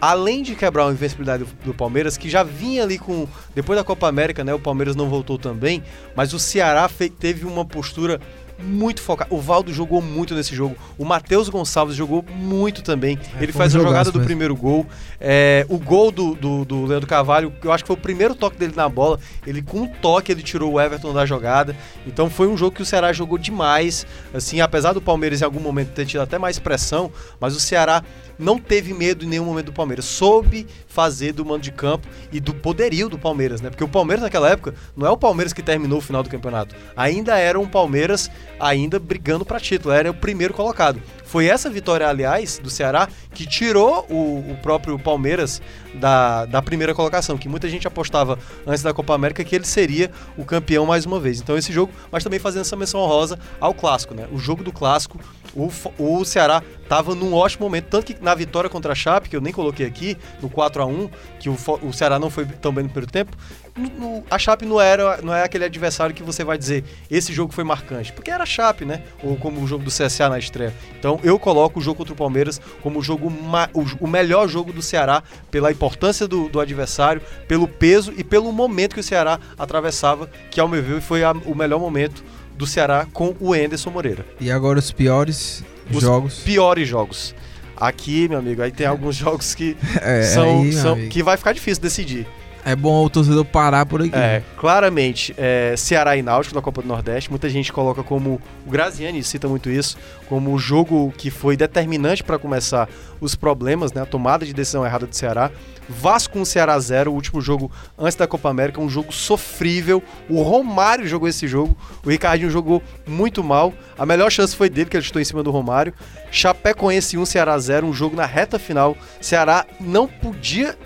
Além 0.00 0.42
de 0.42 0.54
quebrar 0.54 0.86
a 0.88 0.90
invencibilidade 0.92 1.44
do, 1.44 1.50
do 1.66 1.74
Palmeiras, 1.74 2.16
que 2.16 2.28
já 2.28 2.42
vinha 2.42 2.82
ali 2.82 2.98
com. 2.98 3.28
Depois 3.54 3.78
da 3.78 3.84
Copa 3.84 4.08
América, 4.08 4.42
né? 4.42 4.54
O 4.54 4.58
Palmeiras 4.58 4.96
não 4.96 5.08
voltou 5.08 5.38
também, 5.38 5.82
mas 6.16 6.32
o 6.32 6.38
Ceará 6.38 6.88
teve 7.18 7.44
uma 7.44 7.64
postura 7.64 8.20
muito 8.62 9.00
focada. 9.02 9.34
O 9.34 9.40
Valdo 9.40 9.72
jogou 9.72 10.00
muito 10.02 10.34
nesse 10.34 10.54
jogo. 10.54 10.76
O 10.98 11.04
Matheus 11.04 11.48
Gonçalves 11.48 11.96
jogou 11.96 12.24
muito 12.30 12.82
também. 12.82 13.18
É, 13.38 13.42
Ele 13.42 13.52
faz 13.52 13.74
a 13.74 13.78
jogada 13.78 14.10
do 14.10 14.18
mesmo. 14.18 14.26
primeiro 14.26 14.54
gol. 14.56 14.86
É, 15.20 15.64
o 15.68 15.78
gol 15.78 16.10
do, 16.10 16.34
do, 16.34 16.64
do 16.64 16.84
Leandro 16.86 17.06
Carvalho, 17.06 17.52
eu 17.62 17.72
acho 17.72 17.84
que 17.84 17.88
foi 17.88 17.96
o 17.96 18.00
primeiro 18.00 18.34
toque 18.34 18.56
dele 18.58 18.72
na 18.76 18.88
bola. 18.88 19.18
Ele, 19.46 19.62
com 19.62 19.80
um 19.80 19.86
toque, 19.88 20.30
ele 20.30 20.42
tirou 20.42 20.74
o 20.74 20.80
Everton 20.80 21.12
da 21.12 21.24
jogada. 21.24 21.74
Então 22.06 22.28
foi 22.28 22.48
um 22.48 22.56
jogo 22.56 22.76
que 22.76 22.82
o 22.82 22.86
Ceará 22.86 23.12
jogou 23.12 23.38
demais. 23.38 24.06
Assim, 24.32 24.60
apesar 24.60 24.92
do 24.92 25.00
Palmeiras 25.00 25.40
em 25.40 25.44
algum 25.44 25.60
momento 25.60 25.90
ter 25.92 26.06
tido 26.06 26.20
até 26.20 26.38
mais 26.38 26.58
pressão, 26.58 27.10
mas 27.40 27.56
o 27.56 27.60
Ceará 27.60 28.02
não 28.40 28.58
teve 28.58 28.92
medo 28.92 29.24
em 29.24 29.28
nenhum 29.28 29.44
momento 29.44 29.66
do 29.66 29.72
Palmeiras. 29.72 30.04
Soube 30.04 30.66
fazer 30.86 31.32
do 31.32 31.44
mando 31.44 31.60
de 31.60 31.70
campo 31.70 32.08
e 32.32 32.40
do 32.40 32.54
poderio 32.54 33.08
do 33.08 33.18
Palmeiras, 33.18 33.60
né? 33.60 33.70
Porque 33.70 33.84
o 33.84 33.88
Palmeiras 33.88 34.22
naquela 34.22 34.48
época 34.48 34.74
não 34.96 35.06
é 35.06 35.10
o 35.10 35.16
Palmeiras 35.16 35.52
que 35.52 35.62
terminou 35.62 35.98
o 35.98 36.02
final 36.02 36.22
do 36.22 36.30
campeonato. 36.30 36.74
Ainda 36.96 37.38
era 37.38 37.60
um 37.60 37.68
Palmeiras 37.68 38.30
ainda 38.58 38.98
brigando 38.98 39.44
para 39.44 39.60
título, 39.60 39.94
era 39.94 40.10
o 40.10 40.14
primeiro 40.14 40.54
colocado. 40.54 41.00
Foi 41.30 41.46
essa 41.46 41.70
vitória, 41.70 42.08
aliás, 42.08 42.58
do 42.58 42.68
Ceará 42.68 43.08
que 43.32 43.46
tirou 43.46 44.04
o, 44.10 44.50
o 44.50 44.58
próprio 44.60 44.98
Palmeiras 44.98 45.62
da, 45.94 46.44
da 46.44 46.60
primeira 46.60 46.92
colocação, 46.92 47.38
que 47.38 47.48
muita 47.48 47.68
gente 47.68 47.86
apostava 47.86 48.36
antes 48.66 48.82
da 48.82 48.92
Copa 48.92 49.14
América 49.14 49.44
que 49.44 49.54
ele 49.54 49.64
seria 49.64 50.10
o 50.36 50.44
campeão 50.44 50.86
mais 50.86 51.06
uma 51.06 51.20
vez. 51.20 51.40
Então 51.40 51.56
esse 51.56 51.72
jogo, 51.72 51.92
mas 52.10 52.24
também 52.24 52.40
fazendo 52.40 52.62
essa 52.62 52.74
menção 52.74 53.00
honrosa 53.00 53.38
ao 53.60 53.72
clássico, 53.72 54.12
né? 54.12 54.26
O 54.32 54.38
jogo 54.38 54.64
do 54.64 54.72
clássico, 54.72 55.20
o, 55.54 55.70
o 55.98 56.24
Ceará 56.24 56.62
estava 56.82 57.14
num 57.14 57.32
ótimo 57.34 57.64
momento, 57.66 57.86
tanto 57.86 58.06
que 58.06 58.16
na 58.22 58.34
vitória 58.34 58.68
contra 58.68 58.92
a 58.92 58.94
Chape, 58.94 59.28
que 59.28 59.36
eu 59.36 59.40
nem 59.40 59.52
coloquei 59.52 59.86
aqui, 59.86 60.16
no 60.42 60.48
4 60.50 60.82
a 60.82 60.86
1 60.86 61.08
que 61.38 61.48
o, 61.48 61.56
o 61.82 61.92
Ceará 61.92 62.18
não 62.18 62.28
foi 62.30 62.44
tão 62.46 62.72
bem 62.72 62.82
no 62.84 62.90
primeiro 62.90 63.10
tempo, 63.12 63.36
no- 63.76 64.24
a 64.30 64.38
Chape 64.38 64.66
não 64.66 64.80
era 64.80 65.22
não 65.22 65.32
é 65.34 65.42
aquele 65.44 65.64
adversário 65.64 66.14
que 66.14 66.22
você 66.22 66.42
vai 66.42 66.58
dizer 66.58 66.84
esse 67.10 67.32
jogo 67.32 67.52
foi 67.52 67.62
marcante, 67.64 68.12
porque 68.12 68.30
era 68.30 68.42
a 68.42 68.46
Chape, 68.46 68.84
né? 68.84 69.02
Ou 69.22 69.36
como 69.36 69.60
o 69.62 69.66
jogo 69.66 69.84
do 69.84 69.90
CSA 69.90 70.28
na 70.28 70.38
estreia. 70.38 70.74
Então 70.98 71.20
eu 71.22 71.38
coloco 71.38 71.78
o 71.78 71.82
jogo 71.82 71.98
contra 71.98 72.12
o 72.12 72.16
Palmeiras 72.16 72.60
como 72.82 72.98
o 72.98 73.02
jogo 73.02 73.32
o, 73.72 74.04
o 74.04 74.08
melhor 74.08 74.48
jogo 74.48 74.72
do 74.72 74.82
Ceará 74.82 75.22
pela 75.50 75.70
importância 75.70 76.26
do, 76.26 76.48
do 76.48 76.58
adversário, 76.60 77.22
pelo 77.46 77.68
peso 77.68 78.12
e 78.16 78.24
pelo 78.24 78.50
momento 78.52 78.94
que 78.94 79.00
o 79.00 79.04
Ceará 79.04 79.38
atravessava, 79.56 80.28
que 80.50 80.60
ao 80.60 80.66
meu 80.68 80.82
ver 80.82 81.00
foi 81.00 81.22
a- 81.22 81.32
o 81.32 81.54
melhor 81.54 81.78
momento 81.78 82.24
do 82.60 82.66
Ceará 82.66 83.06
com 83.12 83.34
o 83.40 83.56
Enderson 83.56 83.90
Moreira. 83.90 84.24
E 84.38 84.50
agora 84.50 84.78
os 84.78 84.92
piores 84.92 85.64
Os 85.90 86.02
jogos. 86.02 86.40
Piores 86.40 86.86
jogos. 86.86 87.34
Aqui, 87.76 88.28
meu 88.28 88.38
amigo, 88.38 88.60
aí 88.60 88.70
tem 88.70 88.86
alguns 88.86 89.16
jogos 89.16 89.54
que 89.54 89.74
É, 90.02 90.22
são, 90.22 90.60
aí, 90.62 90.72
são- 90.74 91.08
que 91.08 91.22
vai 91.22 91.36
ficar 91.38 91.52
difícil 91.54 91.82
decidir. 91.82 92.26
É 92.64 92.76
bom 92.76 93.04
o 93.04 93.10
torcedor 93.10 93.44
parar 93.44 93.86
por 93.86 94.02
aqui. 94.02 94.14
É, 94.14 94.42
claramente, 94.56 95.34
é, 95.36 95.74
Ceará 95.76 96.16
e 96.16 96.22
Náutico 96.22 96.54
da 96.54 96.62
Copa 96.62 96.82
do 96.82 96.88
Nordeste. 96.88 97.30
Muita 97.30 97.48
gente 97.48 97.72
coloca 97.72 98.02
como. 98.02 98.40
O 98.66 98.70
Graziani 98.70 99.22
cita 99.22 99.48
muito 99.48 99.70
isso, 99.70 99.96
como 100.28 100.52
o 100.52 100.58
jogo 100.58 101.12
que 101.16 101.30
foi 101.30 101.56
determinante 101.56 102.22
para 102.22 102.38
começar 102.38 102.88
os 103.20 103.34
problemas, 103.34 103.92
né? 103.92 104.02
A 104.02 104.06
tomada 104.06 104.44
de 104.44 104.52
decisão 104.52 104.84
errada 104.84 105.06
do 105.06 105.14
Ceará. 105.14 105.50
Vasco 105.88 106.38
1 106.38 106.44
Ceará 106.44 106.78
0, 106.78 107.10
o 107.10 107.14
último 107.14 107.40
jogo 107.40 107.70
antes 107.98 108.14
da 108.14 108.26
Copa 108.26 108.48
América, 108.48 108.80
um 108.80 108.88
jogo 108.88 109.12
sofrível. 109.12 110.02
O 110.28 110.42
Romário 110.42 111.06
jogou 111.06 111.28
esse 111.28 111.48
jogo, 111.48 111.76
o 112.04 112.08
Ricardinho 112.08 112.50
jogou 112.50 112.80
muito 113.06 113.42
mal. 113.42 113.74
A 113.98 114.06
melhor 114.06 114.30
chance 114.30 114.54
foi 114.54 114.70
dele, 114.70 114.88
que 114.88 114.96
ele 114.96 115.04
chutou 115.04 115.20
em 115.20 115.24
cima 115.24 115.42
do 115.42 115.50
Romário. 115.50 115.92
Chapecoense 116.30 117.18
1 117.18 117.26
Ceará 117.26 117.58
0, 117.58 117.88
um 117.88 117.92
jogo 117.92 118.14
na 118.14 118.24
reta 118.24 118.58
final. 118.58 118.96
Ceará 119.20 119.66
não 119.80 120.06
podia 120.06 120.78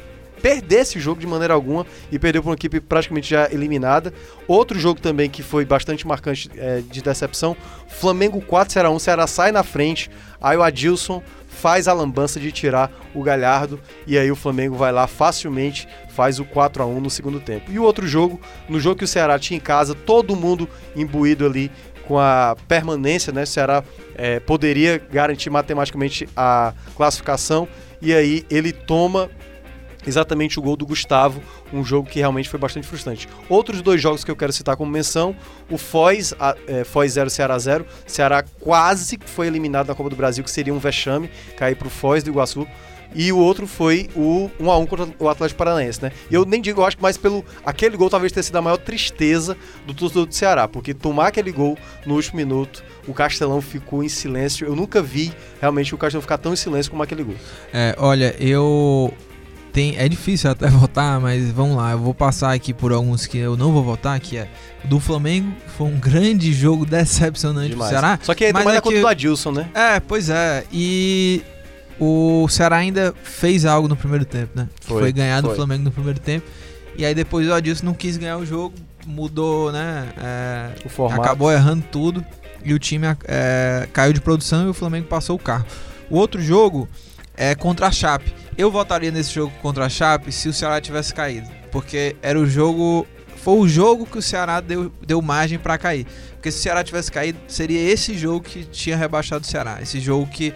perder 0.44 0.80
esse 0.80 1.00
jogo 1.00 1.18
de 1.18 1.26
maneira 1.26 1.54
alguma 1.54 1.86
e 2.12 2.18
perdeu 2.18 2.42
para 2.42 2.50
uma 2.50 2.54
equipe 2.54 2.78
praticamente 2.78 3.30
já 3.30 3.48
eliminada. 3.50 4.12
Outro 4.46 4.78
jogo 4.78 5.00
também 5.00 5.30
que 5.30 5.42
foi 5.42 5.64
bastante 5.64 6.06
marcante 6.06 6.50
é, 6.58 6.82
de 6.82 7.00
decepção: 7.00 7.56
Flamengo 7.88 8.42
4 8.42 8.74
Ceará 8.74 8.90
1. 8.90 8.98
Ceará 8.98 9.26
sai 9.26 9.50
na 9.50 9.62
frente, 9.62 10.10
aí 10.38 10.54
o 10.54 10.62
Adilson 10.62 11.22
faz 11.48 11.88
a 11.88 11.94
lambança 11.94 12.38
de 12.38 12.52
tirar 12.52 12.92
o 13.14 13.22
Galhardo 13.22 13.80
e 14.06 14.18
aí 14.18 14.30
o 14.30 14.36
Flamengo 14.36 14.76
vai 14.76 14.92
lá 14.92 15.06
facilmente 15.06 15.88
faz 16.10 16.38
o 16.38 16.44
4 16.44 16.82
a 16.82 16.86
1 16.86 17.00
no 17.00 17.08
segundo 17.08 17.40
tempo. 17.40 17.72
E 17.72 17.78
o 17.78 17.82
outro 17.82 18.06
jogo, 18.06 18.38
no 18.68 18.78
jogo 18.78 18.96
que 18.96 19.04
o 19.04 19.08
Ceará 19.08 19.38
tinha 19.38 19.56
em 19.56 19.60
casa, 19.60 19.94
todo 19.94 20.36
mundo 20.36 20.68
imbuído 20.94 21.46
ali 21.46 21.70
com 22.06 22.18
a 22.18 22.54
permanência, 22.68 23.32
né? 23.32 23.44
O 23.44 23.46
Ceará 23.46 23.82
é, 24.14 24.40
poderia 24.40 24.98
garantir 24.98 25.48
matematicamente 25.48 26.28
a 26.36 26.74
classificação 26.94 27.66
e 28.02 28.12
aí 28.12 28.44
ele 28.50 28.72
toma 28.72 29.30
exatamente 30.06 30.58
o 30.58 30.62
gol 30.62 30.76
do 30.76 30.86
Gustavo, 30.86 31.42
um 31.72 31.84
jogo 31.84 32.08
que 32.08 32.18
realmente 32.18 32.48
foi 32.48 32.58
bastante 32.58 32.86
frustrante. 32.86 33.28
Outros 33.48 33.82
dois 33.82 34.00
jogos 34.00 34.24
que 34.24 34.30
eu 34.30 34.36
quero 34.36 34.52
citar 34.52 34.76
como 34.76 34.90
menção, 34.90 35.34
o 35.70 35.78
Foz, 35.78 36.34
a, 36.38 36.56
é, 36.66 36.84
Foz 36.84 37.12
0, 37.12 37.30
Ceará 37.30 37.58
0, 37.58 37.86
Ceará 38.06 38.44
quase 38.60 39.18
foi 39.26 39.46
eliminado 39.46 39.88
na 39.88 39.94
Copa 39.94 40.10
do 40.10 40.16
Brasil, 40.16 40.44
que 40.44 40.50
seria 40.50 40.72
um 40.72 40.78
vexame, 40.78 41.30
cair 41.56 41.76
pro 41.76 41.90
Foz 41.90 42.22
do 42.22 42.30
Iguaçu, 42.30 42.66
e 43.14 43.32
o 43.32 43.38
outro 43.38 43.66
foi 43.66 44.10
o 44.16 44.50
1 44.58 44.70
a 44.70 44.78
1 44.78 44.86
contra 44.86 45.08
o 45.20 45.28
Atlético 45.28 45.58
Paranaense, 45.58 46.02
né? 46.02 46.10
E 46.28 46.34
eu 46.34 46.44
nem 46.44 46.60
digo, 46.60 46.80
eu 46.80 46.84
acho 46.84 46.96
que 46.96 47.02
mais 47.02 47.16
pelo 47.16 47.44
aquele 47.64 47.96
gol 47.96 48.10
talvez 48.10 48.32
tenha 48.32 48.42
sido 48.42 48.56
a 48.56 48.62
maior 48.62 48.76
tristeza 48.76 49.56
do 49.86 49.94
torcedor 49.94 50.26
do 50.26 50.34
Ceará, 50.34 50.66
porque 50.66 50.92
tomar 50.92 51.28
aquele 51.28 51.52
gol 51.52 51.78
no 52.04 52.14
último 52.14 52.36
minuto, 52.36 52.82
o 53.06 53.14
Castelão 53.14 53.60
ficou 53.60 54.02
em 54.02 54.08
silêncio. 54.08 54.66
Eu 54.66 54.74
nunca 54.74 55.00
vi 55.00 55.32
realmente 55.60 55.94
o 55.94 55.98
Castelão 55.98 56.22
ficar 56.22 56.38
tão 56.38 56.52
em 56.52 56.56
silêncio 56.56 56.90
como 56.90 57.02
aquele 57.02 57.22
gol. 57.22 57.36
É, 57.72 57.94
olha, 57.98 58.34
eu. 58.38 59.14
Tem, 59.74 59.96
é 59.98 60.08
difícil 60.08 60.48
até 60.50 60.68
votar, 60.70 61.20
mas 61.20 61.50
vamos 61.50 61.76
lá. 61.76 61.90
Eu 61.92 61.98
vou 61.98 62.14
passar 62.14 62.54
aqui 62.54 62.72
por 62.72 62.92
alguns 62.92 63.26
que 63.26 63.36
eu 63.36 63.56
não 63.56 63.72
vou 63.72 63.82
votar, 63.82 64.18
que 64.20 64.36
é 64.38 64.48
o 64.84 64.88
do 64.88 65.00
Flamengo. 65.00 65.52
Foi 65.76 65.88
um 65.88 65.98
grande 65.98 66.52
jogo 66.52 66.86
decepcionante 66.86 67.66
pro 67.70 67.74
Demais. 67.74 67.90
Ceará. 67.90 68.18
Só 68.22 68.34
que 68.34 68.52
Mas 68.52 68.62
também 68.62 68.74
é 68.76 68.78
é 68.78 68.80
conta 68.80 68.94
que- 68.94 69.00
do 69.02 69.06
Adilson, 69.08 69.50
né? 69.50 69.68
É, 69.74 69.98
pois 70.00 70.30
é. 70.30 70.64
E 70.72 71.42
o 71.98 72.46
Ceará 72.48 72.76
ainda 72.76 73.12
fez 73.22 73.64
algo 73.66 73.88
no 73.88 73.96
primeiro 73.96 74.24
tempo, 74.24 74.52
né? 74.54 74.68
Que 74.80 74.86
Foi, 74.86 75.02
Foi, 75.02 75.12
ganhar 75.12 75.40
do. 75.40 75.52
Flamengo 75.54 75.82
no 75.84 75.90
primeiro 75.90 76.20
tempo. 76.20 76.46
E 76.96 77.04
aí 77.04 77.12
depois 77.14 77.46
o 77.48 77.52
Adilson 77.52 77.86
não 77.86 77.94
quis 77.94 78.16
ganhar 78.16 78.36
o 78.38 78.46
jogo, 78.46 78.76
mudou, 79.04 79.72
né? 79.72 80.08
é, 80.16 80.68
O 80.84 80.88
formato. 80.88 81.20
acabou 81.20 81.50
errando 81.52 81.84
tudo. 81.90 82.24
E 82.64 82.72
o 82.72 82.78
time 82.78 83.06
é, 83.26 83.88
caiu 83.92 84.12
de 84.12 84.20
produção 84.20 84.66
e 84.66 84.70
o 84.70 84.72
Flamengo 84.74 85.06
passou 85.08 85.34
o 85.36 85.38
carro. 85.38 85.66
O 86.08 86.16
outro 86.16 86.40
jogo 86.40 86.88
é 87.36 87.54
contra 87.54 87.88
a 87.88 87.90
Chape. 87.90 88.32
Eu 88.56 88.70
votaria 88.70 89.10
nesse 89.10 89.32
jogo 89.34 89.52
contra 89.60 89.86
a 89.86 89.88
Chape 89.88 90.30
se 90.30 90.48
o 90.48 90.52
Ceará 90.52 90.80
tivesse 90.80 91.12
caído. 91.12 91.48
Porque 91.72 92.16
era 92.22 92.38
o 92.38 92.46
jogo. 92.46 93.06
Foi 93.36 93.58
o 93.58 93.68
jogo 93.68 94.06
que 94.06 94.16
o 94.18 94.22
Ceará 94.22 94.60
deu, 94.60 94.92
deu 95.06 95.20
margem 95.20 95.58
pra 95.58 95.76
cair. 95.76 96.06
Porque 96.34 96.50
se 96.50 96.58
o 96.58 96.62
Ceará 96.62 96.82
tivesse 96.84 97.10
caído, 97.10 97.38
seria 97.48 97.80
esse 97.80 98.16
jogo 98.16 98.40
que 98.42 98.64
tinha 98.64 98.96
rebaixado 98.96 99.44
o 99.44 99.46
Ceará. 99.46 99.78
Esse 99.82 100.00
jogo 100.00 100.26
que 100.26 100.54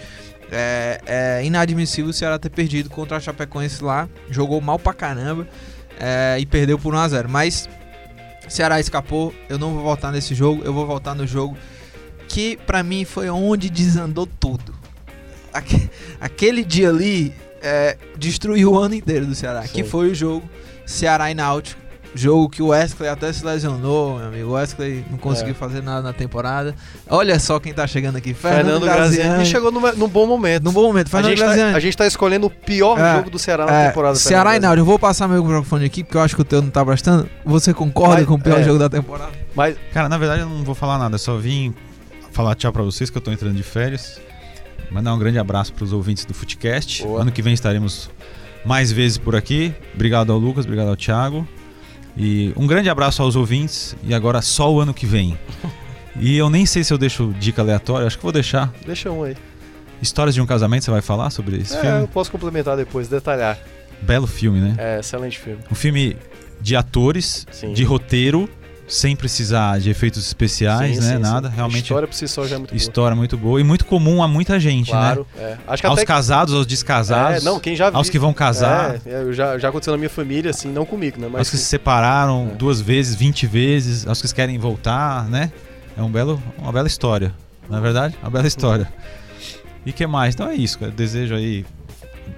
é, 0.50 1.00
é 1.06 1.44
inadmissível 1.44 2.10
o 2.10 2.12
Ceará 2.14 2.38
ter 2.38 2.50
perdido 2.50 2.88
contra 2.88 3.16
a 3.16 3.20
Chapecoense 3.20 3.82
lá. 3.82 4.08
Jogou 4.30 4.60
mal 4.60 4.78
pra 4.78 4.92
caramba 4.94 5.46
é, 5.98 6.36
e 6.38 6.46
perdeu 6.46 6.78
por 6.78 6.94
1x0. 6.94 7.26
Mas 7.28 7.68
Ceará 8.48 8.78
escapou. 8.80 9.34
Eu 9.48 9.58
não 9.58 9.74
vou 9.74 9.82
votar 9.82 10.12
nesse 10.12 10.34
jogo. 10.34 10.62
Eu 10.64 10.72
vou 10.72 10.86
votar 10.86 11.14
no 11.14 11.26
jogo 11.26 11.56
que 12.28 12.56
pra 12.66 12.82
mim 12.82 13.04
foi 13.04 13.28
onde 13.28 13.68
desandou 13.68 14.26
tudo. 14.26 14.74
aque- 15.52 15.90
aquele 16.20 16.62
dia 16.64 16.88
ali 16.90 17.34
é, 17.62 17.96
destruiu 18.16 18.72
o 18.72 18.78
ano 18.78 18.94
inteiro 18.94 19.26
do 19.26 19.34
Ceará. 19.34 19.62
Sim. 19.62 19.68
Que 19.68 19.84
foi 19.84 20.10
o 20.10 20.14
jogo 20.14 20.48
Ceará 20.86 21.30
e 21.30 21.34
Náutico. 21.34 21.80
Jogo 22.14 22.48
que 22.48 22.62
o 22.62 22.68
Wesley 22.68 23.06
até 23.08 23.30
se 23.30 23.44
lesionou, 23.44 24.16
meu 24.18 24.28
amigo. 24.28 24.48
O 24.48 24.52
Wesley 24.52 25.04
não 25.10 25.18
conseguiu 25.18 25.50
É. 25.52 25.54
fazer 25.54 25.82
nada 25.82 26.00
na 26.00 26.12
temporada. 26.14 26.74
Olha 27.08 27.38
só 27.38 27.60
quem 27.60 27.72
tá 27.74 27.86
chegando 27.86 28.16
aqui. 28.16 28.32
Fernando, 28.32 28.64
Fernando 28.64 28.84
Graziani. 28.84 29.16
Graziani 29.28 29.46
chegou 29.46 29.70
num 29.70 30.08
bom 30.08 30.26
momento. 30.26 30.64
Num 30.64 30.72
bom 30.72 30.84
momento. 30.84 31.08
a, 31.08 31.10
Fernando 31.10 31.28
gente 31.30 31.38
tá, 31.38 31.44
Graziani. 31.44 31.76
a 31.76 31.80
gente 31.80 31.96
tá 31.98 32.06
escolhendo 32.06 32.46
o 32.46 32.50
pior 32.50 32.98
É, 32.98 33.16
jogo 33.16 33.28
do 33.30 33.38
Ceará 33.38 33.66
na 33.66 33.72
É, 33.72 33.88
temporada. 33.88 34.14
Ceará 34.16 34.56
e 34.56 34.58
Náutico. 34.58 34.80
Eu 34.80 34.86
vou 34.86 34.98
passar 34.98 35.28
meu 35.28 35.42
microfone 35.44 35.84
aqui, 35.84 36.02
porque 36.02 36.16
eu 36.16 36.22
acho 36.22 36.34
que 36.34 36.40
o 36.40 36.44
teu 36.46 36.62
não 36.62 36.70
tá 36.70 36.82
prestando. 36.82 37.28
Você 37.44 37.74
concorda 37.74 38.16
Mas, 38.16 38.26
com 38.26 38.34
o 38.34 38.40
pior 38.40 38.58
é. 38.58 38.62
jogo 38.64 38.78
da 38.78 38.88
temporada? 38.88 39.32
Mas 39.54 39.76
Cara, 39.92 40.08
na 40.08 40.16
verdade 40.16 40.40
eu 40.42 40.48
não 40.48 40.64
vou 40.64 40.74
falar 40.74 40.96
nada, 40.96 41.16
eu 41.16 41.18
só 41.18 41.36
vim 41.36 41.74
falar 42.32 42.54
tchau 42.54 42.72
pra 42.72 42.82
vocês 42.82 43.10
que 43.10 43.18
eu 43.18 43.22
tô 43.22 43.30
entrando 43.30 43.54
de 43.54 43.62
férias. 43.62 44.18
Mandar 44.90 45.14
um 45.14 45.18
grande 45.18 45.38
abraço 45.38 45.72
pros 45.72 45.92
ouvintes 45.92 46.24
do 46.24 46.32
Footcast. 46.34 47.02
Boa. 47.02 47.22
Ano 47.22 47.30
que 47.32 47.42
vem 47.42 47.52
estaremos 47.54 48.10
mais 48.64 48.90
vezes 48.90 49.18
por 49.18 49.36
aqui. 49.36 49.74
Obrigado 49.94 50.32
ao 50.32 50.38
Lucas, 50.38 50.64
obrigado 50.64 50.88
ao 50.88 50.96
Thiago. 50.96 51.46
E 52.16 52.52
um 52.56 52.66
grande 52.66 52.88
abraço 52.88 53.22
aos 53.22 53.36
ouvintes. 53.36 53.94
E 54.02 54.12
agora 54.14 54.40
só 54.42 54.72
o 54.72 54.80
ano 54.80 54.92
que 54.94 55.06
vem. 55.06 55.38
E 56.20 56.36
eu 56.36 56.50
nem 56.50 56.66
sei 56.66 56.82
se 56.82 56.92
eu 56.92 56.98
deixo 56.98 57.32
dica 57.38 57.62
aleatória, 57.62 58.04
acho 58.04 58.16
que 58.16 58.22
vou 58.24 58.32
deixar. 58.32 58.72
deixa 58.84 59.08
um 59.08 59.22
aí. 59.22 59.36
Histórias 60.02 60.34
de 60.34 60.40
um 60.40 60.46
casamento, 60.46 60.84
você 60.84 60.90
vai 60.90 61.00
falar 61.00 61.30
sobre 61.30 61.58
esse 61.58 61.76
É, 61.76 61.80
filme? 61.80 62.00
eu 62.00 62.08
posso 62.08 62.28
complementar 62.32 62.76
depois, 62.76 63.06
detalhar. 63.06 63.56
Belo 64.02 64.26
filme, 64.26 64.58
né? 64.58 64.74
É, 64.78 64.98
excelente 64.98 65.38
filme. 65.38 65.60
Um 65.70 65.76
filme 65.76 66.16
de 66.60 66.74
atores, 66.74 67.46
Sim. 67.52 67.72
de 67.72 67.84
roteiro, 67.84 68.50
sem 68.88 69.14
precisar 69.14 69.78
de 69.78 69.90
efeitos 69.90 70.26
especiais, 70.26 70.96
Sim, 70.96 71.02
né? 71.02 71.12
sim, 71.16 71.18
Nada. 71.18 71.48
sim. 71.48 71.52
A 71.52 71.56
Realmente 71.56 71.82
história 71.84 72.08
por 72.08 72.14
si 72.14 72.26
só 72.26 72.46
já 72.46 72.56
é 72.56 72.58
muito 72.58 72.70
boa. 72.70 72.76
História 72.76 73.14
muito 73.16 73.36
boa 73.36 73.60
e 73.60 73.64
muito 73.64 73.84
comum 73.84 74.22
a 74.22 74.26
muita 74.28 74.58
gente, 74.58 74.90
Claro, 74.90 75.26
é. 75.36 75.56
Acho 75.68 75.82
que 75.82 75.86
né? 75.86 75.90
Aos 75.90 75.98
até 75.98 76.06
casados, 76.06 76.54
aos 76.54 76.66
descasados, 76.66 77.42
É, 77.42 77.44
não, 77.44 77.60
quem 77.60 77.76
já 77.76 77.90
viu. 77.90 77.98
aos 77.98 78.08
que 78.08 78.18
vão 78.18 78.32
casar, 78.32 78.96
É, 79.04 79.28
é, 79.28 79.32
já, 79.32 79.58
já 79.58 79.68
aconteceu 79.68 79.92
na 79.92 79.98
minha 79.98 80.08
família, 80.10 80.50
assim, 80.50 80.68
não 80.72 80.86
comigo, 80.86 81.20
né? 81.20 81.28
Mas 81.30 81.40
aos 81.40 81.50
que 81.50 81.56
se 81.58 81.64
separaram 81.64 82.50
É. 82.52 82.54
duas 82.56 82.80
vezes, 82.80 83.14
20 83.14 83.46
vezes, 83.46 84.06
aos 84.06 84.22
que 84.22 84.32
querem 84.34 84.58
voltar, 84.58 85.28
né? 85.28 85.52
É 85.96 86.02
um 86.02 86.10
belo, 86.10 86.42
uma 86.58 86.72
bela 86.72 86.86
história, 86.86 87.34
não 87.68 87.78
é 87.78 87.80
verdade? 87.80 88.16
Uma 88.22 88.30
bela 88.30 88.46
história. 88.46 88.88
E 89.84 89.92
que 89.92 90.06
mais? 90.06 90.34
Então 90.34 90.48
é 90.48 90.54
isso, 90.54 90.78
cara. 90.78 90.90
Desejo 90.92 91.34
aí 91.34 91.64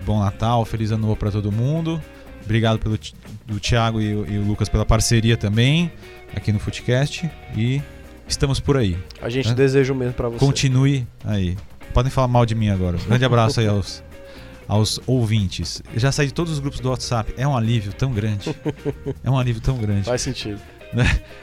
bom 0.04 0.18
Natal, 0.20 0.64
feliz 0.64 0.90
ano 0.90 1.02
novo 1.02 1.16
pra 1.16 1.30
todo 1.30 1.50
mundo. 1.52 2.00
Obrigado 2.44 2.78
pelo 2.78 2.98
do 3.46 3.60
Thiago 3.60 4.00
e, 4.00 4.06
e 4.10 4.38
o 4.38 4.44
Lucas 4.44 4.68
pela 4.68 4.86
parceria 4.86 5.36
também 5.36 5.90
aqui 6.34 6.52
no 6.52 6.58
Footcast 6.58 7.30
e 7.56 7.80
estamos 8.28 8.60
por 8.60 8.76
aí. 8.76 8.96
a 9.20 9.28
gente 9.28 9.48
É. 9.50 9.54
deseja 9.54 9.92
o 9.92 9.96
mesmo 9.96 10.14
pra 10.14 10.28
você. 10.28 10.38
Continue 10.38 11.06
aí. 11.24 11.56
Podem 11.92 12.10
falar 12.10 12.28
mal 12.28 12.46
de 12.46 12.54
mim 12.54 12.68
agora. 12.70 12.96
Grande 13.06 13.24
abraço 13.24 13.58
aí 13.60 13.66
aos, 13.66 14.02
aos 14.68 15.00
ouvintes. 15.06 15.82
Eu 15.92 15.98
já 16.00 16.12
saí 16.12 16.26
de 16.28 16.34
todos 16.34 16.52
os 16.52 16.58
grupos 16.60 16.78
do 16.80 16.88
WhatsApp. 16.90 17.34
É 17.36 17.46
um 17.46 17.56
alívio 17.56 17.92
tão 17.92 18.12
grande. 18.12 18.54
É 19.24 19.30
um 19.30 19.38
alívio 19.38 19.60
tão 19.60 19.76
grande. 19.76 20.04
Faz 20.04 20.22
sentido. 20.22 20.58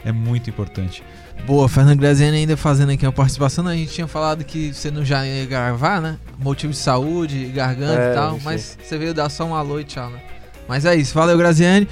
É 0.04 0.12
muito 0.12 0.50
importante. 0.50 1.04
Boa, 1.46 1.70
Fernando 1.70 2.00
Graziani 2.00 2.38
ainda 2.38 2.58
fazendo 2.58 2.92
aqui 2.92 3.06
uma 3.06 3.12
participação. 3.14 3.66
A 3.68 3.76
gente 3.76 3.94
tinha 3.94 4.08
falado 4.08 4.44
que 4.44 4.74
você 4.74 4.90
não 4.92 5.06
já 5.06 5.26
ia 5.26 5.46
gravar, 5.46 6.02
né? 6.02 6.18
Motivo 6.40 6.74
de 6.74 6.80
saúde, 6.80 7.46
garganta 7.46 8.02
É, 8.02 8.12
e 8.12 8.14
tal. 8.16 8.36
enfim. 8.36 8.46
Mas 8.46 8.78
você 8.82 8.98
veio 8.98 9.14
dar 9.14 9.30
só 9.30 9.46
um 9.46 9.54
alô 9.56 9.80
e 9.80 9.84
tchau, 9.84 10.10
né? 10.10 10.20
Mas 10.68 10.84
é 10.84 10.96
isso. 10.96 11.14
Valeu, 11.14 11.38
Graziani. 11.38 11.88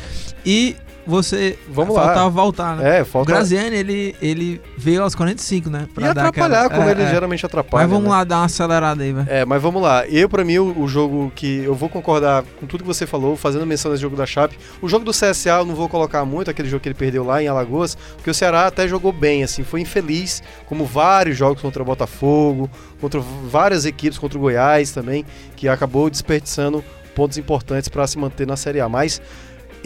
E 0.46 0.76
você. 1.06 1.58
Vamos 1.70 1.96
lá. 1.96 2.06
faltava 2.06 2.30
voltar, 2.30 2.76
né? 2.76 3.00
É, 3.00 3.02
O 3.02 3.06
falta. 3.06 3.32
Graziani, 3.32 3.76
ele, 3.76 4.16
ele 4.22 4.62
veio 4.78 5.04
aos 5.04 5.14
45, 5.16 5.70
né? 5.70 5.88
E 5.98 6.04
atrapalhar, 6.04 6.70
como 6.70 6.88
é, 6.88 6.92
ele 6.92 7.04
é. 7.04 7.10
geralmente 7.10 7.46
atrapalha. 7.46 7.84
Mas 7.84 7.92
vamos 7.92 8.06
né? 8.06 8.16
lá 8.16 8.24
dar 8.24 8.38
uma 8.38 8.46
acelerada 8.46 9.04
aí, 9.04 9.14
velho. 9.14 9.28
É, 9.30 9.46
mas 9.46 9.62
vamos 9.62 9.82
lá. 9.82 10.08
Eu, 10.08 10.28
pra 10.30 10.44
mim, 10.44 10.58
o, 10.58 10.80
o 10.80 10.88
jogo 10.88 11.32
que 11.36 11.64
eu 11.64 11.76
vou 11.76 11.90
concordar 11.90 12.44
com 12.60 12.66
tudo 12.66 12.82
que 12.82 12.88
você 12.88 13.06
falou, 13.06 13.36
fazendo 13.36 13.66
menção 13.66 13.92
desse 13.92 14.02
jogo 14.02 14.16
da 14.16 14.26
Chape. 14.26 14.58
O 14.82 14.88
jogo 14.88 15.06
do 15.06 15.12
CSA 15.12 15.60
eu 15.60 15.66
não 15.66 15.76
vou 15.76 15.88
colocar 15.88 16.26
muito, 16.26 16.50
aquele 16.50 16.70
jogo 16.70 16.82
que 16.82 16.90
ele 16.90 16.96
perdeu 16.96 17.24
lá 17.24 17.42
em 17.42 17.48
Alagoas, 17.48 17.96
porque 18.16 18.30
o 18.30 18.34
Ceará 18.34 18.68
até 18.68 18.88
jogou 18.88 19.12
bem, 19.12 19.44
assim, 19.44 19.64
foi 19.64 19.82
infeliz, 19.82 20.42
como 20.66 20.86
vários 20.86 21.38
jogos 21.38 21.62
contra 21.62 21.82
o 21.82 21.86
Botafogo, 21.86 22.70
contra 23.00 23.20
várias 23.20 23.86
equipes, 23.86 24.18
contra 24.18 24.38
o 24.38 24.42
Goiás 24.42 24.92
também, 24.92 25.26
que 25.56 25.68
acabou 25.68 26.10
desperdiçando 26.10 26.84
pontos 27.16 27.38
importantes 27.38 27.88
pra 27.88 28.06
se 28.06 28.18
manter 28.20 28.46
na 28.46 28.58
Série 28.58 28.82
A. 28.82 28.90
Mas 28.90 29.22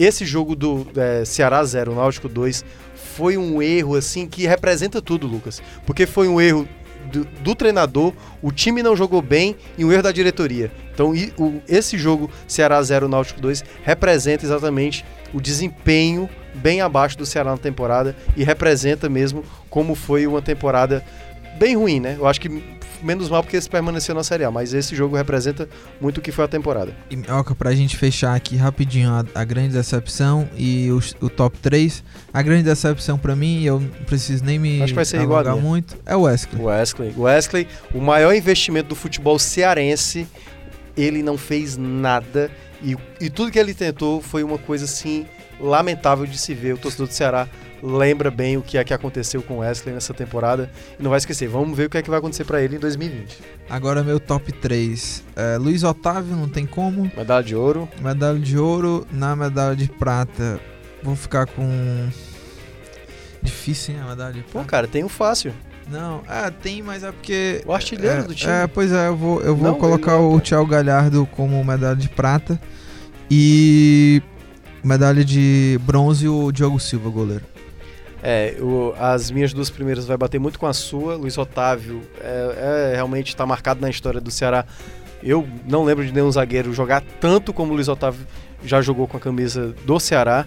esse 0.02 0.24
jogo 0.24 0.54
do 0.56 0.86
é, 0.96 1.24
Ceará 1.24 1.62
0, 1.64 1.94
Náutico 1.94 2.28
2, 2.28 2.64
foi 3.16 3.36
um 3.36 3.60
erro, 3.60 3.94
assim, 3.96 4.26
que 4.26 4.46
representa 4.46 5.02
tudo, 5.02 5.26
Lucas. 5.26 5.62
Porque 5.86 6.06
foi 6.06 6.28
um 6.28 6.40
erro 6.40 6.66
do, 7.12 7.24
do 7.42 7.54
treinador, 7.54 8.12
o 8.40 8.52
time 8.52 8.82
não 8.82 8.96
jogou 8.96 9.20
bem 9.20 9.56
e 9.76 9.84
um 9.84 9.92
erro 9.92 10.02
da 10.02 10.12
diretoria. 10.12 10.70
Então, 10.94 11.14
e- 11.14 11.32
o- 11.36 11.60
esse 11.68 11.98
jogo 11.98 12.30
Ceará 12.46 12.80
0 12.82 13.08
Náutico 13.08 13.40
2 13.40 13.64
representa 13.82 14.44
exatamente 14.44 15.04
o 15.32 15.40
desempenho 15.40 16.28
bem 16.54 16.80
abaixo 16.80 17.16
do 17.18 17.26
Ceará 17.26 17.50
na 17.52 17.56
temporada 17.58 18.14
e 18.36 18.42
representa 18.44 19.08
mesmo 19.08 19.44
como 19.68 19.94
foi 19.94 20.26
uma 20.26 20.42
temporada 20.42 21.04
bem 21.58 21.76
ruim, 21.76 22.00
né? 22.00 22.16
Eu 22.18 22.26
acho 22.26 22.40
que 22.40 22.48
menos 23.02 23.28
mal 23.28 23.42
porque 23.42 23.56
eles 23.56 23.66
permaneceram 23.68 24.18
na 24.18 24.24
Série 24.24 24.44
A, 24.44 24.50
mas 24.50 24.72
esse 24.74 24.94
jogo 24.94 25.16
representa 25.16 25.68
muito 26.00 26.18
o 26.18 26.20
que 26.20 26.30
foi 26.32 26.44
a 26.44 26.48
temporada. 26.48 26.94
E 27.10 27.16
Minhoca, 27.16 27.54
pra 27.54 27.72
gente 27.74 27.96
fechar 27.96 28.34
aqui 28.34 28.56
rapidinho 28.56 29.10
a, 29.10 29.24
a 29.34 29.44
grande 29.44 29.74
decepção 29.74 30.48
e 30.56 30.90
os- 30.90 31.14
o, 31.20 31.28
top 31.30 31.58
3. 31.58 32.02
A 32.32 32.42
grande 32.42 32.64
decepção 32.64 33.18
pra 33.18 33.34
mim, 33.34 33.62
eu 33.64 33.80
não 33.80 33.88
preciso 34.06 34.44
nem 34.44 34.58
me 34.58 34.82
Acho 34.82 34.92
que 34.92 34.96
vai 34.96 35.04
ser 35.04 35.20
igual 35.20 35.58
muito, 35.60 35.96
é 36.06 36.14
o 36.16 36.22
Wesley. 36.22 36.62
Wesley. 36.62 37.14
Wesley, 37.16 37.68
o 37.94 38.00
maior 38.00 38.34
investimento 38.34 38.88
do 38.90 38.94
futebol 38.94 39.38
cearense, 39.38 40.26
ele 40.96 41.22
não 41.22 41.36
fez 41.38 41.76
nada. 41.76 42.50
E, 42.82 42.96
e 43.20 43.28
tudo 43.30 43.50
que 43.50 43.58
ele 43.58 43.74
tentou 43.74 44.20
foi 44.20 44.42
uma 44.42 44.58
coisa 44.58 44.84
assim 44.84 45.26
lamentável 45.60 46.26
de 46.26 46.38
se 46.38 46.54
ver. 46.54 46.74
O 46.74 46.78
torcedor 46.78 47.06
do 47.06 47.12
Ceará 47.12 47.48
lembra 47.82 48.30
bem 48.30 48.56
o 48.56 48.62
que 48.62 48.76
é 48.78 48.84
que 48.84 48.92
aconteceu 48.94 49.42
com 49.42 49.54
o 49.54 49.58
Wesley 49.58 49.94
nessa 49.94 50.12
temporada 50.14 50.70
e 50.98 51.02
não 51.02 51.10
vai 51.10 51.18
esquecer. 51.18 51.48
Vamos 51.48 51.76
ver 51.76 51.86
o 51.86 51.90
que 51.90 51.98
é 51.98 52.02
que 52.02 52.10
vai 52.10 52.18
acontecer 52.18 52.44
pra 52.44 52.60
ele 52.60 52.76
em 52.76 52.78
2020. 52.78 53.38
Agora 53.68 54.02
meu 54.02 54.18
top 54.20 54.52
3. 54.52 55.24
É, 55.36 55.56
Luiz 55.58 55.82
Otávio, 55.82 56.36
não 56.36 56.48
tem 56.48 56.66
como. 56.66 57.10
Medalha 57.16 57.44
de 57.44 57.54
ouro. 57.56 57.88
Medalha 58.00 58.38
de 58.38 58.58
ouro. 58.58 59.06
Na 59.10 59.34
medalha 59.34 59.76
de 59.76 59.88
prata, 59.88 60.60
vou 61.02 61.16
ficar 61.16 61.46
com. 61.46 62.08
Difícil, 63.42 63.94
hein, 63.94 64.00
a 64.02 64.08
medalha 64.10 64.34
de 64.34 64.42
Pô, 64.42 64.50
prata. 64.52 64.68
cara, 64.68 64.86
tem 64.88 65.02
o 65.02 65.08
fácil. 65.08 65.52
Não, 65.90 66.22
é, 66.28 66.50
tem, 66.50 66.82
mas 66.82 67.02
é 67.02 67.10
porque. 67.10 67.62
O 67.66 67.72
artilheiro 67.72 68.20
é, 68.20 68.22
do 68.22 68.34
time. 68.34 68.52
É, 68.52 68.66
pois 68.66 68.92
é, 68.92 69.08
eu 69.08 69.16
vou, 69.16 69.40
eu 69.42 69.56
vou 69.56 69.72
Não, 69.72 69.78
colocar 69.78 70.12
não 70.12 70.28
o 70.28 70.32
pô. 70.34 70.40
Thiago 70.40 70.66
Galhardo 70.66 71.26
como 71.32 71.64
medalha 71.64 71.96
de 71.96 72.08
prata. 72.08 72.60
E. 73.30 74.22
Medalha 74.82 75.22
de 75.24 75.78
bronze 75.82 76.26
o 76.28 76.50
Diogo 76.50 76.78
Silva, 76.80 77.10
goleiro. 77.10 77.44
É, 78.22 78.56
o- 78.60 78.94
as 78.98 79.30
minhas 79.30 79.52
duas 79.52 79.70
primeiras 79.70 80.04
vai 80.04 80.16
bater 80.16 80.38
muito 80.38 80.58
com 80.58 80.66
a 80.66 80.72
sua. 80.72 81.16
Luiz 81.16 81.38
Otávio 81.38 82.02
é, 82.20 82.90
é, 82.92 82.94
realmente 82.94 83.28
está 83.28 83.46
marcado 83.46 83.80
na 83.80 83.88
história 83.88 84.20
do 84.20 84.30
Ceará. 84.30 84.64
Eu 85.22 85.46
não 85.68 85.84
lembro 85.84 86.04
de 86.04 86.12
nenhum 86.12 86.30
zagueiro 86.30 86.72
jogar 86.72 87.02
tanto 87.20 87.52
como 87.52 87.72
o 87.72 87.74
Luiz 87.74 87.88
Otávio 87.88 88.26
já 88.64 88.80
jogou 88.82 89.06
com 89.08 89.16
a 89.16 89.20
camisa 89.20 89.74
do 89.84 89.98
Ceará, 89.98 90.46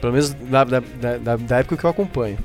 pelo 0.00 0.12
menos 0.12 0.30
da, 0.32 1.58
época 1.58 1.76
que 1.76 1.84
eu 1.84 1.90
acompanho. 1.90 2.38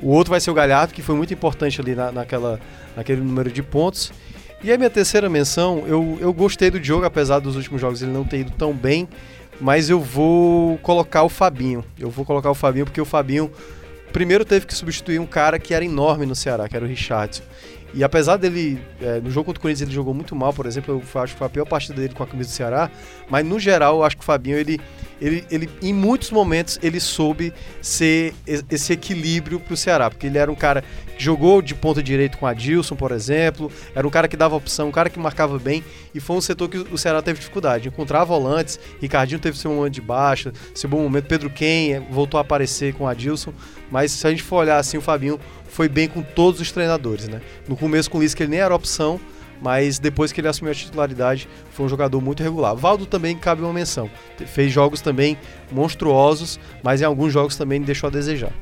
O 0.00 0.10
outro 0.10 0.30
vai 0.30 0.40
ser 0.40 0.50
o 0.50 0.54
Galhardo, 0.54 0.92
que 0.92 1.02
foi 1.02 1.14
muito 1.14 1.32
importante 1.32 1.80
ali 1.80 1.94
na, 1.94 2.10
naquela, 2.10 2.60
naquele 2.96 3.20
número 3.20 3.50
de 3.50 3.62
pontos. 3.62 4.12
E 4.62 4.72
a 4.72 4.78
minha 4.78 4.90
terceira 4.90 5.28
menção, 5.28 5.84
eu, 5.86 6.18
eu 6.20 6.32
gostei 6.32 6.70
do 6.70 6.78
Diogo, 6.78 7.04
apesar 7.04 7.40
dos 7.40 7.56
últimos 7.56 7.80
jogos 7.80 8.02
ele 8.02 8.12
não 8.12 8.24
ter 8.24 8.38
ido 8.38 8.52
tão 8.52 8.72
bem, 8.72 9.08
mas 9.60 9.90
eu 9.90 10.00
vou 10.00 10.78
colocar 10.78 11.22
o 11.22 11.28
Fabinho. 11.28 11.84
Eu 11.98 12.10
vou 12.10 12.24
colocar 12.24 12.50
o 12.50 12.54
Fabinho 12.54 12.84
porque 12.84 13.00
o 13.00 13.04
Fabinho 13.04 13.50
primeiro 14.12 14.44
teve 14.44 14.66
que 14.66 14.74
substituir 14.74 15.18
um 15.18 15.26
cara 15.26 15.58
que 15.58 15.74
era 15.74 15.84
enorme 15.84 16.26
no 16.26 16.34
Ceará, 16.34 16.68
que 16.68 16.76
era 16.76 16.84
o 16.84 16.88
Richardson. 16.88 17.42
E 17.94 18.02
apesar 18.02 18.36
dele, 18.36 18.80
é, 19.00 19.20
no 19.20 19.30
jogo 19.30 19.46
contra 19.46 19.58
o 19.58 19.62
Corinthians 19.62 19.88
ele 19.88 19.94
jogou 19.94 20.14
muito 20.14 20.34
mal, 20.34 20.52
por 20.52 20.64
exemplo, 20.64 21.02
eu 21.14 21.20
acho 21.20 21.34
que 21.34 21.38
foi 21.38 21.46
a 21.46 21.50
pior 21.50 21.66
partida 21.66 22.00
dele 22.00 22.14
com 22.14 22.22
a 22.22 22.26
camisa 22.26 22.48
do 22.48 22.52
Ceará, 22.52 22.90
mas 23.28 23.44
no 23.44 23.60
geral 23.60 23.96
eu 23.96 24.04
acho 24.04 24.16
que 24.16 24.22
o 24.22 24.24
Fabinho, 24.24 24.56
ele, 24.56 24.80
ele, 25.22 25.44
ele 25.50 25.70
em 25.80 25.94
muitos 25.94 26.32
momentos, 26.32 26.78
ele 26.82 26.98
soube 26.98 27.54
ser 27.80 28.34
esse 28.68 28.92
equilíbrio 28.92 29.60
pro 29.60 29.76
Ceará, 29.76 30.10
porque 30.10 30.26
ele 30.26 30.36
era 30.36 30.50
um 30.50 30.54
cara 30.54 30.82
que 31.16 31.22
jogou 31.22 31.62
de 31.62 31.76
ponta 31.76 32.02
direito 32.02 32.36
com 32.36 32.46
a 32.46 32.52
Dilson, 32.52 32.96
por 32.96 33.12
exemplo, 33.12 33.70
era 33.94 34.04
um 34.04 34.10
cara 34.10 34.26
que 34.26 34.36
dava 34.36 34.56
opção, 34.56 34.88
um 34.88 34.92
cara 34.92 35.08
que 35.08 35.20
marcava 35.20 35.58
bem, 35.60 35.84
e 36.12 36.18
foi 36.18 36.36
um 36.36 36.40
setor 36.40 36.68
que 36.68 36.78
o 36.78 36.98
Ceará 36.98 37.22
teve 37.22 37.38
dificuldade, 37.38 37.86
encontrar 37.86 38.24
volantes, 38.24 38.80
Ricardinho 39.00 39.38
teve 39.38 39.56
seu 39.56 39.72
momento 39.72 39.94
de 39.94 40.00
baixa, 40.00 40.52
seu 40.74 40.90
bom 40.90 41.00
momento, 41.00 41.26
Pedro 41.26 41.48
Ken 41.50 41.92
eh, 41.92 42.02
voltou 42.10 42.38
a 42.38 42.40
aparecer 42.40 42.92
com 42.94 43.06
a 43.06 43.14
Dilson, 43.14 43.54
mas 43.92 44.10
se 44.10 44.26
a 44.26 44.30
gente 44.30 44.42
for 44.42 44.56
olhar 44.56 44.78
assim, 44.78 44.96
o 44.96 45.00
Fabinho 45.00 45.38
foi 45.68 45.88
bem 45.88 46.08
com 46.08 46.20
todos 46.20 46.60
os 46.60 46.72
treinadores, 46.72 47.28
né? 47.28 47.40
No 47.68 47.76
começo 47.76 48.10
com 48.10 48.18
o 48.18 48.20
Lisca 48.20 48.42
ele 48.42 48.50
nem 48.50 48.60
era 48.60 48.74
opção, 48.74 49.20
mas 49.62 49.98
depois 50.00 50.32
que 50.32 50.40
ele 50.40 50.48
assumiu 50.48 50.72
a 50.72 50.74
titularidade, 50.74 51.48
foi 51.70 51.86
um 51.86 51.88
jogador 51.88 52.20
muito 52.20 52.42
regular. 52.42 52.74
Valdo 52.74 53.06
também 53.06 53.36
cabe 53.36 53.62
uma 53.62 53.72
menção. 53.72 54.10
Fez 54.44 54.72
jogos 54.72 55.00
também 55.00 55.38
monstruosos, 55.70 56.58
mas 56.82 57.00
em 57.00 57.04
alguns 57.04 57.32
jogos 57.32 57.56
também 57.56 57.80
deixou 57.80 58.08
a 58.08 58.10
desejar. 58.10 58.52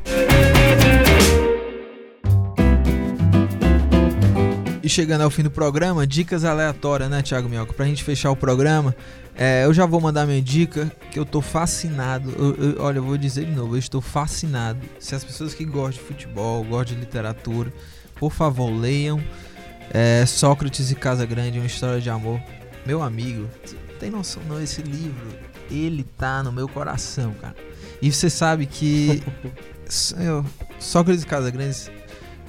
chegando 4.90 5.22
ao 5.22 5.30
fim 5.30 5.44
do 5.44 5.51
programa, 5.53 6.05
dicas 6.05 6.44
aleatórias, 6.44 7.09
né, 7.09 7.22
Thiago 7.22 7.48
Mioca? 7.48 7.72
Pra 7.72 7.86
gente 7.86 8.03
fechar 8.03 8.28
o 8.32 8.36
programa, 8.36 8.94
é, 9.36 9.64
eu 9.64 9.72
já 9.72 9.86
vou 9.86 10.01
mandar 10.01 10.26
minha 10.26 10.42
dica, 10.42 10.90
que 11.12 11.18
eu 11.18 11.24
tô 11.24 11.40
fascinado. 11.40 12.30
Eu, 12.36 12.57
eu, 12.57 12.82
olha, 12.82 12.98
eu 12.98 13.05
vou 13.05 13.16
dizer 13.16 13.44
de 13.44 13.53
novo, 13.53 13.76
eu 13.76 13.78
estou 13.78 14.01
fascinado. 14.01 14.80
Se 14.98 15.14
as 15.14 15.22
pessoas 15.22 15.55
que 15.55 15.64
gostam 15.64 16.03
de 16.03 16.09
futebol, 16.09 16.64
gostam 16.64 16.96
de 16.96 17.01
literatura, 17.03 17.72
por 18.16 18.32
favor, 18.32 18.68
leiam 18.68 19.22
é, 19.91 20.24
Sócrates 20.26 20.91
e 20.91 20.95
Casa 20.95 21.26
Grande, 21.26 21.59
uma 21.59 21.66
história 21.66 22.01
de 22.01 22.09
amor. 22.09 22.41
Meu 22.86 23.03
amigo, 23.03 23.49
tem 23.99 24.11
noção 24.11 24.43
não, 24.49 24.62
esse 24.62 24.80
livro, 24.82 25.28
ele 25.70 26.05
tá 26.05 26.43
no 26.43 26.51
meu 26.51 26.68
coração, 26.68 27.34
cara. 27.34 27.57
E 28.01 28.11
você 28.11 28.30
sabe 28.30 28.66
que 28.66 29.22
eu, 30.18 30.45
Sócrates 30.78 31.22
e 31.22 31.26
Casa 31.26 31.51
Grande, 31.51 31.91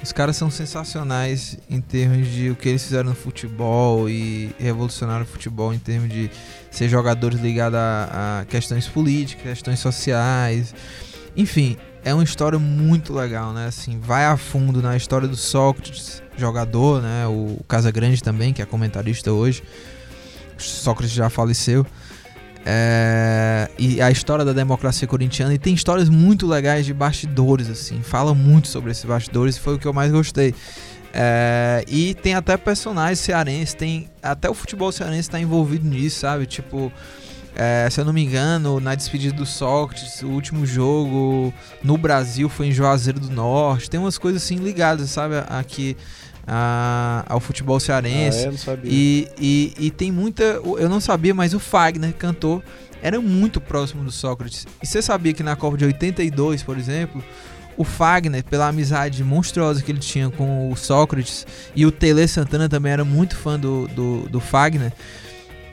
os 0.02 0.12
caras 0.12 0.36
são 0.36 0.50
sensacionais 0.50 1.60
em 1.70 1.80
termos 1.80 2.28
de 2.28 2.50
o 2.50 2.56
que 2.56 2.70
eles 2.70 2.84
fizeram 2.84 3.10
no 3.10 3.16
futebol 3.16 4.10
e 4.10 4.56
revolucionaram 4.58 5.24
o 5.24 5.28
futebol 5.28 5.74
em 5.74 5.80
termos 5.80 6.10
de 6.10 6.32
ser 6.72 6.90
jogadores 6.90 7.40
ligados 7.40 7.78
a, 7.78 8.40
a 8.42 8.46
questões 8.46 8.88
políticas, 8.88 9.44
questões 9.44 9.80
sociais. 9.80 10.74
Enfim, 11.36 11.78
é 12.04 12.14
uma 12.14 12.24
história 12.24 12.58
muito 12.58 13.14
legal, 13.14 13.54
né? 13.54 13.68
Assim, 13.68 14.00
vai 14.00 14.26
a 14.26 14.36
fundo 14.38 14.82
na 14.82 14.98
história 14.98 15.28
do 15.28 15.36
Sócrates, 15.36 16.22
jogador, 16.38 17.02
né? 17.02 17.28
O 17.28 17.64
Casa 17.68 17.92
Grande 17.92 18.22
também, 18.22 18.54
que 18.54 18.62
é 18.62 18.66
comentarista 18.66 19.32
hoje. 19.32 19.64
Sócrates 20.58 21.14
já 21.14 21.30
faleceu. 21.30 21.86
É, 22.64 23.70
e 23.78 24.00
a 24.00 24.12
história 24.12 24.46
da 24.46 24.54
democracia 24.54 25.08
corintiana 25.08 25.52
e 25.52 25.58
tem 25.58 25.74
histórias 25.74 26.10
muito 26.10 26.46
legais 26.46 26.86
de 26.86 26.94
bastidores 26.94 27.68
assim 27.68 28.04
fala 28.04 28.36
muito 28.36 28.68
sobre 28.68 28.92
esses 28.92 29.04
bastidores 29.04 29.58
foi 29.58 29.74
o 29.74 29.80
que 29.80 29.88
eu 29.88 29.94
mais 29.94 30.12
gostei 30.12 30.54
é, 31.12 31.84
e 31.88 32.14
tem 32.14 32.36
até 32.36 32.56
personagens 32.58 33.18
cearenses 33.18 33.74
tem 33.74 34.08
até 34.22 34.48
o 34.48 34.54
futebol 34.54 34.92
cearense 34.92 35.22
está 35.22 35.40
envolvido 35.40 35.88
nisso 35.90 36.20
sabe 36.20 36.46
tipo 36.46 36.94
é, 37.62 37.90
se 37.90 38.00
eu 38.00 38.06
não 38.06 38.14
me 38.14 38.24
engano 38.24 38.80
na 38.80 38.96
despedida 38.96 39.36
do 39.36 39.46
Sócrates 39.46 40.22
o 40.24 40.28
último 40.30 40.66
jogo 40.66 41.54
no 41.84 41.98
Brasil 41.98 42.50
foi 42.50 42.68
em 42.68 42.72
Juazeiro 42.72 43.20
do 43.20 43.30
Norte 43.30 43.90
tem 43.90 44.00
umas 44.00 44.18
coisas 44.18 44.44
assim 44.44 44.56
ligadas 44.56 45.10
sabe 45.10 45.36
aqui 45.48 45.96
a, 46.48 47.24
ao 47.28 47.40
futebol 47.40 47.80
cearense. 47.80 48.40
Ah, 48.40 48.42
é? 48.42 48.52
não 48.52 48.58
sabia. 48.58 48.92
E, 48.92 49.28
e, 49.40 49.74
e 49.78 49.92
tem 49.92 50.12
muita. 50.12 50.44
Eu 50.44 50.90
não 50.90 51.00
sabia, 51.00 51.34
mas 51.34 51.54
o 51.54 51.60
Fagner, 51.60 52.14
cantor, 52.14 52.64
era 53.02 53.20
muito 53.20 53.60
próximo 53.60 54.04
do 54.04 54.12
Sócrates. 54.12 54.66
E 54.82 54.86
você 54.86 55.02
sabia 55.02 55.34
que 55.34 55.44
na 55.44 55.56
Copa 55.56 55.78
de 55.78 55.86
82, 55.86 56.64
por 56.64 56.78
exemplo, 56.78 57.24
o 57.78 57.84
Fagner, 57.84 58.44
pela 58.44 58.68
amizade 58.68 59.24
monstruosa 59.24 59.82
que 59.82 59.92
ele 59.92 60.00
tinha 60.00 60.30
com 60.30 60.72
o 60.72 60.76
Sócrates, 60.76 61.46
e 61.76 61.86
o 61.86 61.92
Tele 61.92 62.28
Santana 62.28 62.68
também 62.68 62.92
era 62.92 63.06
muito 63.06 63.36
fã 63.36 63.60
do, 63.60 63.88
do, 63.88 64.30
do 64.30 64.40
Fagner 64.40 64.92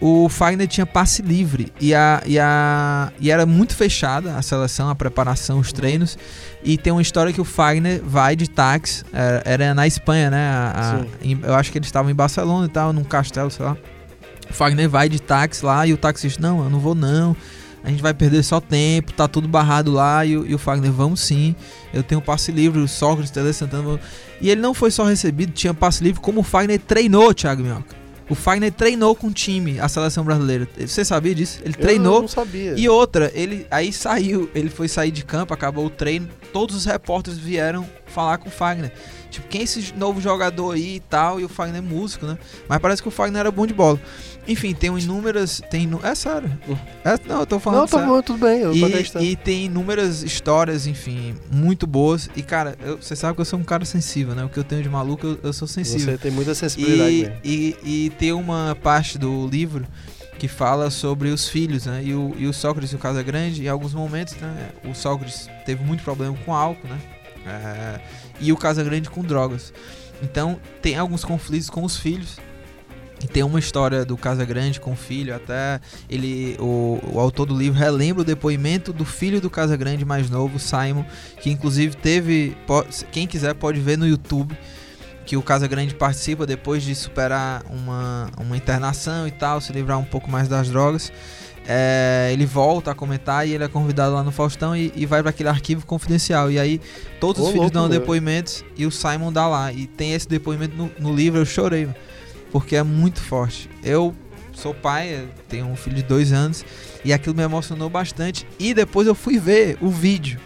o 0.00 0.28
Fagner 0.28 0.68
tinha 0.68 0.86
passe 0.86 1.22
livre 1.22 1.72
e, 1.80 1.92
a, 1.92 2.22
e, 2.24 2.38
a, 2.38 3.12
e 3.18 3.30
era 3.30 3.44
muito 3.44 3.74
fechada 3.74 4.36
a 4.36 4.42
seleção, 4.42 4.88
a 4.88 4.94
preparação, 4.94 5.58
os 5.58 5.72
treinos. 5.72 6.16
E 6.62 6.76
tem 6.76 6.92
uma 6.92 7.02
história 7.02 7.32
que 7.32 7.40
o 7.40 7.44
Fagner 7.44 8.00
vai 8.04 8.36
de 8.36 8.48
táxi, 8.48 9.04
era, 9.12 9.42
era 9.44 9.74
na 9.74 9.86
Espanha, 9.86 10.30
né? 10.30 10.48
A, 10.48 11.02
a, 11.02 11.46
eu 11.48 11.54
acho 11.54 11.72
que 11.72 11.78
eles 11.78 11.88
estavam 11.88 12.10
em 12.10 12.14
Barcelona 12.14 12.66
e 12.66 12.68
tal, 12.68 12.92
num 12.92 13.02
castelo, 13.02 13.50
sei 13.50 13.64
lá. 13.64 13.76
O 14.48 14.52
Fagner 14.52 14.88
vai 14.88 15.08
de 15.08 15.20
táxi 15.20 15.64
lá 15.64 15.86
e 15.86 15.92
o 15.92 15.96
taxista, 15.96 16.40
não, 16.40 16.62
eu 16.62 16.70
não 16.70 16.78
vou 16.78 16.94
não. 16.94 17.36
A 17.82 17.90
gente 17.90 18.02
vai 18.02 18.14
perder 18.14 18.42
só 18.42 18.60
tempo, 18.60 19.12
tá 19.12 19.26
tudo 19.26 19.48
barrado 19.48 19.90
lá. 19.90 20.24
E, 20.24 20.30
e 20.30 20.54
o 20.54 20.58
Fagner, 20.58 20.92
vamos 20.92 21.20
sim. 21.20 21.56
Eu 21.92 22.02
tenho 22.02 22.20
passe 22.20 22.52
livre, 22.52 22.80
o 22.80 22.88
Sócrates, 22.88 23.30
Tele 23.30 23.52
Santana. 23.52 23.98
E 24.40 24.48
ele 24.50 24.60
não 24.60 24.74
foi 24.74 24.90
só 24.90 25.04
recebido, 25.04 25.52
tinha 25.52 25.74
passe 25.74 26.04
livre, 26.04 26.20
como 26.20 26.40
o 26.40 26.44
Fagner 26.44 26.78
treinou, 26.78 27.34
Thiago 27.34 27.62
Minhoca. 27.62 27.97
O 28.28 28.34
Fagner 28.34 28.72
treinou 28.72 29.14
com 29.14 29.28
o 29.28 29.32
time, 29.32 29.80
a 29.80 29.88
seleção 29.88 30.22
brasileira. 30.22 30.68
Você 30.78 31.04
sabia 31.04 31.34
disso? 31.34 31.60
Ele 31.64 31.74
treinou. 31.74 32.16
Eu 32.16 32.20
não 32.22 32.28
sabia. 32.28 32.74
E 32.76 32.88
outra, 32.88 33.32
ele 33.34 33.66
aí 33.70 33.92
saiu, 33.92 34.50
ele 34.54 34.68
foi 34.68 34.86
sair 34.86 35.10
de 35.10 35.24
campo, 35.24 35.54
acabou 35.54 35.86
o 35.86 35.90
treino, 35.90 36.28
todos 36.52 36.76
os 36.76 36.84
repórteres 36.84 37.38
vieram 37.38 37.88
falar 38.06 38.38
com 38.38 38.48
o 38.48 38.52
Fagner. 38.52 38.92
Tipo, 39.30 39.48
quem 39.48 39.60
é 39.60 39.64
esse 39.64 39.92
novo 39.94 40.20
jogador 40.20 40.74
aí 40.74 40.96
e 40.96 41.00
tal? 41.00 41.40
E 41.40 41.44
o 41.44 41.48
Fagner 41.48 41.78
é 41.78 41.80
músico, 41.80 42.26
né? 42.26 42.38
Mas 42.68 42.78
parece 42.78 43.02
que 43.02 43.08
o 43.08 43.10
Fagner 43.10 43.40
era 43.40 43.50
bom 43.50 43.66
de 43.66 43.74
bola. 43.74 44.00
Enfim, 44.46 44.74
tem 44.74 44.96
inúmeras. 44.98 45.60
Tem, 45.70 45.88
é 46.02 46.14
sério. 46.14 46.50
É, 47.04 47.18
não, 47.28 47.40
eu 47.40 47.46
tô 47.46 47.58
falando. 47.58 47.80
Não, 47.80 47.86
tá 47.86 47.98
bom, 47.98 48.22
tudo 48.22 48.38
bem. 48.38 48.60
Eu 48.60 48.74
e, 48.74 48.82
e 49.20 49.36
tem 49.36 49.66
inúmeras 49.66 50.22
histórias, 50.22 50.86
enfim, 50.86 51.34
muito 51.52 51.86
boas. 51.86 52.30
E, 52.34 52.42
cara, 52.42 52.76
você 52.98 53.14
sabe 53.14 53.34
que 53.34 53.42
eu 53.42 53.44
sou 53.44 53.58
um 53.58 53.64
cara 53.64 53.84
sensível, 53.84 54.34
né? 54.34 54.44
O 54.44 54.48
que 54.48 54.58
eu 54.58 54.64
tenho 54.64 54.82
de 54.82 54.88
maluco, 54.88 55.26
eu, 55.26 55.38
eu 55.42 55.52
sou 55.52 55.68
sensível. 55.68 56.12
Você 56.12 56.18
tem 56.18 56.30
muita 56.30 56.54
sensibilidade. 56.54 57.38
E, 57.44 57.76
e, 57.84 58.06
e, 58.06 58.10
tem 58.10 58.32
uma 58.32 58.76
parte 58.82 59.18
do 59.18 59.46
livro 59.46 59.86
que 60.38 60.48
fala 60.48 60.88
sobre 60.88 61.28
os 61.28 61.48
filhos, 61.48 61.84
né? 61.84 62.02
E 62.02 62.14
o, 62.14 62.34
e 62.38 62.46
o 62.46 62.52
Sócrates 62.52 62.92
e 62.92 62.96
o 62.96 62.98
Casa 62.98 63.22
Grande, 63.22 63.64
em 63.64 63.68
alguns 63.68 63.92
momentos, 63.92 64.34
né? 64.36 64.70
O 64.84 64.94
Sócrates 64.94 65.48
teve 65.66 65.84
muito 65.84 66.02
problema 66.02 66.34
com 66.46 66.54
álcool, 66.54 66.88
né? 66.88 66.98
É, 67.46 68.00
e 68.40 68.52
o 68.52 68.56
Casa 68.56 68.82
Grande 68.82 69.10
com 69.10 69.22
drogas. 69.22 69.72
Então 70.22 70.58
tem 70.82 70.96
alguns 70.96 71.24
conflitos 71.24 71.70
com 71.70 71.84
os 71.84 71.96
filhos. 71.96 72.38
E 73.22 73.26
tem 73.26 73.42
uma 73.42 73.58
história 73.58 74.04
do 74.04 74.16
Casa 74.16 74.44
Grande 74.44 74.78
com 74.78 74.92
o 74.92 74.96
filho, 74.96 75.34
até 75.34 75.80
ele, 76.08 76.56
o, 76.60 77.00
o 77.14 77.18
autor 77.18 77.46
do 77.46 77.56
livro 77.56 77.76
relembra 77.76 78.22
o 78.22 78.24
depoimento 78.24 78.92
do 78.92 79.04
filho 79.04 79.40
do 79.40 79.50
Casa 79.50 79.76
Grande 79.76 80.04
mais 80.04 80.30
novo, 80.30 80.56
Simon, 80.60 81.04
que 81.40 81.50
inclusive 81.50 81.96
teve, 81.96 82.56
quem 83.10 83.26
quiser 83.26 83.54
pode 83.54 83.80
ver 83.80 83.98
no 83.98 84.06
YouTube, 84.06 84.56
que 85.26 85.36
o 85.36 85.42
Casa 85.42 85.66
Grande 85.66 85.96
participa 85.96 86.46
depois 86.46 86.84
de 86.84 86.94
superar 86.94 87.64
uma, 87.68 88.30
uma 88.38 88.56
internação 88.56 89.26
e 89.26 89.32
tal, 89.32 89.60
se 89.60 89.72
livrar 89.72 89.98
um 89.98 90.04
pouco 90.04 90.30
mais 90.30 90.46
das 90.46 90.68
drogas 90.68 91.12
é, 91.70 92.30
ele 92.32 92.46
volta 92.46 92.92
a 92.92 92.94
comentar 92.94 93.46
e 93.46 93.52
ele 93.52 93.62
é 93.62 93.68
convidado 93.68 94.14
lá 94.14 94.22
no 94.22 94.32
Faustão 94.32 94.74
e, 94.74 94.90
e 94.96 95.04
vai 95.04 95.20
para 95.20 95.28
aquele 95.28 95.50
arquivo 95.50 95.84
confidencial. 95.84 96.50
E 96.50 96.58
aí 96.58 96.80
todos 97.20 97.42
Ô, 97.42 97.44
os 97.44 97.48
filhos 97.50 97.64
louco, 97.64 97.74
dão 97.74 97.88
meu. 97.88 98.00
depoimentos 98.00 98.64
e 98.74 98.86
o 98.86 98.90
Simon 98.90 99.30
dá 99.30 99.46
lá. 99.46 99.70
E 99.70 99.86
tem 99.86 100.14
esse 100.14 100.26
depoimento 100.26 100.74
no, 100.74 100.90
no 100.98 101.14
livro, 101.14 101.38
eu 101.38 101.44
chorei, 101.44 101.86
porque 102.50 102.74
é 102.74 102.82
muito 102.82 103.20
forte. 103.20 103.68
Eu 103.84 104.14
sou 104.54 104.72
pai, 104.72 105.28
tenho 105.46 105.66
um 105.66 105.76
filho 105.76 105.96
de 105.96 106.02
dois 106.02 106.32
anos 106.32 106.64
e 107.04 107.12
aquilo 107.12 107.36
me 107.36 107.42
emocionou 107.42 107.90
bastante. 107.90 108.46
E 108.58 108.72
depois 108.72 109.06
eu 109.06 109.14
fui 109.14 109.38
ver 109.38 109.76
o 109.82 109.90
vídeo. 109.90 110.40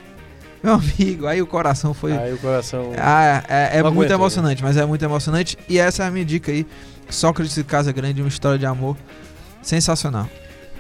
Meu 0.61 0.75
amigo, 0.75 1.29
aí 1.29 1.41
o 1.41 1.47
coração 1.47 1.95
foi. 1.95 2.17
Aí 2.17 2.33
o 2.33 2.39
coração. 2.39 2.93
Ah, 2.99 3.45
é, 3.49 3.79
é 3.79 3.83
muito 3.85 3.95
aguento, 3.95 4.11
emocionante, 4.11 4.61
né? 4.61 4.69
mas 4.69 4.77
é 4.77 4.85
muito 4.85 5.05
emocionante. 5.05 5.57
E 5.69 5.79
essa 5.79 6.03
é 6.03 6.07
a 6.09 6.11
minha 6.11 6.25
dica 6.25 6.51
aí. 6.51 6.67
Sócrates 7.09 7.57
e 7.57 7.63
Casa 7.63 7.93
Grande, 7.93 8.23
uma 8.23 8.29
história 8.29 8.59
de 8.59 8.67
amor 8.67 8.97
sensacional. 9.63 10.29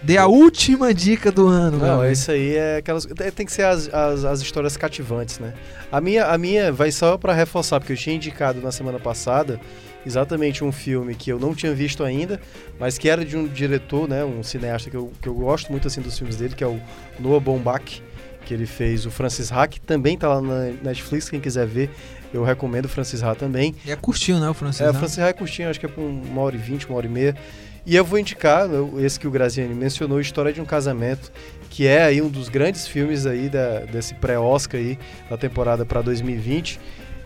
Dê 0.03 0.17
a 0.17 0.27
última 0.27 0.93
dica 0.93 1.31
do 1.31 1.47
ano. 1.47 1.79
Não, 1.79 2.11
isso 2.11 2.31
aí 2.31 2.57
é 2.57 2.77
aquelas. 2.79 3.07
É, 3.21 3.31
tem 3.31 3.47
que 3.47 3.53
ser 3.53 3.65
as, 3.65 3.89
as, 3.93 4.25
as, 4.25 4.41
histórias 4.41 4.77
cativantes, 4.77 5.39
né? 5.39 5.55
A 5.91 6.01
minha, 6.01 6.27
a 6.27 6.37
minha 6.37 6.73
vai 6.73 6.91
só 6.91 7.17
para 7.17 7.33
reforçar, 7.33 7.79
porque 7.79 7.93
eu 7.93 7.97
tinha 7.97 8.17
indicado 8.17 8.61
na 8.61 8.73
semana 8.73 8.99
passada 8.99 9.61
exatamente 10.05 10.65
um 10.65 10.73
filme 10.73 11.15
que 11.15 11.31
eu 11.31 11.39
não 11.39 11.55
tinha 11.55 11.73
visto 11.73 12.03
ainda, 12.03 12.41
mas 12.79 12.99
que 12.99 13.09
era 13.09 13.25
de 13.25 13.37
um 13.37 13.47
diretor, 13.47 14.09
né? 14.09 14.25
Um 14.25 14.43
cineasta 14.43 14.91
que 14.91 14.97
eu, 14.97 15.13
que 15.21 15.29
eu 15.29 15.35
gosto 15.35 15.71
muito 15.71 15.87
assim 15.87 16.01
dos 16.01 16.19
filmes 16.19 16.37
dele, 16.37 16.55
que 16.55 16.65
é 16.65 16.67
o 16.67 16.81
Noah 17.21 17.41
Baumbach, 17.41 18.03
que 18.45 18.53
ele 18.53 18.67
fez 18.67 19.07
o 19.07 19.11
Francis 19.11 19.53
Ha, 19.53 19.69
que 19.69 19.81
também 19.81 20.19
tá 20.19 20.29
lá 20.29 20.41
na 20.41 20.73
Netflix, 20.83 21.31
quem 21.31 21.41
quiser 21.41 21.67
ver. 21.67 21.91
Eu 22.35 22.43
recomendo 22.43 22.87
o 22.87 22.89
Francis 22.89 23.23
Ha 23.23 23.35
também. 23.35 23.75
E 23.85 23.93
é 23.93 23.97
curtinho, 23.97 24.41
né, 24.41 24.49
o 24.49 24.55
Francis 24.55 24.81
É, 24.81 24.91
o 24.91 24.95
Francis 24.95 25.19
Ha 25.19 25.29
é 25.29 25.33
curtinho, 25.33 25.69
acho 25.71 25.79
que 25.79 25.87
é 25.87 25.89
por 25.89 26.01
uma 26.03 26.41
hora 26.41 26.57
e 26.57 26.59
vinte, 26.59 26.87
uma 26.87 26.97
hora 26.97 27.07
e 27.07 27.11
meia. 27.11 27.37
E 27.85 27.97
eu 27.97 28.05
vou 28.05 28.19
indicar, 28.19 28.69
esse 28.99 29.19
que 29.19 29.27
o 29.27 29.31
Graziani 29.31 29.75
mencionou, 29.75 30.21
História 30.21 30.53
de 30.53 30.61
um 30.61 30.65
Casamento, 30.65 31.33
que 31.69 31.87
é 31.87 32.05
aí 32.05 32.23
um 32.23 32.29
dos 32.29 32.49
grandes 32.49 32.87
filmes 32.87 33.27
aí 33.27 33.49
da, 33.49 33.81
desse 33.81 34.15
pré-Oscar 34.15 34.81
aí, 34.81 34.99
da 35.29 35.37
temporada 35.37 35.85
para 35.85 36.01
2020. 36.01 36.79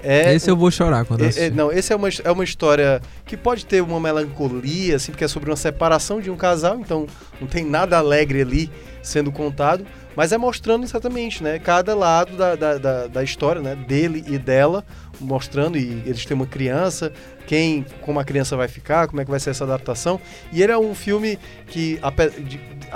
É, 0.03 0.33
esse 0.35 0.51
eu 0.51 0.57
vou 0.57 0.71
chorar 0.71 1.05
quando 1.05 1.25
é, 1.25 1.31
é, 1.37 1.51
Não, 1.51 1.73
esse 1.73 1.93
é 1.93 1.97
uma, 1.97 2.09
é 2.23 2.31
uma 2.31 2.45
história 2.45 3.01
que 3.25 3.37
pode 3.37 3.67
ter 3.67 3.83
uma 3.83 3.99
melancolia, 3.99 4.97
assim, 4.97 5.11
porque 5.11 5.25
é 5.25 5.29
sobre 5.29 5.51
uma 5.51 5.57
separação 5.57 6.21
de 6.21 6.31
um 6.31 6.37
casal, 6.37 6.79
então 6.79 7.07
não 7.41 7.49
tem 7.49 7.65
nada 7.65 7.99
alegre 7.99 8.41
ali 8.41 8.71
sendo 9.03 9.33
contado, 9.33 9.85
mas 10.15 10.33
é 10.33 10.39
mostrando 10.39 10.85
exatamente, 10.85 11.43
né, 11.43 11.59
cada 11.59 11.95
lado 11.95 12.37
da, 12.37 12.55
da, 12.55 12.79
da, 12.79 13.07
da 13.07 13.23
história, 13.23 13.61
né, 13.61 13.75
dele 13.75 14.25
e 14.29 14.39
dela, 14.39 14.85
mostrando, 15.21 15.77
e 15.77 16.03
eles 16.07 16.25
têm 16.25 16.37
uma 16.37 16.47
criança, 16.47 17.13
quem, 17.47 17.87
como 18.03 18.19
a 18.19 18.25
criança 18.25 18.57
vai 18.57 18.69
ficar, 18.69 19.07
como 19.07 19.21
é 19.21 19.25
que 19.25 19.31
vai 19.31 19.41
ser 19.41 19.51
essa 19.51 19.65
adaptação. 19.65 20.21
E 20.53 20.63
ele 20.63 20.73
é 20.73 20.79
um 20.79 20.95
filme 20.95 21.39
que 21.69 21.99
a, 22.03 22.13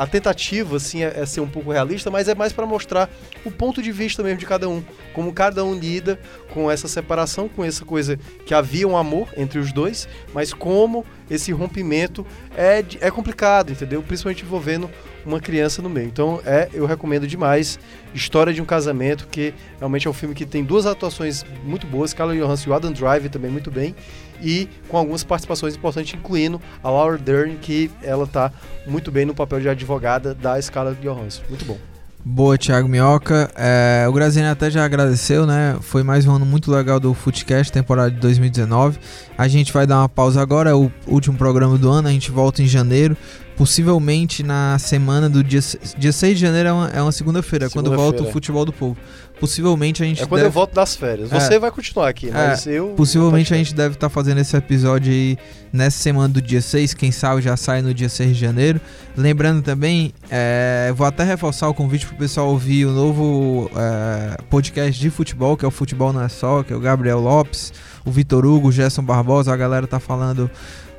a 0.03 0.07
tentativa 0.07 0.76
assim 0.76 1.03
é, 1.03 1.12
é, 1.16 1.26
ser 1.26 1.40
um 1.40 1.48
pouco 1.48 1.70
realista, 1.70 2.11
mas 2.11 2.28
é 2.28 2.34
mais 2.34 2.53
para 2.53 2.66
mostrar 2.66 3.09
o 3.44 3.51
ponto 3.51 3.82
de 3.82 3.92
vista 3.92 4.22
mesmo 4.22 4.38
de 4.38 4.46
cada 4.46 4.68
um, 4.68 4.82
como 5.12 5.32
cada 5.32 5.64
um 5.64 5.74
lida 5.74 6.18
com 6.53 6.70
essa 6.70 6.88
separação, 6.88 7.48
com 7.48 7.64
essa 7.64 7.84
coisa 7.84 8.18
que 8.44 8.53
havia 8.53 8.86
um 8.86 8.96
amor 8.96 9.28
entre 9.36 9.59
os 9.59 9.72
dois, 9.72 10.09
mas 10.34 10.53
como 10.53 11.05
esse 11.30 11.53
rompimento 11.53 12.26
é, 12.57 12.84
é 13.01 13.11
complicado, 13.11 13.70
entendeu? 13.70 14.03
Principalmente 14.03 14.42
envolvendo 14.42 14.90
uma 15.24 15.40
criança 15.40 15.80
no 15.80 15.88
meio. 15.88 16.07
Então, 16.07 16.40
é, 16.44 16.68
eu 16.72 16.86
recomendo 16.86 17.26
demais 17.26 17.78
História 18.12 18.53
de 18.53 18.61
um 18.61 18.64
Casamento, 18.64 19.28
que 19.28 19.55
realmente 19.78 20.07
é 20.07 20.11
um 20.11 20.14
filme 20.14 20.34
que 20.34 20.44
tem 20.44 20.64
duas 20.64 20.86
atuações 20.86 21.44
muito 21.64 21.86
boas, 21.86 22.12
Carla 22.12 22.34
Johansson 22.34 22.68
e 22.68 22.72
o 22.72 22.74
Adam 22.74 22.92
Drive 22.92 23.28
também 23.28 23.51
muito 23.51 23.70
bem, 23.70 23.94
e 24.43 24.68
com 24.88 24.97
algumas 24.97 25.24
participações 25.24 25.76
importantes, 25.76 26.14
incluindo 26.14 26.61
a 26.82 26.91
Laura 26.91 27.18
Dern, 27.18 27.57
que 27.57 27.91
ela 28.03 28.26
tá 28.26 28.53
muito 28.86 29.11
bem 29.11 29.24
no 29.24 29.34
papel 29.34 29.61
de 29.61 29.68
advogada 29.68 30.34
da 30.34 30.61
Scarlett 30.61 31.01
Johansson. 31.01 31.43
Muito 31.49 31.64
bom. 31.64 31.78
Boa, 32.22 32.59
Thiago 32.59 32.86
Minhoca. 32.86 33.51
É, 33.57 34.05
o 34.07 34.12
Graziani 34.12 34.49
até 34.49 34.70
já 34.70 34.84
agradeceu, 34.84 35.47
né? 35.47 35.78
Foi 35.80 36.03
mais 36.03 36.26
um 36.26 36.34
ano 36.34 36.45
muito 36.45 36.70
legal 36.70 37.01
do 37.01 37.14
Footcast, 37.14 37.72
temporada 37.72 38.11
de 38.11 38.18
2019. 38.18 38.99
A 39.38 39.49
gente 39.49 39.72
vai 39.72 39.86
dar 39.86 40.01
uma 40.01 40.09
pausa 40.09 40.41
agora, 40.41 40.68
é 40.68 40.74
o 40.74 40.91
último 41.07 41.38
programa 41.38 41.78
do 41.78 41.88
ano, 41.88 42.09
a 42.09 42.11
gente 42.11 42.30
volta 42.30 42.62
em 42.62 42.66
janeiro. 42.66 43.16
Possivelmente 43.61 44.43
na 44.43 44.79
semana 44.79 45.29
do 45.29 45.45
dia, 45.45 45.61
dia 45.99 46.13
6 46.13 46.39
de 46.39 46.41
janeiro 46.41 46.71
é 46.71 46.73
uma, 46.73 46.89
é 46.89 47.03
uma 47.03 47.13
segunda-feira, 47.13 47.67
é 47.67 47.69
quando 47.69 47.95
volta 47.95 48.23
o 48.23 48.33
futebol 48.33 48.65
do 48.65 48.73
povo. 48.73 48.97
Possivelmente 49.39 50.03
a 50.03 50.07
gente 50.07 50.23
É 50.23 50.27
quando 50.27 50.41
deve, 50.41 50.49
eu 50.49 50.51
volto 50.51 50.73
das 50.73 50.97
férias. 50.97 51.29
Você 51.29 51.59
vai 51.59 51.71
continuar 51.71 52.09
aqui, 52.09 52.31
mas 52.31 52.67
eu. 52.67 52.95
Possivelmente 52.97 53.53
a 53.53 53.59
gente 53.59 53.75
deve 53.75 53.97
estar 53.97 54.09
fazendo 54.09 54.39
esse 54.39 54.57
episódio 54.57 55.13
aí 55.13 55.37
nessa 55.71 55.99
semana 55.99 56.33
do 56.33 56.41
dia 56.41 56.63
6, 56.63 56.95
quem 56.95 57.13
sabe 57.13 57.43
já 57.43 57.55
sai 57.55 57.83
no 57.83 57.93
dia 57.93 58.09
6 58.09 58.35
de 58.35 58.41
janeiro. 58.41 58.81
Lembrando 59.15 59.61
também, 59.61 60.15
é, 60.31 60.91
vou 60.97 61.07
até 61.07 61.23
reforçar 61.23 61.69
o 61.69 61.75
convite 61.75 62.07
pro 62.07 62.17
pessoal 62.17 62.49
ouvir 62.49 62.87
o 62.87 62.93
novo 62.93 63.71
é, 63.77 64.39
podcast 64.49 64.99
de 64.99 65.11
futebol, 65.11 65.55
que 65.55 65.67
é 65.67 65.69
o 65.69 65.71
Futebol 65.71 66.15
Não 66.15 66.23
É 66.23 66.31
Só, 66.31 66.63
que 66.63 66.73
é 66.73 66.77
o 66.77 66.81
Gabriel 66.81 67.21
Lopes, 67.21 67.75
o 68.07 68.11
Vitor 68.11 68.47
Hugo, 68.47 68.69
o 68.69 68.73
Gerson 68.73 69.03
Barbosa, 69.03 69.53
a 69.53 69.57
galera 69.57 69.87
tá 69.87 70.01
falando 70.01 70.51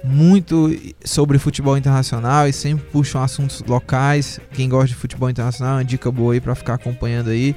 muito 0.03 0.75
sobre 1.03 1.37
futebol 1.37 1.77
internacional 1.77 2.47
e 2.47 2.53
sempre 2.53 2.85
puxam 2.91 3.21
assuntos 3.21 3.61
locais. 3.67 4.39
Quem 4.53 4.67
gosta 4.67 4.87
de 4.87 4.95
futebol 4.95 5.29
internacional, 5.29 5.73
é 5.73 5.77
uma 5.77 5.85
dica 5.85 6.11
boa 6.11 6.33
aí 6.33 6.41
pra 6.41 6.55
ficar 6.55 6.75
acompanhando 6.75 7.29
aí 7.29 7.55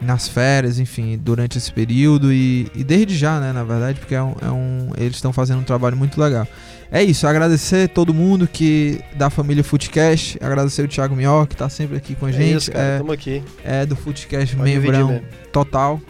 nas 0.00 0.28
férias, 0.28 0.78
enfim, 0.78 1.16
durante 1.16 1.56
esse 1.56 1.72
período 1.72 2.32
e, 2.32 2.68
e 2.74 2.84
desde 2.84 3.16
já, 3.16 3.40
né, 3.40 3.52
na 3.52 3.64
verdade, 3.64 3.98
porque 4.00 4.14
é 4.14 4.22
um, 4.22 4.34
é 4.42 4.50
um- 4.50 4.90
eles 4.98 5.14
estão 5.16 5.32
fazendo 5.32 5.60
um 5.60 5.64
trabalho 5.64 5.96
muito 5.96 6.20
legal. 6.20 6.46
É 6.90 7.02
isso, 7.02 7.26
agradecer 7.26 7.88
todo 7.88 8.12
mundo 8.12 8.46
que 8.46 9.00
da 9.16 9.30
família 9.30 9.64
Footcast, 9.64 10.38
agradecer 10.42 10.82
o 10.82 10.88
Thiago 10.88 11.16
Minhoca, 11.16 11.46
que 11.48 11.56
tá 11.56 11.68
sempre 11.68 11.96
aqui 11.96 12.14
com 12.14 12.26
a 12.26 12.30
É 12.30 12.32
gente, 12.32 12.56
isso, 12.58 12.72
cara. 12.72 12.84
é, 12.84 12.98
Tamo 12.98 13.12
aqui. 13.12 13.42
é 13.64 13.86
do 13.86 13.96
Footcast 13.96 14.56
membrão 14.56 15.22
total. 15.52 16.00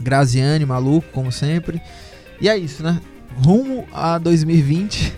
Graziane, 0.00 0.64
maluco, 0.64 1.06
como 1.12 1.30
sempre. 1.30 1.80
E 2.40 2.48
é 2.48 2.56
isso, 2.56 2.82
né? 2.82 2.98
Rumo 3.36 3.86
a 3.92 4.18
2020. 4.18 5.14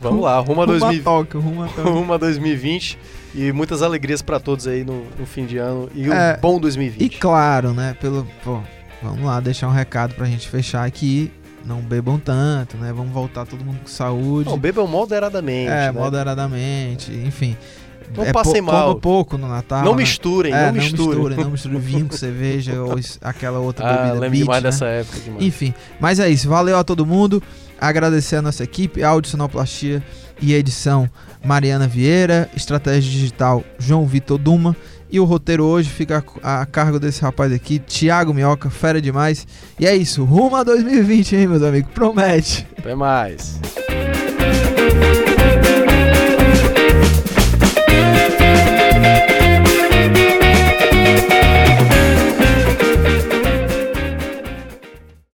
Vamos 0.00 0.22
lá, 0.22 0.38
rumo 0.38 0.62
a 0.62 0.64
rumo 0.66 0.78
2020. 0.78 1.00
a 1.00 1.04
Tóquio, 1.04 1.40
rumo 1.40 1.62
a 1.62 1.68
Tóquio. 1.68 1.92
Rumo 1.92 2.12
a 2.12 2.16
2020 2.16 2.98
e 3.34 3.52
muitas 3.52 3.82
alegrias 3.82 4.22
pra 4.22 4.38
todos 4.38 4.66
aí 4.66 4.84
no, 4.84 5.04
no 5.18 5.26
fim 5.26 5.46
de 5.46 5.58
ano 5.58 5.88
e 5.94 6.10
É, 6.10 6.36
um 6.36 6.40
bom 6.40 6.56
E 6.58 6.60
2020. 6.60 7.18
claro, 7.18 7.72
né, 7.72 7.96
pelo, 8.00 8.26
pô, 8.44 8.60
vamos 9.02 9.22
lá 9.24 9.40
deixar 9.40 9.68
um 9.68 9.72
recado 9.72 10.14
pra 10.14 10.26
gente 10.26 10.48
fechar 10.48 10.84
aqui. 10.86 11.30
Não 11.64 11.80
bebam 11.80 12.16
tanto, 12.16 12.76
né? 12.76 12.92
Vamos 12.92 13.12
voltar 13.12 13.44
todo 13.44 13.64
mundo 13.64 13.80
com 13.80 13.88
saúde. 13.88 14.48
Não, 14.48 14.56
bebam 14.56 14.86
moderadamente. 14.86 15.68
é, 15.68 15.86
né? 15.86 15.90
moderadamente, 15.90 17.10
enfim. 17.10 17.56
Não 18.14 18.24
é 18.24 18.32
passem 18.32 18.60
mal. 18.60 18.88
Coma 18.88 19.00
pouco 19.00 19.38
no 19.38 19.48
Natal. 19.48 19.84
Não 19.84 19.92
né? 19.92 19.98
misturem, 19.98 20.52
É, 20.52 20.66
não 20.66 20.72
misturem. 20.74 21.36
não 21.36 21.50
misturem 21.50 21.78
vinho 21.78 22.06
com 22.06 22.16
cerveja 22.16 22.80
ou 22.82 22.98
aquela 23.22 23.58
outra 23.58 23.86
Ah, 23.86 23.92
bebida 23.96 24.12
lembro 24.14 24.30
beach, 24.30 24.42
demais 24.42 24.62
né? 24.62 24.70
dessa 24.70 24.86
época. 24.86 25.18
Demais. 25.20 25.44
Enfim, 25.44 25.74
mas 26.00 26.20
é 26.20 26.28
isso. 26.28 26.48
Valeu 26.48 26.76
a 26.78 26.84
todo 26.84 27.06
mundo. 27.06 27.42
Agradecer 27.78 28.36
a 28.36 28.42
nossa 28.42 28.64
equipe, 28.64 29.02
áudio, 29.02 29.30
sonoplastia 29.30 30.02
e 30.40 30.54
edição 30.54 31.08
Mariana 31.44 31.86
Vieira, 31.86 32.48
estratégia 32.56 33.10
digital 33.10 33.62
João 33.78 34.06
Vitor 34.06 34.38
Duma. 34.38 34.74
E 35.10 35.20
o 35.20 35.24
roteiro 35.24 35.64
hoje 35.64 35.88
fica 35.88 36.24
a 36.42 36.62
a 36.62 36.66
cargo 36.66 36.98
desse 36.98 37.22
rapaz 37.22 37.52
aqui, 37.52 37.78
Thiago 37.78 38.34
Minhoca, 38.34 38.68
fera 38.70 39.00
demais. 39.00 39.46
E 39.78 39.86
é 39.86 39.94
isso, 39.94 40.24
rumo 40.24 40.56
a 40.56 40.64
2020, 40.64 41.36
hein, 41.36 41.46
meus 41.46 41.62
amigos? 41.62 41.90
Promete. 41.92 42.66
Até 42.78 42.94
mais. 42.94 43.60